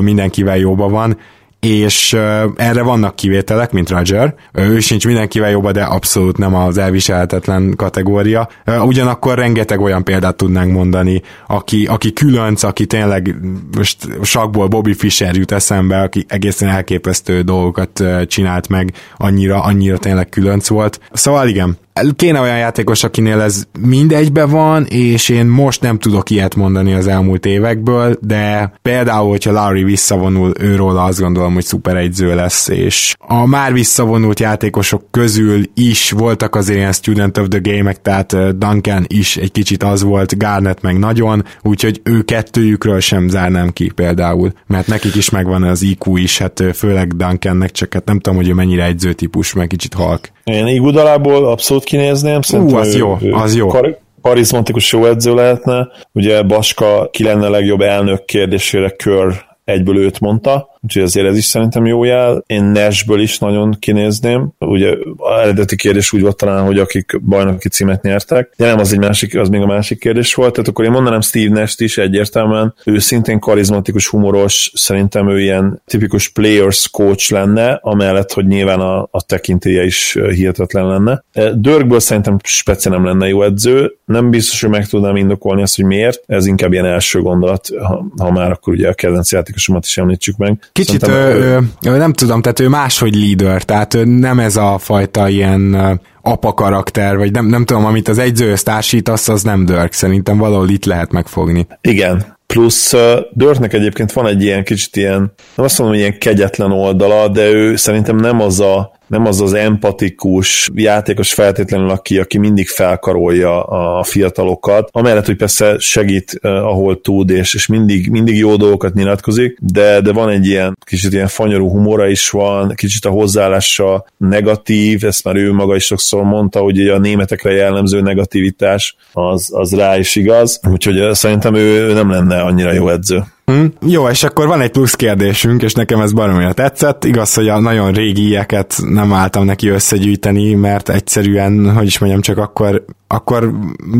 mindenkivel 0.00 0.56
jóba 0.56 0.88
van 0.88 1.16
és 1.60 2.12
erre 2.56 2.82
vannak 2.82 3.16
kivételek, 3.16 3.72
mint 3.72 3.90
Roger. 3.90 4.34
Ő 4.52 4.78
sincs 4.80 5.06
mindenkivel 5.06 5.50
jobban, 5.50 5.72
de 5.72 5.82
abszolút 5.82 6.36
nem 6.36 6.54
az 6.54 6.78
elviselhetetlen 6.78 7.74
kategória. 7.76 8.48
Ugyanakkor 8.80 9.38
rengeteg 9.38 9.80
olyan 9.80 10.04
példát 10.04 10.36
tudnánk 10.36 10.72
mondani, 10.72 11.22
aki, 11.46 11.86
aki 11.86 12.12
különc, 12.12 12.62
aki 12.62 12.86
tényleg 12.86 13.34
most 13.76 14.08
sakból 14.22 14.66
Bobby 14.66 14.94
Fischer 14.94 15.34
jut 15.34 15.52
eszembe, 15.52 16.00
aki 16.00 16.24
egészen 16.28 16.68
elképesztő 16.68 17.40
dolgokat 17.40 18.02
csinált 18.26 18.68
meg, 18.68 18.92
annyira, 19.16 19.62
annyira 19.62 19.98
tényleg 19.98 20.28
különc 20.28 20.68
volt. 20.68 21.00
Szóval 21.12 21.48
igen, 21.48 21.76
kéne 22.16 22.40
olyan 22.40 22.58
játékos, 22.58 23.04
akinél 23.04 23.40
ez 23.40 23.64
mindegybe 23.80 24.44
van, 24.44 24.84
és 24.84 25.28
én 25.28 25.46
most 25.46 25.80
nem 25.80 25.98
tudok 25.98 26.30
ilyet 26.30 26.54
mondani 26.54 26.92
az 26.92 27.06
elmúlt 27.06 27.46
évekből, 27.46 28.18
de 28.20 28.72
például, 28.82 29.28
hogyha 29.28 29.52
Larry 29.52 29.84
visszavonul, 29.84 30.52
őról 30.60 30.98
azt 30.98 31.20
gondolom, 31.20 31.54
hogy 31.54 31.64
szuper 31.64 31.96
egyző 31.96 32.34
lesz, 32.34 32.68
és 32.68 33.14
a 33.18 33.46
már 33.46 33.72
visszavonult 33.72 34.40
játékosok 34.40 35.10
közül 35.10 35.62
is 35.74 36.10
voltak 36.10 36.54
azért 36.54 36.78
ilyen 36.78 36.92
Student 36.92 37.38
of 37.38 37.48
the 37.48 37.60
Game-ek, 37.62 38.02
tehát 38.02 38.58
Duncan 38.58 39.04
is 39.06 39.36
egy 39.36 39.52
kicsit 39.52 39.82
az 39.82 40.02
volt, 40.02 40.38
Garnett 40.38 40.80
meg 40.80 40.98
nagyon, 40.98 41.44
úgyhogy 41.62 42.00
ő 42.04 42.22
kettőjükről 42.22 43.00
sem 43.00 43.28
zárnám 43.28 43.70
ki 43.72 43.90
például, 43.94 44.52
mert 44.66 44.86
nekik 44.86 45.14
is 45.14 45.30
megvan 45.30 45.62
az 45.62 45.82
IQ 45.82 46.16
is, 46.16 46.38
hát 46.38 46.64
főleg 46.74 47.16
Duncannek, 47.16 47.70
csak 47.70 47.92
hát 47.92 48.04
nem 48.04 48.18
tudom, 48.20 48.38
hogy 48.38 48.48
ő 48.48 48.52
mennyire 48.54 48.84
egyzőtípus, 48.84 49.52
meg 49.52 49.66
kicsit 49.66 49.94
halk. 49.94 50.30
Én 50.52 50.66
igudalából 50.66 51.46
abszolút 51.46 51.84
kinézném. 51.84 52.40
Szerintem 52.42 52.76
Ú, 52.76 52.80
az 52.80 52.94
ő, 52.94 52.98
jó, 52.98 53.16
az 53.32 53.56
jó. 53.56 53.66
Kar- 53.66 53.98
karizmatikus 54.22 54.92
jó 54.92 55.04
edző 55.04 55.34
lehetne. 55.34 55.88
Ugye 56.12 56.42
Baska 56.42 57.08
ki 57.10 57.22
lenne 57.22 57.46
a 57.46 57.50
legjobb 57.50 57.80
elnök 57.80 58.24
kérdésére 58.24 58.90
kör 58.90 59.46
egyből 59.64 59.98
őt 59.98 60.20
mondta. 60.20 60.77
Úgyhogy 60.80 61.02
azért 61.02 61.26
ez 61.26 61.36
is 61.36 61.44
szerintem 61.44 61.86
jó 61.86 62.04
jel. 62.04 62.42
Én 62.46 62.64
Nashből 62.64 63.20
is 63.20 63.38
nagyon 63.38 63.76
kinézném. 63.78 64.48
Ugye 64.58 64.94
a 65.16 65.40
eredeti 65.40 65.76
kérdés 65.76 66.12
úgy 66.12 66.22
volt 66.22 66.36
talán, 66.36 66.64
hogy 66.64 66.78
akik 66.78 67.20
bajnoki 67.22 67.68
címet 67.68 68.02
nyertek. 68.02 68.52
De 68.56 68.66
nem, 68.66 68.78
az 68.78 68.92
egy 68.92 68.98
másik, 68.98 69.38
az 69.38 69.48
még 69.48 69.60
a 69.60 69.66
másik 69.66 69.98
kérdés 69.98 70.34
volt. 70.34 70.52
Tehát 70.52 70.68
akkor 70.68 70.84
én 70.84 70.90
mondanám 70.90 71.20
Steve 71.20 71.60
Nash 71.60 71.82
is 71.82 71.98
egyértelműen. 71.98 72.74
Ő 72.84 72.98
szintén 72.98 73.38
karizmatikus, 73.38 74.08
humoros, 74.08 74.70
szerintem 74.74 75.30
ő 75.30 75.40
ilyen 75.40 75.82
tipikus 75.86 76.28
players 76.28 76.88
coach 76.90 77.32
lenne, 77.32 77.78
amellett, 77.82 78.32
hogy 78.32 78.46
nyilván 78.46 78.80
a, 78.80 79.08
a 79.10 79.22
tekintélye 79.26 79.84
is 79.84 80.18
hihetetlen 80.30 80.86
lenne. 80.86 81.24
Dörgből 81.54 82.00
szerintem 82.00 82.36
speciál 82.42 82.94
nem 82.94 83.04
lenne 83.04 83.28
jó 83.28 83.42
edző. 83.42 83.96
Nem 84.04 84.30
biztos, 84.30 84.60
hogy 84.60 84.70
meg 84.70 84.86
tudnám 84.86 85.16
indokolni 85.16 85.62
azt, 85.62 85.76
hogy 85.76 85.84
miért. 85.84 86.22
Ez 86.26 86.46
inkább 86.46 86.72
ilyen 86.72 86.84
első 86.84 87.20
gondolat, 87.20 87.68
ha, 87.78 88.06
ha 88.18 88.30
már 88.30 88.50
akkor 88.50 88.72
ugye 88.72 88.88
a 88.88 88.94
kedvenc 88.94 89.32
játékosomat 89.32 89.84
is 89.84 89.98
említsük 89.98 90.36
meg. 90.36 90.67
Kicsit 90.72 91.08
ő, 91.08 91.58
ő, 91.82 91.96
nem 91.96 92.12
tudom, 92.12 92.42
tehát 92.42 92.60
ő 92.60 92.68
máshogy 92.68 93.14
leader, 93.14 93.62
tehát 93.62 93.94
ő 93.94 94.04
nem 94.04 94.38
ez 94.38 94.56
a 94.56 94.78
fajta 94.78 95.28
ilyen 95.28 95.76
apa 96.22 96.52
karakter, 96.52 97.16
vagy 97.16 97.32
nem, 97.32 97.46
nem 97.46 97.64
tudom, 97.64 97.84
amit 97.84 98.08
az 98.08 98.18
egyzőhöz 98.18 98.62
társítasz, 98.62 99.28
az 99.28 99.42
nem 99.42 99.64
Dirk, 99.64 99.92
szerintem 99.92 100.38
valahol 100.38 100.68
itt 100.68 100.84
lehet 100.84 101.12
megfogni. 101.12 101.66
Igen, 101.80 102.36
Plusz 102.46 102.92
uh, 102.92 103.00
Dörtnek 103.32 103.72
egyébként 103.72 104.12
van 104.12 104.26
egy 104.26 104.42
ilyen 104.42 104.64
kicsit 104.64 104.96
ilyen, 104.96 105.18
nem 105.54 105.64
azt 105.66 105.78
mondom, 105.78 105.96
hogy 105.96 106.06
ilyen 106.06 106.18
kegyetlen 106.18 106.72
oldala, 106.72 107.28
de 107.28 107.50
ő 107.50 107.76
szerintem 107.76 108.16
nem 108.16 108.40
az 108.40 108.60
a 108.60 108.97
nem 109.08 109.26
az 109.26 109.40
az 109.40 109.52
empatikus 109.52 110.70
játékos 110.74 111.32
feltétlenül, 111.32 111.90
aki, 111.90 112.18
aki 112.18 112.38
mindig 112.38 112.68
felkarolja 112.68 113.62
a 113.62 114.02
fiatalokat, 114.02 114.88
amellett, 114.92 115.26
hogy 115.26 115.36
persze 115.36 115.76
segít, 115.78 116.38
uh, 116.42 116.50
ahol 116.50 117.00
tud, 117.00 117.30
és, 117.30 117.54
és 117.54 117.66
mindig, 117.66 118.10
mindig 118.10 118.36
jó 118.36 118.56
dolgokat 118.56 118.94
nyilatkozik, 118.94 119.58
de, 119.60 120.00
de 120.00 120.12
van 120.12 120.28
egy 120.28 120.46
ilyen 120.46 120.78
kicsit 120.84 121.12
ilyen 121.12 121.28
fanyarú 121.28 121.70
humora 121.70 122.08
is 122.08 122.30
van, 122.30 122.72
kicsit 122.74 123.04
a 123.04 123.10
hozzáállása 123.10 124.06
negatív, 124.16 125.04
ezt 125.04 125.24
már 125.24 125.36
ő 125.36 125.52
maga 125.52 125.76
is 125.76 125.84
sokszor 125.84 126.22
mondta, 126.22 126.60
hogy 126.60 126.88
a 126.88 126.98
németekre 126.98 127.52
jellemző 127.52 128.00
negativitás 128.00 128.96
az, 129.12 129.48
az 129.52 129.74
rá 129.74 129.98
is 129.98 130.16
igaz, 130.16 130.60
úgyhogy 130.68 131.00
uh, 131.00 131.12
szerintem 131.12 131.54
ő, 131.54 131.88
ő 131.88 131.92
nem 131.92 132.10
lenne 132.10 132.40
annyira 132.40 132.72
jó 132.72 132.88
edző. 132.88 133.24
Hm? 133.48 133.64
Jó, 133.86 134.08
és 134.08 134.22
akkor 134.22 134.46
van 134.46 134.60
egy 134.60 134.70
plusz 134.70 134.94
kérdésünk, 134.94 135.62
és 135.62 135.72
nekem 135.72 136.00
ez 136.00 136.12
baromira 136.12 136.52
tetszett. 136.52 137.04
Igaz, 137.04 137.34
hogy 137.34 137.48
a 137.48 137.60
nagyon 137.60 137.92
régieket 137.92 138.74
nem 138.88 139.12
álltam 139.12 139.44
neki 139.44 139.68
összegyűjteni, 139.68 140.54
mert 140.54 140.88
egyszerűen, 140.88 141.74
hogy 141.74 141.86
is 141.86 141.98
mondjam, 141.98 142.20
csak 142.20 142.38
akkor, 142.38 142.84
akkor 143.08 143.52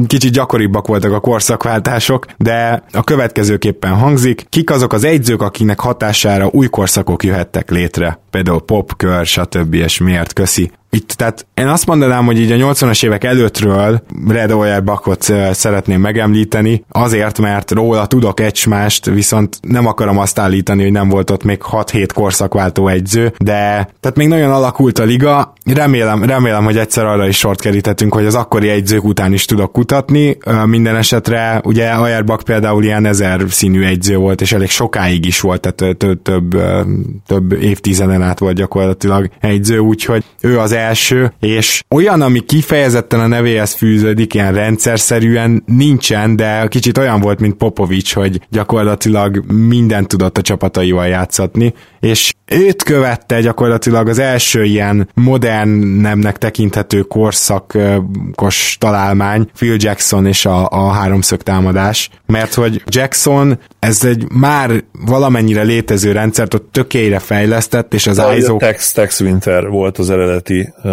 kicsit 0.07 0.33
gyakoribbak 0.33 0.87
voltak 0.87 1.13
a 1.13 1.21
korszakváltások, 1.21 2.27
de 2.37 2.83
a 2.93 3.05
következőképpen 3.05 3.95
hangzik. 3.95 4.47
Kik 4.49 4.71
azok 4.71 4.93
az 4.93 5.05
egyzők, 5.05 5.43
akinek 5.43 5.81
hatására 5.81 6.49
új 6.53 6.67
korszakok 6.67 7.25
jöhettek 7.25 7.71
létre? 7.71 8.21
Például 8.31 8.61
pop, 8.61 8.97
kör, 8.97 9.27
stb. 9.27 9.75
és 9.75 9.99
miért? 9.99 10.33
Köszi 10.33 10.71
itt, 10.91 11.09
tehát 11.09 11.47
én 11.55 11.67
azt 11.67 11.87
mondanám, 11.87 12.25
hogy 12.25 12.41
így 12.41 12.53
a 12.53 12.73
80-as 12.73 13.05
évek 13.05 13.25
előttről 13.25 14.03
Red 14.29 14.51
Auerbachot 14.51 15.23
szeretném 15.53 16.01
megemlíteni, 16.01 16.85
azért, 16.89 17.39
mert 17.39 17.71
róla 17.71 18.07
tudok 18.07 18.41
egymást, 18.41 19.07
viszont 19.07 19.59
nem 19.61 19.87
akarom 19.87 20.19
azt 20.19 20.39
állítani, 20.39 20.83
hogy 20.83 20.93
nem 20.93 21.09
volt 21.09 21.31
ott 21.31 21.45
még 21.45 21.61
6-7 21.71 22.09
korszakváltó 22.15 22.89
egyző, 22.89 23.33
de 23.39 23.89
tehát 24.01 24.17
még 24.17 24.29
nagyon 24.29 24.53
alakult 24.53 24.99
a 24.99 25.05
liga, 25.05 25.53
remélem, 25.65 26.25
remélem, 26.25 26.65
hogy 26.65 26.79
egyszer 26.79 27.05
arra 27.05 27.27
is 27.27 27.39
sort 27.39 27.61
kerítettünk, 27.61 28.15
hogy 28.15 28.27
az 28.27 28.35
akkori 28.35 28.69
egyzők 28.99 29.11
után 29.11 29.33
is 29.33 29.45
tudok 29.45 29.73
kutatni, 29.73 30.39
minden 30.65 30.97
esetre 30.97 31.61
ugye 31.65 31.89
Auerbach 31.89 32.45
például 32.45 32.85
ilyen 32.85 33.07
ezer 33.07 33.45
színű 33.49 33.85
egyző 33.85 34.17
volt, 34.17 34.41
és 34.41 34.53
elég 34.53 34.69
sokáig 34.69 35.27
is 35.27 35.41
volt, 35.41 35.61
tehát 35.61 35.97
több, 35.97 36.23
több, 37.27 37.53
évtizeden 37.53 38.23
át 38.23 38.39
volt 38.39 38.57
gyakorlatilag 38.57 39.31
egyző, 39.41 39.79
úgyhogy 39.79 40.25
ő 40.41 40.59
az 40.59 40.73
első, 40.73 41.33
és 41.41 41.83
olyan, 41.91 42.23
ami 42.23 42.41
kifejezetten 42.41 43.21
a 43.21 43.27
nevéhez 43.27 43.73
fűződik, 43.73 44.35
ilyen 44.35 44.53
rendszerszerűen 44.53 45.63
nincsen, 45.67 46.37
de 46.37 46.67
kicsit 46.69 46.99
olyan 46.99 47.21
volt, 47.21 47.41
mint 47.41 47.55
Popovics, 47.55 48.15
hogy 48.15 48.41
gyakorlatilag 48.51 49.45
mindent 49.53 50.09
tudott 50.09 50.39
a 50.39 50.43
csapataival 50.43 51.07
játszatni, 51.07 51.75
és 52.01 52.33
őt 52.47 52.83
követte 52.83 53.41
gyakorlatilag 53.41 54.09
az 54.09 54.19
első 54.19 54.65
ilyen 54.65 55.09
modern 55.15 55.69
nemnek 56.01 56.39
tekinthető 56.39 57.01
korszakos 57.01 58.77
találmány, 58.89 59.51
Phil 59.55 59.77
Jackson 59.79 60.27
és 60.27 60.47
a, 60.47 60.69
a 60.71 60.91
háromszög 60.91 61.43
támadás, 61.43 62.11
mert 62.27 62.55
hogy 62.55 62.83
Jackson 62.87 63.59
ez 63.79 64.05
egy 64.05 64.25
már 64.33 64.85
valamennyire 65.07 65.63
létező 65.63 66.13
rendszert 66.13 66.55
ott 66.55 66.69
tökélyre 66.73 67.19
fejlesztett, 67.19 67.95
és 67.95 68.07
az 68.07 68.23
ISO... 68.37 68.57
Tex, 68.57 68.93
Tex 68.93 69.21
Winter 69.21 69.69
volt 69.69 69.99
az 69.99 70.11
eredeti 70.11 70.73
uh, 70.83 70.93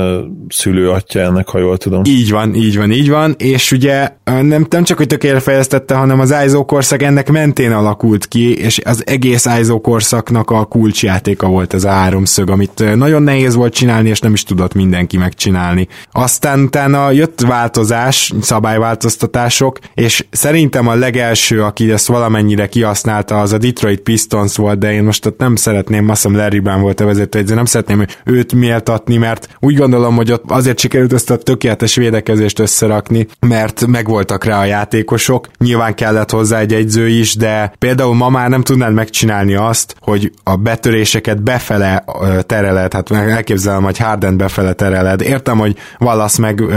szülőatja 0.50 1.22
ennek, 1.22 1.48
ha 1.48 1.60
jól 1.60 1.78
tudom. 1.78 2.02
Így 2.06 2.32
van, 2.32 2.56
így 2.56 2.78
van, 2.78 2.92
így 2.92 3.10
van, 3.10 3.36
és 3.38 3.72
ugye 3.72 4.10
nem, 4.24 4.66
nem 4.70 4.84
csak, 4.84 4.98
hogy 4.98 5.08
tökélyre 5.08 5.40
fejlesztette, 5.40 5.96
hanem 5.96 6.20
az 6.20 6.36
ISO 6.46 6.66
korszak 6.66 7.02
ennek 7.02 7.32
mentén 7.32 7.72
alakult 7.72 8.28
ki, 8.28 8.58
és 8.58 8.82
az 8.84 9.04
egész 9.06 9.46
ISO 9.60 9.82
korszaknak 9.82 10.50
a 10.50 10.66
kulcsjátéka 10.66 11.48
volt 11.48 11.74
ez 11.74 11.84
a 11.84 11.90
háromszög, 11.90 12.50
amit 12.50 12.96
nagyon 12.96 13.24
nehéz 13.24 13.56
volt 13.56 13.74
csinálni, 13.74 14.10
és 14.10 14.20
nem 14.20 14.34
is 14.34 14.44
tudott 14.44 14.74
mindenki 14.74 15.18
megcsinálni. 15.18 15.88
Aztán 16.12 16.60
utána 16.60 17.12
jött 17.12 17.42
változás, 17.42 18.34
szabályváltoztatások, 18.42 19.80
és 19.94 20.26
szerintem 20.30 20.88
a 20.88 20.96
legelső, 20.96 21.64
aki 21.64 21.92
ezt 21.92 22.08
valamennyire 22.08 22.68
kihasználta, 22.86 23.40
az 23.40 23.54
a 23.54 23.58
Detroit 23.58 24.00
Pistons 24.00 24.56
volt, 24.56 24.80
de 24.80 24.94
én 24.94 25.04
most 25.04 25.26
ott 25.26 25.40
nem 25.40 25.56
szeretném, 25.56 26.10
azt 26.10 26.24
hiszem 26.24 26.38
Larry 26.38 26.60
volt 26.60 27.00
a 27.00 27.06
vezető, 27.06 27.42
de 27.42 27.56
nem 27.56 27.66
szeretném 27.66 28.06
őt 28.24 28.54
méltatni, 28.54 29.18
mert 29.18 29.48
úgy 29.60 29.76
gondolom, 29.76 30.16
hogy 30.16 30.32
ott 30.32 30.44
azért 30.48 30.80
sikerült 30.80 31.14
ezt 31.14 31.30
a 31.30 31.38
tökéletes 31.38 31.96
védekezést 31.96 32.60
összerakni, 32.60 33.28
mert 33.40 33.86
megvoltak 33.88 34.44
rá 34.44 34.60
a 34.60 34.66
játékosok. 34.66 35.48
Nyilván 35.58 35.96
kellett 35.96 36.32
hozzá 36.32 36.60
egy 36.60 36.74
egyző 36.74 37.08
is, 37.08 37.36
de 37.36 37.74
például 37.80 38.16
ma 38.16 38.30
már 38.30 38.50
nem 38.50 38.62
tudnád 38.62 38.94
megcsinálni 38.94 39.56
azt, 39.56 39.96
hogy 40.00 40.32
a 40.44 40.56
betöréseket 40.56 41.44
befele 41.44 42.06
tereled, 42.46 42.94
hát 42.94 43.12
elképzelem, 43.12 43.84
hogy 43.84 43.98
Harden 43.98 44.38
befele 44.38 44.74
tereled. 44.74 45.22
Értem, 45.22 45.58
hogy 45.58 45.76
Wallace 46.00 46.42
meg 46.42 46.60
uh, 46.60 46.72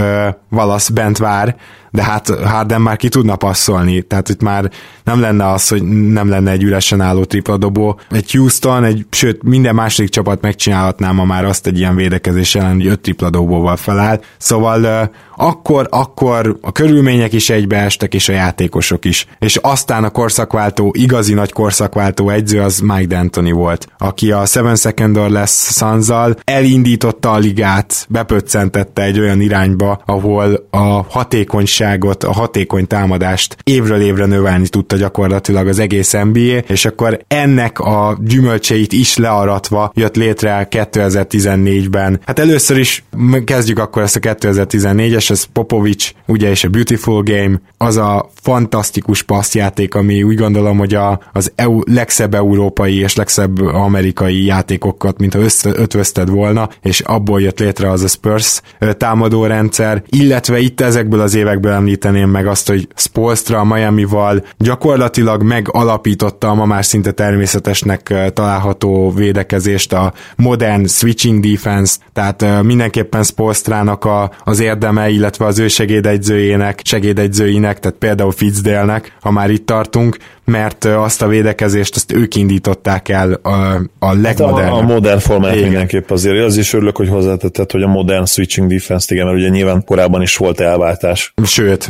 Wallace 0.50 0.92
bent 0.92 1.18
vár, 1.18 1.56
de 1.90 2.02
hát 2.02 2.28
Harden 2.28 2.80
már 2.80 2.96
ki 2.96 3.08
tudna 3.08 3.36
passzolni, 3.36 4.02
tehát 4.02 4.28
itt 4.28 4.42
már 4.42 4.70
nem 5.04 5.20
lenne 5.20 5.52
az, 5.52 5.68
hogy 5.68 5.82
nem 5.88 6.28
lenne 6.28 6.50
egy 6.50 6.62
üresen 6.62 7.00
álló 7.00 7.24
tripla 7.24 7.56
dobó. 7.56 8.00
Egy 8.10 8.30
Houston, 8.30 8.84
egy, 8.84 9.06
sőt 9.10 9.42
minden 9.42 9.74
második 9.74 10.10
csapat 10.10 10.40
megcsinálhatná 10.40 11.10
ma 11.10 11.24
már 11.24 11.44
azt 11.44 11.66
egy 11.66 11.78
ilyen 11.78 11.96
védekezés 11.96 12.54
ellen, 12.54 12.74
hogy 12.74 12.86
öt 12.86 13.00
tripla 13.00 13.30
dobóval 13.30 13.76
feláll. 13.76 14.20
Szóval 14.38 15.10
akkor, 15.38 15.86
akkor 15.90 16.58
a 16.60 16.72
körülmények 16.72 17.32
is 17.32 17.50
egybeestek, 17.50 18.14
és 18.14 18.28
a 18.28 18.32
játékosok 18.32 19.04
is. 19.04 19.26
És 19.38 19.56
aztán 19.56 20.04
a 20.04 20.10
korszakváltó, 20.10 20.94
igazi 20.98 21.34
nagy 21.34 21.52
korszakváltó 21.52 22.30
egyző 22.30 22.60
az 22.60 22.80
Mike 22.80 23.06
D'Antoni 23.08 23.50
volt, 23.52 23.86
aki 23.98 24.32
a 24.32 24.44
Seven 24.44 24.76
Secondor 24.76 25.30
lesz 25.30 25.76
Sanzal 25.76 26.36
elindította 26.44 27.30
a 27.30 27.38
ligát, 27.38 28.06
bepöccentette 28.08 29.02
egy 29.02 29.20
olyan 29.20 29.40
irányba, 29.40 30.02
ahol 30.04 30.66
a 30.70 31.02
hatékonyságot, 31.08 32.24
a 32.24 32.32
hatékony 32.32 32.86
támadást 32.86 33.56
évről 33.64 34.00
évre 34.00 34.26
növelni 34.26 34.68
tudta 34.68 34.96
gyakorlatilag 34.96 35.68
az 35.68 35.78
egész 35.78 36.12
NBA, 36.12 36.58
és 36.66 36.84
akkor 36.84 37.18
ennek 37.28 37.78
a 37.78 38.18
gyümölcseit 38.24 38.92
is 38.92 39.16
learatva 39.16 39.92
jött 39.94 40.16
létre 40.16 40.68
2014-ben. 40.70 42.20
Hát 42.26 42.38
először 42.38 42.78
is 42.78 43.04
kezdjük 43.44 43.78
akkor 43.78 44.02
ezt 44.02 44.16
a 44.16 44.20
2014-es 44.20 45.27
és 45.28 45.34
ez 45.34 45.44
Popovics, 45.52 46.12
ugye, 46.26 46.50
és 46.50 46.64
a 46.64 46.68
Beautiful 46.68 47.22
Game, 47.22 47.60
az 47.76 47.96
a 47.96 48.30
fantasztikus 48.42 49.22
passzjáték, 49.22 49.94
ami 49.94 50.22
úgy 50.22 50.36
gondolom, 50.36 50.78
hogy 50.78 50.94
a, 50.94 51.20
az 51.32 51.52
EU, 51.54 51.80
legszebb 51.84 52.34
európai 52.34 52.98
és 52.98 53.16
legszebb 53.16 53.60
amerikai 53.60 54.44
játékokat, 54.44 55.18
mint 55.18 55.34
ha 55.34 55.40
össze, 55.40 55.70
ötvözted 55.74 56.30
volna, 56.30 56.68
és 56.82 57.00
abból 57.00 57.40
jött 57.40 57.58
létre 57.58 57.90
az 57.90 58.02
a 58.02 58.08
Spurs 58.08 58.60
támadó 58.96 59.46
rendszer, 59.46 60.02
illetve 60.08 60.58
itt 60.58 60.80
ezekből 60.80 61.20
az 61.20 61.34
évekből 61.34 61.72
említeném 61.72 62.30
meg 62.30 62.46
azt, 62.46 62.68
hogy 62.68 62.88
Spolstra 62.94 63.64
Miami-val 63.64 64.44
gyakorlatilag 64.58 65.42
megalapította 65.42 66.48
a 66.48 66.54
ma 66.54 66.64
már 66.64 66.84
szinte 66.84 67.12
természetesnek 67.12 68.14
található 68.32 69.10
védekezést, 69.10 69.92
a 69.92 70.12
modern 70.36 70.86
switching 70.86 71.44
defense, 71.44 71.96
tehát 72.12 72.62
mindenképpen 72.62 73.22
Spolstrának 73.22 74.04
a, 74.04 74.30
az 74.44 74.60
érdemei 74.60 75.17
illetve 75.18 75.44
az 75.44 75.58
ő 75.58 75.68
segédegyzőjének, 75.68 76.80
segédegyzőinek, 76.84 77.78
tehát 77.78 77.98
például 77.98 78.32
Fitzdale-nek, 78.32 79.16
ha 79.20 79.30
már 79.30 79.50
itt 79.50 79.66
tartunk, 79.66 80.16
mert 80.48 80.84
azt 80.84 81.22
a 81.22 81.26
védekezést 81.26 81.94
azt 81.96 82.12
ők 82.12 82.34
indították 82.34 83.08
el 83.08 83.32
a, 83.32 83.80
a 83.98 84.14
legmodernebb. 84.14 84.72
Hát 84.72 84.72
a, 84.72 84.76
a 84.76 84.82
modern 84.82 85.18
formát 85.18 85.54
igen. 85.54 85.68
mindenképp 85.68 86.10
azért. 86.10 86.44
Az 86.44 86.56
is 86.56 86.72
örülök, 86.72 86.96
hogy 86.96 87.08
hozzátetted, 87.08 87.70
hogy 87.70 87.82
a 87.82 87.88
modern 87.88 88.24
switching 88.24 88.72
defense 88.72 89.14
igen, 89.14 89.26
mert 89.26 89.38
ugye 89.38 89.48
nyilván 89.48 89.84
korábban 89.84 90.22
is 90.22 90.36
volt 90.36 90.60
elváltás. 90.60 91.32
Sőt, 91.44 91.84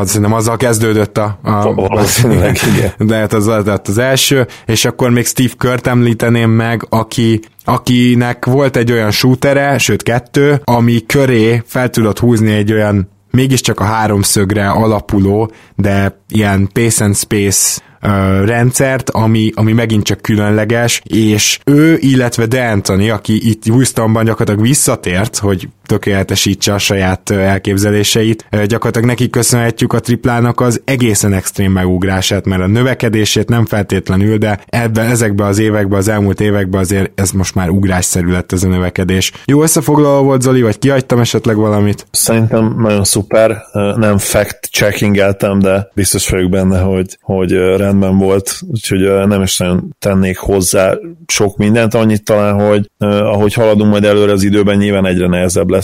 az, 0.00 0.08
szerintem 0.08 0.32
azzal 0.32 0.56
kezdődött 0.56 1.18
a, 1.18 1.38
a, 1.42 1.50
a 1.68 2.04
igen. 2.74 2.92
de 2.98 3.14
hát 3.14 3.32
az 3.32 3.46
lett 3.46 3.88
az 3.88 3.98
első, 3.98 4.46
és 4.66 4.84
akkor 4.84 5.10
még 5.10 5.26
Steve 5.26 5.52
Kurt 5.58 5.86
említeném 5.86 6.50
meg, 6.50 6.86
aki 6.88 7.40
akinek 7.64 8.44
volt 8.44 8.76
egy 8.76 8.92
olyan 8.92 9.10
shootere, 9.10 9.78
sőt 9.78 10.02
kettő, 10.02 10.60
ami 10.64 11.06
köré 11.06 11.62
fel 11.66 11.90
tudott 11.90 12.18
húzni 12.18 12.52
egy 12.52 12.72
olyan 12.72 13.08
mégiscsak 13.30 13.80
a 13.80 13.84
háromszögre 13.84 14.68
alapuló, 14.68 15.50
de 15.76 16.20
ilyen 16.28 16.68
pace 16.72 17.04
and 17.04 17.16
space 17.16 17.80
rendszert, 18.44 19.10
ami, 19.10 19.50
ami 19.54 19.72
megint 19.72 20.04
csak 20.04 20.20
különleges, 20.20 21.02
és 21.04 21.58
ő, 21.64 21.96
illetve 22.00 22.46
De 22.46 22.68
Anthony, 22.68 23.10
aki 23.10 23.48
itt 23.48 23.66
Houstonban 23.66 24.24
gyakorlatilag 24.24 24.68
visszatért, 24.68 25.36
hogy 25.36 25.68
tökéletesítse 25.90 26.72
a 26.72 26.78
saját 26.78 27.30
elképzeléseit. 27.30 28.46
Gyakorlatilag 28.50 29.06
neki 29.06 29.30
köszönhetjük 29.30 29.92
a 29.92 30.00
triplának 30.00 30.60
az 30.60 30.82
egészen 30.84 31.32
extrém 31.32 31.72
megugrását, 31.72 32.44
mert 32.44 32.62
a 32.62 32.66
növekedését 32.66 33.48
nem 33.48 33.66
feltétlenül, 33.66 34.38
de 34.38 34.60
ebben, 34.66 35.06
ezekben 35.06 35.46
az 35.46 35.58
években, 35.58 35.98
az 35.98 36.08
elmúlt 36.08 36.40
években 36.40 36.80
azért 36.80 37.20
ez 37.20 37.30
most 37.30 37.54
már 37.54 37.68
ugrásszerű 37.68 38.30
lett 38.30 38.52
ez 38.52 38.62
a 38.62 38.68
növekedés. 38.68 39.32
Jó 39.44 39.62
összefoglaló 39.62 40.22
volt 40.22 40.42
Zoli, 40.42 40.62
vagy 40.62 40.78
kihagytam 40.78 41.18
esetleg 41.18 41.56
valamit? 41.56 42.06
Szerintem 42.10 42.74
nagyon 42.78 43.04
szuper, 43.04 43.62
nem 43.96 44.18
fact-checkingeltem, 44.18 45.58
de 45.58 45.90
biztos 45.94 46.28
vagyok 46.28 46.50
benne, 46.50 46.80
hogy, 46.80 47.18
hogy 47.20 47.52
rendben 47.52 48.18
volt, 48.18 48.60
úgyhogy 48.70 49.26
nem 49.26 49.42
is 49.42 49.58
nagyon 49.58 49.96
tennék 49.98 50.38
hozzá 50.38 50.94
sok 51.26 51.56
mindent, 51.56 51.94
annyit 51.94 52.24
talán, 52.24 52.68
hogy 52.68 52.90
ahogy 52.98 53.54
haladunk 53.54 53.90
majd 53.90 54.04
előre 54.04 54.32
az 54.32 54.42
időben, 54.42 54.76
nyilván 54.76 55.06
egyre 55.06 55.26
nehezebb 55.26 55.70
lesz 55.70 55.79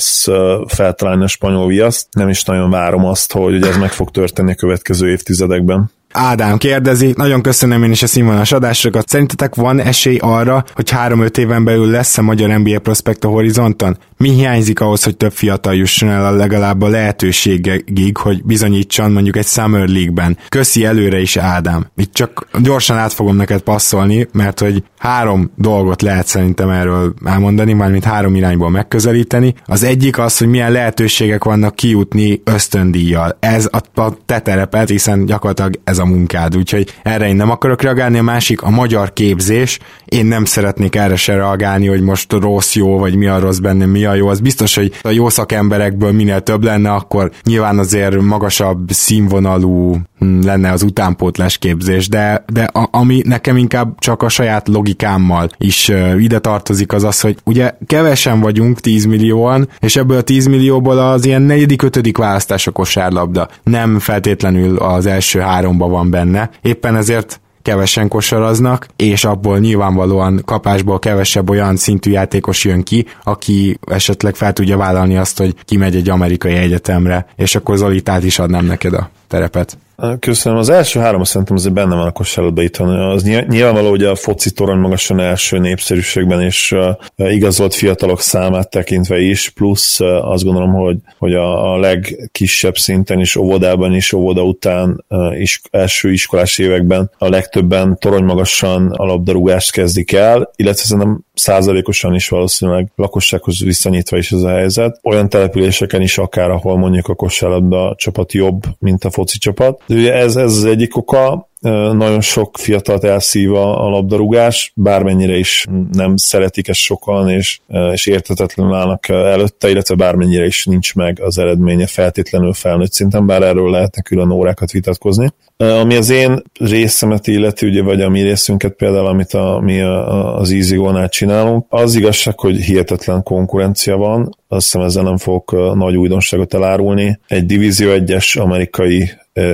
feltalálni 0.66 1.24
a 1.24 1.28
spanyol 1.28 1.66
viaszt. 1.66 2.07
Nem 2.11 2.28
is 2.28 2.44
nagyon 2.44 2.70
várom 2.70 3.05
azt, 3.05 3.32
hogy 3.32 3.62
ez 3.62 3.76
meg 3.76 3.92
fog 3.92 4.11
történni 4.11 4.51
a 4.51 4.55
következő 4.55 5.11
évtizedekben. 5.11 5.90
Ádám 6.18 6.56
kérdezi, 6.56 7.12
nagyon 7.16 7.42
köszönöm 7.42 7.82
én 7.82 7.90
is 7.90 8.02
a 8.02 8.06
színvonalas 8.06 8.52
adásokat. 8.52 9.08
Szerintetek 9.08 9.54
van 9.54 9.80
esély 9.80 10.16
arra, 10.20 10.64
hogy 10.74 10.90
3-5 10.96 11.36
éven 11.36 11.64
belül 11.64 11.90
lesz 11.90 12.18
a 12.18 12.22
magyar 12.22 12.58
NBA 12.58 12.78
prospekt 12.78 13.24
a 13.24 13.28
horizonton? 13.28 13.98
Mi 14.18 14.30
hiányzik 14.30 14.80
ahhoz, 14.80 15.04
hogy 15.04 15.16
több 15.16 15.32
fiatal 15.32 15.74
jusson 15.74 16.08
el 16.08 16.26
a 16.26 16.30
legalább 16.30 16.82
a 16.82 16.88
lehetőségig, 16.88 18.16
hogy 18.16 18.44
bizonyítson 18.44 19.12
mondjuk 19.12 19.36
egy 19.36 19.46
Summer 19.46 19.88
League-ben? 19.88 20.38
Köszi 20.48 20.84
előre 20.84 21.20
is, 21.20 21.36
Ádám. 21.36 21.86
Itt 21.96 22.14
csak 22.14 22.46
gyorsan 22.62 22.96
át 22.96 23.12
fogom 23.12 23.36
neked 23.36 23.60
passzolni, 23.60 24.28
mert 24.32 24.60
hogy 24.60 24.82
három 24.98 25.50
dolgot 25.56 26.02
lehet 26.02 26.26
szerintem 26.26 26.68
erről 26.68 27.14
elmondani, 27.24 27.72
mármint 27.72 28.04
három 28.04 28.34
irányból 28.34 28.70
megközelíteni. 28.70 29.54
Az 29.64 29.82
egyik 29.82 30.18
az, 30.18 30.38
hogy 30.38 30.48
milyen 30.48 30.72
lehetőségek 30.72 31.44
vannak 31.44 31.74
kijutni 31.74 32.40
ösztöndíjjal. 32.44 33.36
Ez 33.40 33.68
a, 33.72 34.00
a 34.00 34.16
te 34.26 34.38
terepet, 34.38 34.88
hiszen 34.88 35.26
gyakorlatilag 35.26 35.80
ez 35.84 35.98
a 35.98 36.05
munkád, 36.07 36.57
úgyhogy 36.57 36.94
erre 37.02 37.28
én 37.28 37.36
nem 37.36 37.50
akarok 37.50 37.82
reagálni. 37.82 38.18
A 38.18 38.22
másik 38.22 38.62
a 38.62 38.70
magyar 38.70 39.12
képzés. 39.12 39.78
Én 40.04 40.26
nem 40.26 40.44
szeretnék 40.44 40.96
erre 40.96 41.16
se 41.16 41.34
reagálni, 41.34 41.86
hogy 41.86 42.02
most 42.02 42.32
rossz 42.32 42.74
jó, 42.74 42.98
vagy 42.98 43.16
mi 43.16 43.26
a 43.26 43.38
rossz 43.38 43.59
benne, 43.59 43.86
mi 43.86 44.04
a 44.04 44.14
jó. 44.14 44.28
Az 44.28 44.40
biztos, 44.40 44.74
hogy 44.74 44.92
a 45.02 45.11
jó 45.11 45.28
szakemberekből 45.28 46.12
minél 46.12 46.40
több 46.40 46.64
lenne, 46.64 46.92
akkor 46.92 47.30
nyilván 47.42 47.78
azért 47.78 48.20
magasabb 48.20 48.90
színvonalú 48.90 50.00
lenne 50.18 50.70
az 50.72 50.82
utánpótlás 50.82 51.58
képzés, 51.58 52.08
de, 52.08 52.44
de 52.52 52.62
a, 52.62 52.88
ami 52.90 53.22
nekem 53.24 53.56
inkább 53.56 53.98
csak 53.98 54.22
a 54.22 54.28
saját 54.28 54.68
logikámmal 54.68 55.50
is 55.58 55.88
uh, 55.88 56.22
ide 56.22 56.38
tartozik 56.38 56.92
az 56.92 57.04
az, 57.04 57.20
hogy 57.20 57.36
ugye 57.44 57.72
kevesen 57.86 58.40
vagyunk, 58.40 58.80
10 58.80 59.04
millióan, 59.04 59.68
és 59.80 59.96
ebből 59.96 60.18
a 60.18 60.22
10 60.22 60.46
millióból 60.46 60.98
az 60.98 61.24
ilyen 61.24 61.42
negyedik, 61.42 61.82
ötödik 61.82 62.16
választás 62.16 62.66
a 62.66 62.70
kosárlabda. 62.70 63.48
Nem 63.62 63.98
feltétlenül 63.98 64.76
az 64.76 65.06
első 65.06 65.40
háromba 65.40 65.88
van 65.88 66.10
benne. 66.10 66.50
Éppen 66.62 66.96
ezért 66.96 67.40
kevesen 67.66 68.08
kosaraznak, 68.08 68.86
és 68.96 69.24
abból 69.24 69.58
nyilvánvalóan 69.58 70.42
kapásból 70.44 70.98
kevesebb 70.98 71.50
olyan 71.50 71.76
szintű 71.76 72.10
játékos 72.10 72.64
jön 72.64 72.82
ki, 72.82 73.06
aki 73.24 73.78
esetleg 73.86 74.34
fel 74.34 74.52
tudja 74.52 74.76
vállalni 74.76 75.16
azt, 75.16 75.38
hogy 75.38 75.54
kimegy 75.64 75.96
egy 75.96 76.08
amerikai 76.08 76.54
egyetemre, 76.54 77.26
és 77.36 77.54
akkor 77.54 77.76
Zolitát 77.76 78.24
is 78.24 78.38
adnám 78.38 78.66
neked 78.66 78.92
a 78.92 79.10
terepet. 79.28 79.78
Köszönöm. 80.20 80.59
Az 80.59 80.68
első 80.68 81.01
három 81.01 81.24
szerintem 81.24 81.57
azért 81.57 81.74
benne 81.74 81.94
van 81.94 82.07
a 82.07 82.11
kosárlabda 82.11 82.62
itthon. 82.62 82.88
Az 82.88 83.22
nyilvánvaló, 83.22 83.88
hogy 83.88 84.05
a 84.05 84.14
foci 84.14 84.51
torony 84.51 84.78
magasan 84.78 85.20
első 85.20 85.59
népszerűségben 85.59 86.42
és 86.42 86.74
igazolt 87.16 87.74
fiatalok 87.74 88.20
számát 88.20 88.70
tekintve 88.70 89.20
is, 89.20 89.49
plusz 89.49 90.01
azt 90.01 90.44
gondolom, 90.44 90.72
hogy, 90.72 90.97
hogy 91.18 91.34
a, 91.34 91.72
a 91.72 91.78
legkisebb 91.78 92.76
szinten 92.76 93.20
is, 93.20 93.36
óvodában 93.36 93.94
is, 93.94 94.12
óvoda 94.12 94.42
után 94.42 95.05
is, 95.38 95.61
első 95.70 96.12
iskolás 96.12 96.59
években 96.59 97.11
a 97.18 97.28
legtöbben 97.28 97.99
torony 97.99 98.24
magasan 98.24 98.90
a 98.90 99.05
labdarúgást 99.05 99.72
kezdik 99.72 100.12
el, 100.12 100.51
illetve 100.57 100.84
szerintem 100.84 101.24
százalékosan 101.37 102.14
is 102.14 102.28
valószínűleg 102.28 102.89
lakossághoz 102.97 103.61
viszonyítva 103.61 104.16
is 104.16 104.32
ez 104.32 104.43
a 104.43 104.49
helyzet. 104.49 104.99
Olyan 105.03 105.28
településeken 105.28 106.01
is 106.01 106.18
akár, 106.18 106.51
ahol 106.51 106.78
mondjuk 106.78 107.09
a 107.09 107.14
kosárlabda 107.14 107.95
csapat 107.97 108.32
jobb, 108.32 108.62
mint 108.78 109.05
a 109.05 109.11
foci 109.11 109.39
csapat. 109.39 109.82
De 109.87 109.95
ugye 109.95 110.14
ez, 110.14 110.37
ez 110.37 110.53
az 110.53 110.64
egyik 110.64 110.97
oka, 110.97 111.49
nagyon 111.93 112.20
sok 112.20 112.59
fiatalt 112.59 113.05
elszív 113.05 113.55
a, 113.55 113.89
labdarúgás, 113.89 114.72
bármennyire 114.74 115.37
is 115.37 115.66
nem 115.93 116.16
szeretik 116.16 116.68
ezt 116.68 116.80
sokan, 116.80 117.30
és, 117.30 117.61
és 117.93 118.07
értetetlenül 118.07 118.74
állnak 118.74 119.09
előtte, 119.09 119.70
illetve 119.70 119.95
bármennyire 119.95 120.47
is 120.47 120.64
nincs 120.64 120.95
meg 120.95 121.20
az 121.20 121.39
eredménye 121.39 121.87
feltétlenül 121.87 122.53
felnőtt 122.53 122.93
szinten, 122.93 123.26
bár 123.26 123.43
erről 123.43 123.70
lehetne 123.70 124.03
külön 124.03 124.30
órákat 124.30 124.70
vitatkozni. 124.70 125.32
Ami 125.57 125.96
az 125.96 126.11
én 126.11 126.42
részemet 126.59 127.26
illeti, 127.26 127.66
ugye, 127.66 127.82
vagy 127.82 128.00
a 128.00 128.09
mi 128.09 128.22
részünket 128.22 128.72
például, 128.72 129.07
amit 129.07 129.32
a, 129.32 129.61
mi 129.62 129.80
a, 129.80 130.36
az 130.38 130.52
easy 130.52 130.76
nál 130.76 131.09
csinálunk, 131.09 131.66
az 131.68 131.94
igazság, 131.94 132.40
hogy 132.40 132.57
hihetetlen 132.57 133.22
konkurencia 133.22 133.96
van, 133.96 134.36
azt 134.48 134.64
hiszem 134.64 134.80
ezzel 134.80 135.02
nem 135.02 135.16
fogok 135.16 135.74
nagy 135.74 135.96
újdonságot 135.96 136.54
elárulni. 136.54 137.18
Egy 137.26 137.46
Divízió 137.46 137.90
1-es 137.92 138.40
amerikai 138.40 139.11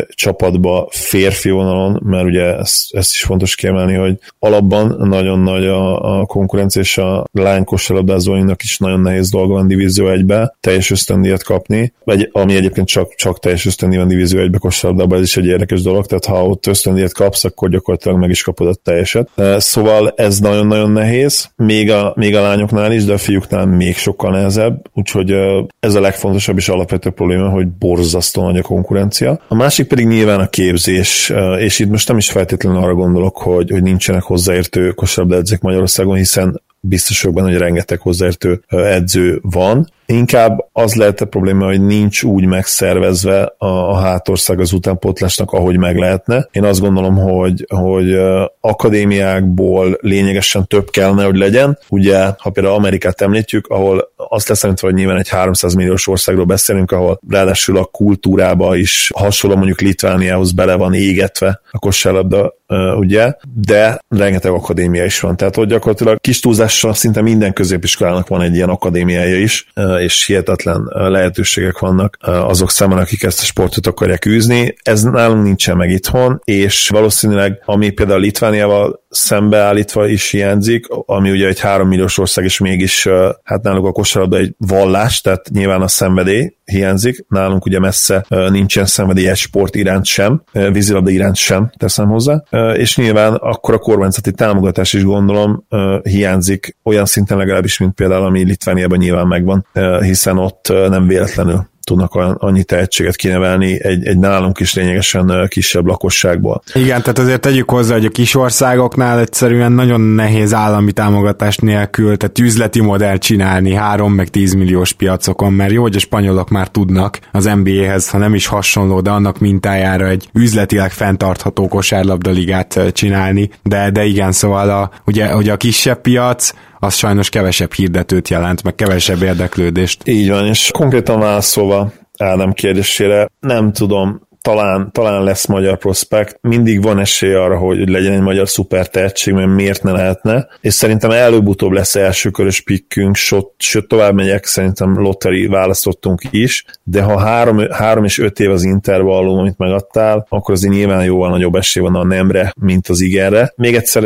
csapatba 0.08 0.88
férfi 0.90 1.50
vonalon, 1.50 2.00
mert 2.04 2.24
ugye 2.24 2.56
ezt, 2.56 2.94
ezt 2.94 3.12
is 3.12 3.22
fontos 3.22 3.54
kiemelni, 3.54 3.94
hogy 3.94 4.18
alapban 4.38 4.96
nagyon 5.08 5.38
nagy 5.38 5.66
a, 5.66 6.18
a 6.20 6.26
konkurencia, 6.26 6.82
és 6.82 6.98
a 6.98 7.26
lány 7.32 7.64
kosárlabdázóinak 7.64 8.62
is 8.62 8.78
nagyon 8.78 9.00
nehéz 9.00 9.30
dolga 9.30 9.52
van 9.52 9.66
Divízió 9.66 10.06
1-be 10.08 10.56
teljes 10.60 10.90
ösztöndíjat 10.90 11.42
kapni, 11.42 11.92
vagy 12.04 12.28
ami 12.32 12.54
egyébként 12.54 12.88
csak, 12.88 13.14
csak 13.14 13.38
teljes 13.38 13.66
ösztöndíj 13.66 13.98
van 13.98 14.08
Divízió 14.08 14.40
1-be 14.40 14.58
kosárlabdában, 14.58 15.18
ez 15.18 15.24
is 15.24 15.36
egy 15.36 15.46
érdekes 15.46 15.82
dolog, 15.82 16.06
tehát 16.06 16.24
ha 16.24 16.46
ott 16.46 16.66
ösztöndíjat 16.66 17.12
kapsz, 17.12 17.44
akkor 17.44 17.68
gyakorlatilag 17.68 18.18
meg 18.18 18.30
is 18.30 18.42
kapod 18.42 18.66
a 18.66 18.74
teljeset. 18.74 19.30
Szóval 19.56 20.12
ez 20.16 20.38
nagyon-nagyon 20.38 20.90
nehéz, 20.90 21.50
még 21.56 21.90
a, 21.90 22.12
még 22.16 22.36
a 22.36 22.40
lányoknál 22.40 22.92
is, 22.92 23.04
de 23.04 23.12
a 23.12 23.18
fiúknál 23.18 23.66
még 23.66 23.96
sokkal 23.96 24.30
nehezebb, 24.30 24.90
úgyhogy 24.94 25.34
ez 25.80 25.94
a 25.94 26.00
legfontosabb 26.00 26.56
és 26.56 26.68
alapvető 26.68 27.10
probléma, 27.10 27.48
hogy 27.48 27.68
borzasztó 27.68 28.42
nagy 28.42 28.58
a 28.58 28.62
konkurencia. 28.62 29.40
A 29.48 29.54
másik 29.72 29.88
pedig 29.88 30.06
nyilván 30.06 30.40
a 30.40 30.48
képzés, 30.48 31.32
és 31.58 31.78
itt 31.78 31.88
most 31.88 32.08
nem 32.08 32.16
is 32.16 32.30
feltétlenül 32.30 32.82
arra 32.82 32.94
gondolok, 32.94 33.38
hogy, 33.38 33.70
hogy 33.70 33.82
nincsenek 33.82 34.22
hozzáértő 34.22 34.90
kosárlabda 34.90 35.36
edzők 35.36 35.60
Magyarországon, 35.60 36.16
hiszen 36.16 36.62
biztos 36.80 37.22
vagyok 37.22 37.36
benne, 37.36 37.50
hogy 37.50 37.58
rengeteg 37.58 38.00
hozzáértő 38.00 38.62
edző 38.68 39.38
van, 39.42 39.92
Inkább 40.06 40.68
az 40.72 40.94
lehet 40.94 41.20
a 41.20 41.26
probléma, 41.26 41.64
hogy 41.64 41.84
nincs 41.84 42.22
úgy 42.22 42.46
megszervezve 42.46 43.54
a, 43.58 43.66
a 43.66 43.96
hátország 43.96 44.60
az 44.60 44.72
utánpótlásnak, 44.72 45.52
ahogy 45.52 45.78
meg 45.78 45.96
lehetne. 45.96 46.48
Én 46.52 46.64
azt 46.64 46.80
gondolom, 46.80 47.16
hogy, 47.16 47.66
hogy 47.68 48.18
akadémiákból 48.60 49.98
lényegesen 50.00 50.66
több 50.66 50.90
kellene, 50.90 51.24
hogy 51.24 51.36
legyen. 51.36 51.78
Ugye, 51.88 52.18
ha 52.38 52.50
például 52.50 52.74
Amerikát 52.74 53.20
említjük, 53.20 53.66
ahol 53.66 54.12
azt 54.16 54.48
leszámítva, 54.48 54.86
hogy 54.86 54.96
nyilván 54.96 55.18
egy 55.18 55.28
300 55.28 55.74
milliós 55.74 56.06
országról 56.06 56.44
beszélünk, 56.44 56.90
ahol 56.92 57.20
ráadásul 57.28 57.76
a 57.76 57.84
kultúrába 57.84 58.76
is 58.76 59.10
hasonló 59.14 59.56
mondjuk 59.56 59.80
Litvániához 59.80 60.52
bele 60.52 60.74
van 60.74 60.94
égetve 60.94 61.60
a 61.70 61.78
kosárlabda, 61.78 62.54
ugye, 62.96 63.34
de 63.54 64.00
rengeteg 64.08 64.52
akadémia 64.52 65.04
is 65.04 65.20
van. 65.20 65.36
Tehát, 65.36 65.54
hogy 65.54 65.68
gyakorlatilag 65.68 66.20
kis 66.20 66.40
túlzással 66.40 66.94
szinte 66.94 67.20
minden 67.20 67.52
középiskolának 67.52 68.28
van 68.28 68.42
egy 68.42 68.54
ilyen 68.54 68.68
akadémiája 68.68 69.38
is, 69.38 69.66
és 70.00 70.26
hihetetlen 70.26 70.88
lehetőségek 70.92 71.78
vannak 71.78 72.16
azok 72.20 72.70
számára, 72.70 73.00
akik 73.00 73.22
ezt 73.22 73.40
a 73.40 73.44
sportot 73.44 73.86
akarják 73.86 74.26
űzni. 74.26 74.74
Ez 74.82 75.02
nálunk 75.02 75.44
nincsen 75.44 75.76
meg 75.76 75.90
itthon, 75.90 76.40
és 76.44 76.88
valószínűleg, 76.88 77.62
ami 77.64 77.90
például 77.90 78.20
Litvániával 78.20 79.00
szembeállítva 79.08 80.06
is 80.06 80.30
hiányzik, 80.30 80.86
ami 80.88 81.30
ugye 81.30 81.46
egy 81.46 81.60
három 81.60 81.88
milliós 81.88 82.18
ország, 82.18 82.44
és 82.44 82.58
mégis 82.58 83.08
hát 83.42 83.62
náluk 83.62 83.86
a 83.86 83.92
kosarlabda 83.92 84.36
egy 84.36 84.54
vallás, 84.58 85.20
tehát 85.20 85.48
nyilván 85.50 85.82
a 85.82 85.88
szenvedély 85.88 86.56
hiányzik. 86.64 87.24
Nálunk 87.28 87.64
ugye 87.64 87.78
messze 87.78 88.26
nincsen 88.28 88.86
szenvedélyes 88.86 89.40
sport 89.40 89.74
iránt 89.74 90.04
sem, 90.04 90.42
vízilabda 90.52 91.10
iránt 91.10 91.36
sem 91.36 91.72
teszem 91.76 92.08
hozzá, 92.08 92.42
és 92.74 92.96
nyilván 92.96 93.34
akkor 93.34 93.74
a 93.74 93.78
kormányzati 93.78 94.32
támogatás 94.32 94.92
is 94.92 95.04
gondolom 95.04 95.66
hiányzik 96.02 96.76
olyan 96.82 97.06
szinten 97.06 97.38
legalábbis, 97.38 97.78
mint 97.78 97.94
például 97.94 98.24
ami 98.24 98.44
Litvániában 98.44 98.98
nyilván 98.98 99.26
megvan, 99.26 99.66
hiszen 100.00 100.38
ott 100.38 100.68
nem 100.88 101.06
véletlenül 101.06 101.70
tudnak 101.84 102.14
annyi 102.38 102.64
tehetséget 102.64 103.16
kinevelni 103.16 103.84
egy, 103.84 104.06
egy 104.06 104.18
nálunk 104.18 104.60
is 104.60 104.74
lényegesen 104.74 105.48
kisebb 105.48 105.86
lakosságból. 105.86 106.62
Igen, 106.74 107.00
tehát 107.00 107.18
azért 107.18 107.40
tegyük 107.40 107.70
hozzá, 107.70 107.94
hogy 107.94 108.04
a 108.04 108.10
kis 108.10 108.34
országoknál 108.34 109.18
egyszerűen 109.18 109.72
nagyon 109.72 110.00
nehéz 110.00 110.54
állami 110.54 110.92
támogatás 110.92 111.56
nélkül, 111.56 112.16
tehát 112.16 112.38
üzleti 112.38 112.80
modell 112.80 113.16
csinálni 113.16 113.74
3 113.74 114.12
meg 114.12 114.28
10 114.28 114.54
milliós 114.54 114.92
piacokon, 114.92 115.52
mert 115.52 115.72
jó, 115.72 115.82
hogy 115.82 115.96
a 115.96 115.98
spanyolok 115.98 116.48
már 116.48 116.68
tudnak 116.68 117.18
az 117.32 117.44
NBA-hez, 117.44 118.08
ha 118.08 118.18
nem 118.18 118.34
is 118.34 118.46
hasonló, 118.46 119.00
de 119.00 119.10
annak 119.10 119.38
mintájára 119.38 120.06
egy 120.06 120.28
üzletileg 120.34 120.90
fenntartható 120.90 121.68
kosárlabda 121.68 122.30
ligát 122.30 122.80
csinálni, 122.92 123.50
de, 123.62 123.90
de 123.90 124.04
igen, 124.04 124.32
szóval 124.32 124.70
a, 124.70 124.90
ugye, 125.06 125.36
ugye 125.36 125.52
a 125.52 125.56
kisebb 125.56 126.00
piac, 126.00 126.52
az 126.84 126.94
sajnos 126.94 127.28
kevesebb 127.28 127.72
hirdetőt 127.72 128.28
jelent, 128.28 128.62
meg 128.62 128.74
kevesebb 128.74 129.22
érdeklődést. 129.22 130.08
Így 130.08 130.28
van, 130.28 130.46
és 130.46 130.70
konkrétan 130.72 131.18
válaszolva 131.18 131.92
Ádám 132.18 132.52
kérdésére, 132.52 133.28
nem 133.40 133.72
tudom, 133.72 134.28
talán, 134.42 134.90
talán 134.92 135.22
lesz 135.22 135.46
magyar 135.46 135.78
prospekt, 135.78 136.38
mindig 136.40 136.82
van 136.82 136.98
esély 136.98 137.34
arra, 137.34 137.58
hogy 137.58 137.88
legyen 137.88 138.12
egy 138.12 138.20
magyar 138.20 138.48
szuper 138.48 138.88
tehetség, 138.88 139.34
mert 139.34 139.48
miért 139.48 139.82
ne 139.82 139.92
lehetne, 139.92 140.48
és 140.60 140.74
szerintem 140.74 141.10
előbb-utóbb 141.10 141.72
lesz 141.72 141.94
elsőkörös 141.94 142.60
pikkünk, 142.60 143.16
sőt 143.56 143.86
tovább 143.88 144.14
megyek, 144.14 144.44
szerintem 144.44 145.00
lotteri 145.00 145.46
választottunk 145.46 146.22
is, 146.30 146.64
de 146.82 147.02
ha 147.02 147.18
három, 147.18 147.70
három 147.70 148.04
és 148.04 148.18
öt 148.18 148.40
év 148.40 148.50
az 148.50 148.64
intervallum, 148.64 149.38
amit 149.38 149.58
megadtál, 149.58 150.26
akkor 150.28 150.54
azért 150.54 150.74
nyilván 150.74 151.04
jóval 151.04 151.30
nagyobb 151.30 151.54
esély 151.54 151.82
van 151.82 151.94
a 151.94 152.04
nemre, 152.04 152.52
mint 152.60 152.88
az 152.88 153.00
igenre. 153.00 153.52
Még 153.56 153.74
egyszer 153.74 154.02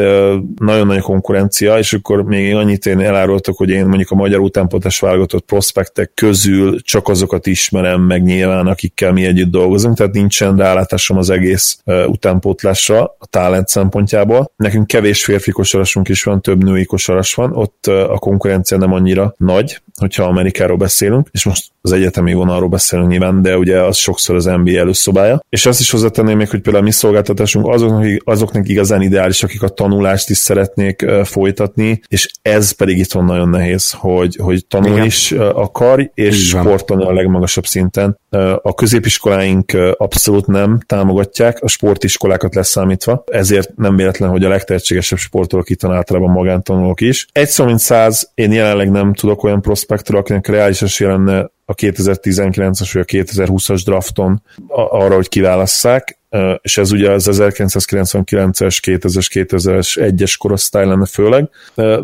nagyon 0.57 0.87
nagy 0.87 1.01
konkurencia, 1.01 1.79
és 1.79 1.93
akkor 1.93 2.23
még 2.23 2.55
annyit 2.55 2.87
én 2.87 3.01
elárultok, 3.01 3.57
hogy 3.57 3.71
én 3.71 3.87
mondjuk 3.87 4.11
a 4.11 4.15
magyar 4.15 4.41
utánpótlás 4.41 5.01
válogatott 5.01 5.45
prospektek 5.45 6.11
közül 6.15 6.81
csak 6.83 7.09
azokat 7.09 7.47
ismerem 7.47 8.01
meg 8.01 8.23
nyilván, 8.23 8.67
akikkel 8.67 9.13
mi 9.13 9.25
együtt 9.25 9.51
dolgozunk, 9.51 9.97
tehát 9.97 10.13
nincsen 10.27 10.57
rálátásom 10.57 11.17
az 11.17 11.31
egész 11.31 11.79
utánpótlásra 12.07 13.03
a 13.19 13.27
talent 13.31 13.69
szempontjából. 13.69 14.53
Nekünk 14.57 14.87
kevés 14.87 15.25
férfi 15.25 15.51
kosarasunk 15.51 16.09
is 16.09 16.23
van, 16.23 16.41
több 16.41 16.65
női 16.65 16.85
kosaras 16.85 17.35
van, 17.35 17.57
ott 17.57 17.87
a 17.87 18.19
konkurencia 18.19 18.79
nem 18.79 18.93
annyira 18.93 19.35
nagy, 19.39 19.81
hogyha 19.99 20.25
Amerikáról 20.25 20.77
beszélünk, 20.77 21.29
és 21.33 21.45
most 21.45 21.71
az 21.81 21.93
egyetemi 21.93 22.33
vonalról 22.35 22.69
beszélünk 22.69 23.09
nyilván, 23.09 23.43
de 23.43 23.59
ugye 23.59 23.83
az 23.83 23.97
sokszor 23.97 24.37
az 24.37 24.45
NBA 24.45 24.79
előszobája. 24.79 25.41
És 25.49 25.67
azt 25.67 25.81
is 25.81 25.91
hozzátenném 25.91 26.37
még, 26.37 26.51
hogy 26.51 26.61
például 26.61 26.85
a 26.85 26.87
mi 26.87 26.93
szolgáltatásunk 26.93 27.67
azoknak, 27.67 28.07
azoknak 28.25 28.69
igazán 28.69 29.03
ideális, 29.03 29.43
akik 29.43 29.63
a 29.63 29.69
tanulást 29.69 30.31
is 30.31 30.37
szeretnék 30.37 31.07
folytatni, 31.25 32.01
és 32.09 32.31
ez 32.43 32.71
pedig 32.71 32.99
itt 32.99 33.13
van 33.13 33.25
nagyon 33.25 33.49
nehéz, 33.49 33.91
hogy, 33.91 34.37
hogy 34.37 34.67
tanulni 34.67 34.95
Igen. 34.95 35.07
is 35.07 35.33
akar, 35.33 36.11
és 36.15 36.49
sportolni 36.49 37.05
a 37.05 37.13
legmagasabb 37.13 37.67
szinten. 37.67 38.19
A 38.63 38.75
középiskoláink 38.75 39.73
abszolút 39.73 40.16
nem 40.47 40.81
támogatják, 40.87 41.63
a 41.63 41.69
sportiskolákat 41.69 42.55
leszámítva, 42.55 43.25
ezért 43.27 43.77
nem 43.77 43.97
véletlen, 43.97 44.31
hogy 44.31 44.45
a 44.45 44.49
legtehetségesebb 44.49 45.19
sportolók 45.19 45.71
itt 45.71 45.85
általában 45.85 46.31
magántanulók 46.31 47.01
is. 47.01 47.27
Egy 47.33 47.49
szó 47.49 47.65
mint 47.65 47.79
száz, 47.79 48.31
én 48.35 48.53
jelenleg 48.53 48.91
nem 48.91 49.15
tudok 49.15 49.43
olyan 49.43 49.61
prospektről, 49.61 50.21
akinek 50.21 50.47
reális 50.47 50.83
esélye 50.83 51.11
lenne 51.11 51.51
a 51.65 51.75
2019-es 51.75 52.91
vagy 52.93 53.03
a 53.03 53.25
2020-as 53.25 53.81
drafton 53.85 54.43
arra, 54.69 55.15
hogy 55.15 55.29
kiválasszák 55.29 56.16
és 56.61 56.79
ez 56.79 56.93
ugye 56.93 57.11
az 57.11 57.29
1999-es, 57.33 58.79
2000-es, 58.87 59.27
2000-es 59.35 59.99
egyes 59.99 60.37
korosztály 60.37 60.87
lenne 60.87 61.07
főleg. 61.07 61.49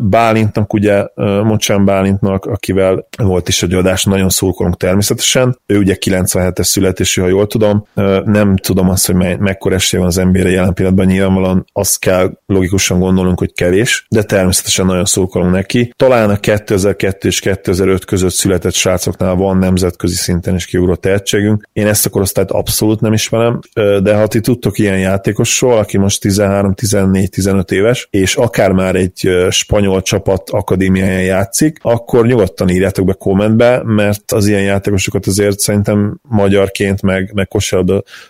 Bálintnak 0.01 0.73
ugye, 0.73 1.05
Mocsán 1.43 1.85
Bálintnak, 1.85 2.45
akivel 2.45 3.07
volt 3.17 3.47
is 3.47 3.63
egy 3.63 3.73
adás, 3.73 4.03
nagyon 4.03 4.29
szurkolunk 4.29 4.77
természetesen. 4.77 5.59
Ő 5.65 5.77
ugye 5.77 5.97
97-es 5.99 6.63
születésű, 6.63 7.21
ha 7.21 7.27
jól 7.27 7.47
tudom. 7.47 7.85
Nem 8.25 8.55
tudom 8.55 8.89
azt, 8.89 9.05
hogy 9.05 9.15
me- 9.15 9.39
mekkora 9.39 9.75
esélye 9.75 10.03
van 10.03 10.11
az 10.11 10.29
NBA-re 10.31 10.49
jelen 10.49 10.73
pillanatban, 10.73 11.05
nyilvánvalóan 11.05 11.65
azt 11.73 11.99
kell 11.99 12.31
logikusan 12.45 12.99
gondolnunk, 12.99 13.39
hogy 13.39 13.53
kevés, 13.53 14.05
de 14.09 14.23
természetesen 14.23 14.85
nagyon 14.85 15.05
szurkolunk 15.05 15.51
neki. 15.51 15.93
Talán 15.95 16.29
a 16.29 16.37
2002 16.37 17.25
és 17.25 17.39
2005 17.39 18.05
között 18.05 18.31
született 18.31 18.73
srácoknál 18.73 19.35
van 19.35 19.57
nemzetközi 19.57 20.15
szinten 20.15 20.55
is 20.55 20.65
kiugró 20.65 20.95
tehetségünk. 20.95 21.69
Én 21.73 21.87
ezt 21.87 22.05
a 22.05 22.09
korosztályt 22.09 22.51
abszolút 22.51 23.01
nem 23.01 23.13
ismerem, 23.13 23.59
de 23.73 24.12
ha 24.15 24.27
ti 24.27 24.39
tudtok 24.39 24.77
ilyen 24.79 24.99
játékosról, 24.99 25.77
aki 25.77 25.97
most 25.97 26.21
13, 26.21 26.73
14, 26.73 27.29
15 27.29 27.71
éves, 27.71 28.07
és 28.11 28.35
akár 28.35 28.71
már 28.71 28.95
egy 28.95 29.29
spanyol 29.49 30.01
csapat 30.01 30.49
akadémiáján 30.49 31.23
játszik, 31.23 31.77
akkor 31.81 32.25
nyugodtan 32.25 32.69
írjátok 32.69 33.05
be 33.05 33.13
kommentbe, 33.13 33.81
mert 33.85 34.31
az 34.31 34.47
ilyen 34.47 34.61
játékosokat 34.61 35.27
azért 35.27 35.59
szerintem 35.59 36.19
magyarként, 36.21 37.01
meg, 37.01 37.31
meg 37.33 37.47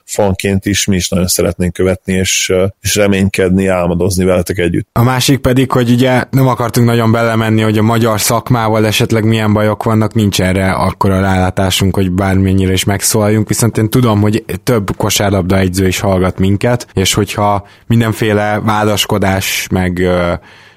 fanként 0.05 0.65
is 0.65 0.85
mi 0.85 0.95
is 0.95 1.09
nagyon 1.09 1.27
szeretnénk 1.27 1.73
követni, 1.73 2.13
és, 2.13 2.53
és 2.81 2.95
reménykedni, 2.95 3.67
álmodozni 3.67 4.25
veletek 4.25 4.57
együtt. 4.57 4.87
A 4.91 5.03
másik 5.03 5.39
pedig, 5.39 5.71
hogy 5.71 5.89
ugye 5.89 6.23
nem 6.29 6.47
akartunk 6.47 6.87
nagyon 6.87 7.11
belemenni, 7.11 7.61
hogy 7.61 7.77
a 7.77 7.81
magyar 7.81 8.21
szakmával 8.21 8.85
esetleg 8.85 9.25
milyen 9.25 9.53
bajok 9.53 9.83
vannak, 9.83 10.13
nincs 10.13 10.41
erre 10.41 10.71
akkora 10.71 11.21
rálátásunk, 11.21 11.95
hogy 11.95 12.11
bármennyire 12.11 12.71
is 12.71 12.83
megszólaljunk, 12.83 13.47
viszont 13.47 13.77
én 13.77 13.89
tudom, 13.89 14.21
hogy 14.21 14.43
több 14.63 14.89
kosárlabda 14.97 15.57
egy 15.57 15.72
edző 15.73 15.87
is 15.87 15.99
hallgat 15.99 16.39
minket, 16.39 16.87
és 16.93 17.13
hogyha 17.13 17.67
mindenféle 17.87 18.59
vádaskodás, 18.59 19.67
meg 19.71 20.07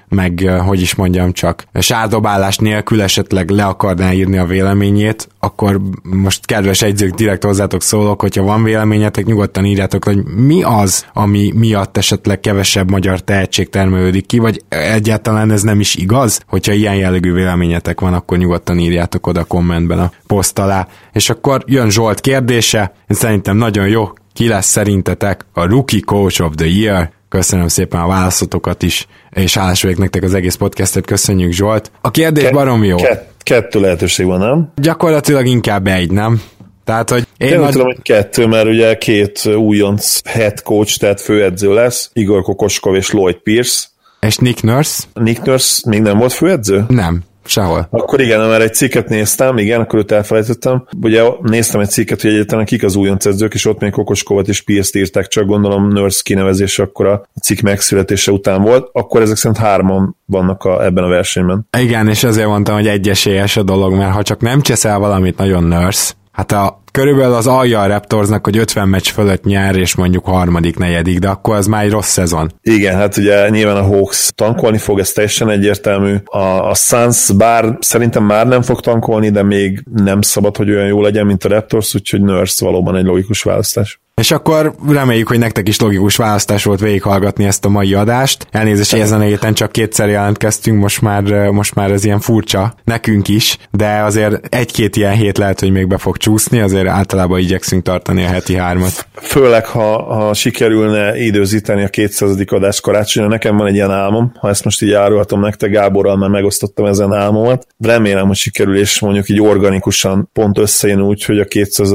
meg 0.09 0.51
hogy 0.65 0.81
is 0.81 0.95
mondjam 0.95 1.31
csak, 1.31 1.63
sárdobálás 1.73 2.57
nélkül 2.57 3.01
esetleg 3.01 3.49
le 3.49 3.65
akarná 3.65 4.11
írni 4.11 4.37
a 4.37 4.45
véleményét, 4.45 5.27
akkor 5.39 5.81
most 6.03 6.45
kedves 6.45 6.81
egyzők 6.81 7.13
direkt 7.13 7.43
hozzátok 7.43 7.81
szólok, 7.81 8.21
hogyha 8.21 8.43
van 8.43 8.63
véleményetek, 8.63 9.25
nyugodtan 9.25 9.65
írjátok, 9.65 10.03
hogy 10.05 10.23
mi 10.23 10.63
az, 10.63 11.05
ami 11.13 11.51
miatt 11.55 11.97
esetleg 11.97 12.39
kevesebb 12.39 12.89
magyar 12.89 13.19
tehetség 13.19 13.69
termelődik 13.69 14.25
ki, 14.25 14.39
vagy 14.39 14.61
egyáltalán 14.69 15.51
ez 15.51 15.61
nem 15.61 15.79
is 15.79 15.95
igaz, 15.95 16.41
hogyha 16.47 16.73
ilyen 16.73 16.95
jellegű 16.95 17.33
véleményetek 17.33 17.99
van, 17.99 18.13
akkor 18.13 18.37
nyugodtan 18.37 18.79
írjátok 18.79 19.27
oda 19.27 19.43
kommentben 19.43 19.99
a 19.99 20.11
poszt 20.27 20.59
alá. 20.59 20.87
És 21.13 21.29
akkor 21.29 21.63
jön 21.65 21.89
Zsolt 21.89 22.19
kérdése, 22.19 22.93
szerintem 23.07 23.57
nagyon 23.57 23.87
jó, 23.87 24.09
ki 24.37 24.47
lesz 24.47 24.67
szerintetek 24.67 25.45
a 25.53 25.65
Rookie 25.65 25.99
Coach 26.05 26.41
of 26.41 26.53
the 26.55 26.67
Year? 26.67 27.09
Köszönöm 27.29 27.67
szépen 27.67 27.99
a 27.99 28.07
válaszotokat 28.07 28.83
is, 28.83 29.07
és 29.29 29.53
hálás 29.53 29.81
vagyok 29.81 29.97
nektek 29.97 30.23
az 30.23 30.33
egész 30.33 30.55
podcastet, 30.55 31.05
köszönjük 31.05 31.51
Zsolt. 31.51 31.91
A 32.01 32.11
kérdés 32.11 32.43
Ke- 32.43 32.53
barom 32.53 32.83
jó. 32.83 32.95
Ke- 32.95 33.27
kettő 33.43 33.79
lehetőség 33.79 34.25
van, 34.25 34.39
nem? 34.39 34.71
Gyakorlatilag 34.75 35.45
inkább 35.45 35.87
egy, 35.87 36.11
nem? 36.11 36.41
Tehát, 36.83 37.09
hogy 37.09 37.27
én, 37.37 37.47
én 37.47 37.59
nagy... 37.59 37.71
tudom, 37.71 37.85
hogy 37.85 38.01
kettő, 38.01 38.45
mert 38.45 38.67
ugye 38.67 38.97
két 38.97 39.45
újonc 39.45 40.19
head 40.23 40.61
coach, 40.61 40.99
tehát 40.99 41.21
főedző 41.21 41.73
lesz, 41.73 42.09
Igor 42.13 42.41
Kokoskov 42.41 42.95
és 42.95 43.11
Lloyd 43.11 43.35
Pierce. 43.35 43.87
És 44.19 44.37
Nick 44.37 44.63
Nurse? 44.63 45.03
Nick 45.13 45.43
Nurse 45.43 45.89
még 45.89 46.01
nem 46.01 46.17
volt 46.17 46.33
főedző? 46.33 46.85
Nem. 46.87 47.23
Sehol. 47.47 47.87
Akkor 47.89 48.21
igen, 48.21 48.39
mert 48.39 48.61
egy 48.61 48.73
cikket 48.73 49.09
néztem, 49.09 49.57
igen, 49.57 49.81
akkor 49.81 49.99
őt 49.99 50.11
elfelejtettem. 50.11 50.87
Ugye 51.01 51.23
néztem 51.41 51.81
egy 51.81 51.89
cikket, 51.89 52.21
hogy 52.21 52.31
egyáltalán 52.31 52.65
kik 52.65 52.83
az 52.83 52.95
újonc 52.95 53.25
edzők, 53.25 53.53
és 53.53 53.65
ott 53.65 53.79
még 53.79 53.91
Kokoskovat 53.91 54.47
és 54.47 54.61
Pierce-t 54.61 54.95
írták, 54.95 55.27
csak 55.27 55.45
gondolom 55.45 55.87
Nurse 55.87 56.21
kinevezése 56.23 56.83
akkor 56.83 57.05
a 57.05 57.27
cikk 57.41 57.59
megszületése 57.59 58.31
után 58.31 58.61
volt. 58.61 58.89
Akkor 58.91 59.21
ezek 59.21 59.35
szerint 59.35 59.59
hárman 59.59 60.15
vannak 60.25 60.63
a, 60.63 60.85
ebben 60.85 61.03
a 61.03 61.07
versenyben. 61.07 61.67
Igen, 61.77 62.07
és 62.07 62.23
azért 62.23 62.47
mondtam, 62.47 62.75
hogy 62.75 62.87
egyesélyes 62.87 63.57
a 63.57 63.63
dolog, 63.63 63.93
mert 63.93 64.13
ha 64.13 64.23
csak 64.23 64.41
nem 64.41 64.61
cseszel 64.61 64.99
valamit 64.99 65.37
nagyon 65.37 65.63
Nurse, 65.63 66.13
hát 66.31 66.51
a 66.51 66.81
körülbelül 66.97 67.35
az 67.35 67.47
alja 67.47 67.79
a 67.81 67.87
Raptorsnak, 67.87 68.45
hogy 68.45 68.57
50 68.57 68.89
meccs 68.89 69.07
fölött 69.07 69.43
nyer, 69.43 69.75
és 69.75 69.95
mondjuk 69.95 70.25
harmadik, 70.25 70.77
negyedik, 70.77 71.19
de 71.19 71.27
akkor 71.27 71.55
az 71.55 71.67
már 71.67 71.83
egy 71.83 71.91
rossz 71.91 72.11
szezon. 72.11 72.51
Igen, 72.61 72.95
hát 72.95 73.17
ugye 73.17 73.49
nyilván 73.49 73.75
a 73.75 73.81
Hawks 73.81 74.31
tankolni 74.35 74.77
fog, 74.77 74.99
ez 74.99 75.11
teljesen 75.11 75.49
egyértelmű. 75.49 76.15
A, 76.25 76.69
a 76.69 76.73
Suns 76.73 77.31
bár 77.31 77.77
szerintem 77.79 78.23
már 78.23 78.47
nem 78.47 78.61
fog 78.61 78.79
tankolni, 78.79 79.29
de 79.29 79.43
még 79.43 79.83
nem 79.95 80.21
szabad, 80.21 80.57
hogy 80.57 80.69
olyan 80.69 80.87
jó 80.87 81.01
legyen, 81.01 81.25
mint 81.25 81.43
a 81.43 81.49
Raptors, 81.49 81.95
úgyhogy 81.95 82.21
Nurse 82.21 82.65
valóban 82.65 82.95
egy 82.95 83.05
logikus 83.05 83.43
választás. 83.43 83.99
És 84.21 84.31
akkor 84.31 84.75
reméljük, 84.87 85.27
hogy 85.27 85.39
nektek 85.39 85.67
is 85.67 85.79
logikus 85.79 86.15
választás 86.15 86.63
volt 86.63 86.79
végighallgatni 86.79 87.45
ezt 87.45 87.65
a 87.65 87.69
mai 87.69 87.93
adást. 87.93 88.47
Elnézést, 88.51 88.91
hogy 88.91 88.99
ezen 88.99 89.19
a 89.19 89.23
héten 89.23 89.53
csak 89.53 89.71
kétszer 89.71 90.09
jelentkeztünk, 90.09 90.81
most 90.81 91.01
már, 91.01 91.23
most 91.49 91.75
már 91.75 91.91
ez 91.91 92.03
ilyen 92.03 92.19
furcsa 92.19 92.75
nekünk 92.83 93.27
is, 93.27 93.57
de 93.71 94.01
azért 94.01 94.55
egy-két 94.55 94.95
ilyen 94.95 95.13
hét 95.13 95.37
lehet, 95.37 95.59
hogy 95.59 95.71
még 95.71 95.87
be 95.87 95.97
fog 95.97 96.17
csúszni, 96.17 96.59
azért 96.59 96.86
általában 96.87 97.39
igyekszünk 97.39 97.83
tartani 97.83 98.23
a 98.23 98.27
heti 98.27 98.55
hármat. 98.55 99.07
Főleg, 99.13 99.65
ha, 99.65 100.03
ha 100.15 100.33
sikerülne 100.33 101.17
időzíteni 101.17 101.83
a 101.83 101.87
200. 101.87 102.37
adás 102.47 102.81
karácsonyra, 102.81 103.29
nekem 103.29 103.57
van 103.57 103.67
egy 103.67 103.75
ilyen 103.75 103.91
álmom, 103.91 104.31
ha 104.39 104.49
ezt 104.49 104.63
most 104.63 104.81
így 104.81 104.91
árulhatom 104.91 105.39
nektek, 105.39 105.71
Gáborral 105.71 106.17
már 106.17 106.29
megosztottam 106.29 106.85
ezen 106.85 107.13
álmomat. 107.13 107.67
Remélem, 107.79 108.27
hogy 108.27 108.35
sikerül, 108.35 108.77
és 108.77 108.99
mondjuk 108.99 109.29
így 109.29 109.41
organikusan 109.41 110.29
pont 110.33 110.57
összejön 110.57 111.01
úgy, 111.01 111.23
hogy 111.25 111.39
a 111.39 111.45
200. 111.45 111.93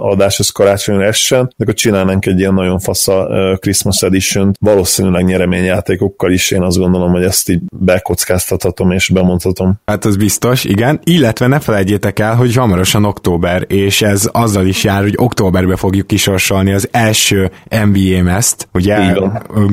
adás 0.00 0.38
az 0.38 0.50
karácsonyra 0.50 1.04
essen, 1.04 1.44
de 1.56 1.64
akkor 1.64 1.74
csinálnánk 1.74 2.26
egy 2.26 2.38
ilyen 2.38 2.54
nagyon 2.54 2.78
fasza 2.78 3.28
Christmas 3.60 4.02
edition 4.02 4.56
valószínűleg 4.60 5.24
nyereményjátékokkal 5.24 6.32
is, 6.32 6.50
én 6.50 6.62
azt 6.62 6.78
gondolom, 6.78 7.10
hogy 7.10 7.24
ezt 7.24 7.48
így 7.48 7.60
bekockáztathatom 7.78 8.90
és 8.90 9.08
bemondhatom. 9.08 9.80
Hát 9.84 10.04
az 10.04 10.16
biztos, 10.16 10.64
igen, 10.64 11.00
illetve 11.04 11.46
ne 11.46 11.60
felejtjétek 11.60 12.18
el, 12.18 12.34
hogy 12.34 12.54
hamarosan 12.54 13.04
október, 13.04 13.64
és 13.66 14.02
ez 14.06 14.28
azzal 14.32 14.66
is 14.66 14.84
jár, 14.84 15.02
hogy 15.02 15.14
októberbe 15.16 15.76
fogjuk 15.76 16.06
kisorsolni 16.06 16.72
az 16.72 16.88
első 16.90 17.50
NBA 17.68 18.22
meszt, 18.22 18.68
ugye 18.72 18.96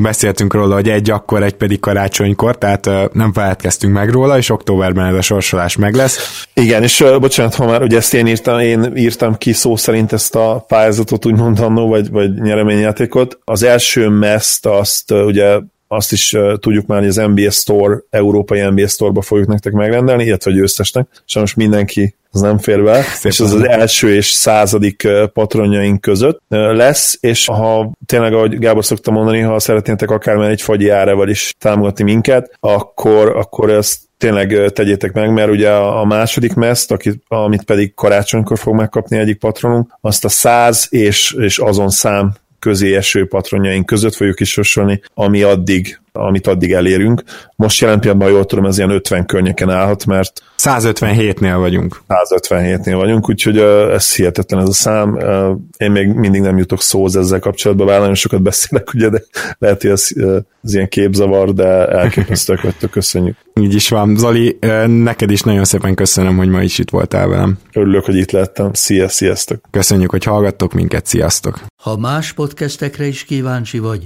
beszéltünk 0.01 0.53
róla, 0.53 0.73
hogy 0.73 0.89
egy 0.89 1.09
akkor, 1.09 1.43
egy 1.43 1.53
pedig 1.53 1.79
karácsonykor, 1.79 2.57
tehát 2.57 2.89
nem 3.13 3.33
feledkeztünk 3.33 3.93
meg 3.93 4.09
róla, 4.09 4.37
és 4.37 4.49
októberben 4.49 5.05
ez 5.05 5.15
a 5.15 5.21
sorsolás 5.21 5.75
meg 5.75 5.95
lesz. 5.95 6.45
Igen, 6.53 6.83
és 6.83 6.99
uh, 6.99 7.19
bocsánat, 7.19 7.55
ha 7.55 7.65
már 7.65 7.81
ugye 7.81 7.97
ezt 7.97 8.13
én 8.13 8.27
írtam, 8.27 8.59
én 8.59 8.91
írtam 8.95 9.37
ki 9.37 9.53
szó 9.53 9.75
szerint 9.75 10.13
ezt 10.13 10.35
a 10.35 10.65
pályázatot, 10.67 11.25
úgymond 11.25 11.59
annó, 11.59 11.87
vagy, 11.87 12.09
vagy 12.09 12.33
nyereményjátékot. 12.33 13.39
Az 13.43 13.63
első 13.63 14.09
meszt 14.09 14.65
azt 14.65 15.11
ugye 15.11 15.59
azt 15.93 16.11
is 16.11 16.35
tudjuk 16.59 16.85
már, 16.85 16.99
hogy 16.99 17.07
az 17.07 17.15
NBA 17.15 17.49
Store, 17.49 17.97
európai 18.09 18.69
NBA 18.69 18.87
Store-ba 18.87 19.21
fogjuk 19.21 19.47
nektek 19.47 19.73
megrendelni, 19.73 20.23
illetve 20.23 20.51
a 20.51 20.53
győztesnek. 20.53 21.07
Sajnos 21.25 21.53
mindenki 21.53 22.15
az 22.31 22.41
nem 22.41 22.57
fér 22.57 22.83
be, 22.83 23.01
Szépen. 23.01 23.31
és 23.31 23.39
az 23.39 23.53
az 23.53 23.67
első 23.67 24.15
és 24.15 24.25
századik 24.25 25.07
patronjaink 25.33 26.01
között 26.01 26.41
lesz, 26.49 27.17
és 27.19 27.45
ha 27.45 27.91
tényleg, 28.05 28.33
ahogy 28.33 28.57
Gábor 28.57 28.85
szokta 28.85 29.11
mondani, 29.11 29.39
ha 29.39 29.59
szeretnétek 29.59 30.09
akármilyen 30.11 30.51
egy 30.51 30.61
fagyi 30.61 30.89
árával 30.89 31.29
is 31.29 31.53
támogatni 31.59 32.03
minket, 32.03 32.57
akkor, 32.59 33.35
akkor 33.35 33.69
ezt 33.69 33.99
tényleg 34.17 34.71
tegyétek 34.73 35.13
meg, 35.13 35.33
mert 35.33 35.49
ugye 35.49 35.71
a 35.71 36.05
második 36.05 36.53
meszt, 36.53 36.91
akit, 36.91 37.23
amit 37.27 37.63
pedig 37.63 37.93
karácsonykor 37.93 38.57
fog 38.57 38.75
megkapni 38.75 39.17
egyik 39.17 39.39
patronunk, 39.39 39.97
azt 40.01 40.25
a 40.25 40.29
száz 40.29 40.87
és, 40.89 41.35
és 41.39 41.57
azon 41.57 41.89
szám 41.89 42.33
közé 42.63 42.95
eső 42.95 43.25
patronjaink 43.25 43.85
között 43.85 44.13
fogjuk 44.15 44.39
is 44.39 44.51
sorsolni, 44.51 45.01
ami 45.13 45.41
addig 45.41 45.99
amit 46.13 46.47
addig 46.47 46.71
elérünk. 46.71 47.23
Most 47.55 47.81
jelen 47.81 47.99
pillanatban, 47.99 48.31
jól 48.31 48.45
tudom, 48.45 48.65
ez 48.65 48.77
ilyen 48.77 48.89
50 48.89 49.25
környéken 49.25 49.69
állhat, 49.69 50.05
mert 50.05 50.41
157-nél 50.57 51.55
vagyunk. 51.57 52.01
157-nél 52.07 52.93
vagyunk, 52.95 53.29
úgyhogy 53.29 53.57
ez 53.57 54.15
hihetetlen 54.15 54.61
ez 54.61 54.67
a 54.67 54.73
szám. 54.73 55.19
Én 55.77 55.91
még 55.91 56.07
mindig 56.07 56.41
nem 56.41 56.57
jutok 56.57 56.81
szóhoz 56.81 57.15
ezzel 57.15 57.39
kapcsolatban, 57.39 57.87
bár 57.87 57.99
nagyon 57.99 58.15
sokat 58.15 58.41
beszélek, 58.41 58.93
ugye, 58.93 59.09
de 59.09 59.21
lehet, 59.57 59.81
hogy 59.81 59.91
ez, 59.91 60.07
ez 60.63 60.73
ilyen 60.73 60.87
képzavar, 60.87 61.53
de 61.53 61.87
elképesztőek 61.87 62.61
vagytok, 62.61 62.91
köszönjük. 62.91 63.37
Így 63.59 63.73
is 63.73 63.89
van. 63.89 64.17
Zoli, 64.17 64.57
neked 64.87 65.31
is 65.31 65.41
nagyon 65.41 65.63
szépen 65.63 65.95
köszönöm, 65.95 66.37
hogy 66.37 66.49
ma 66.49 66.61
is 66.61 66.79
itt 66.79 66.89
voltál 66.89 67.27
velem. 67.27 67.57
Örülök, 67.73 68.05
hogy 68.05 68.15
itt 68.15 68.31
lettem. 68.31 68.73
Szia, 68.73 69.07
sziasztok! 69.07 69.61
Köszönjük, 69.71 70.09
hogy 70.09 70.23
hallgattok 70.23 70.73
minket, 70.73 71.05
sziasztok! 71.05 71.61
Ha 71.83 71.97
más 71.97 72.33
podcastekre 72.33 73.05
is 73.05 73.23
kíváncsi 73.23 73.79
vagy, 73.79 74.05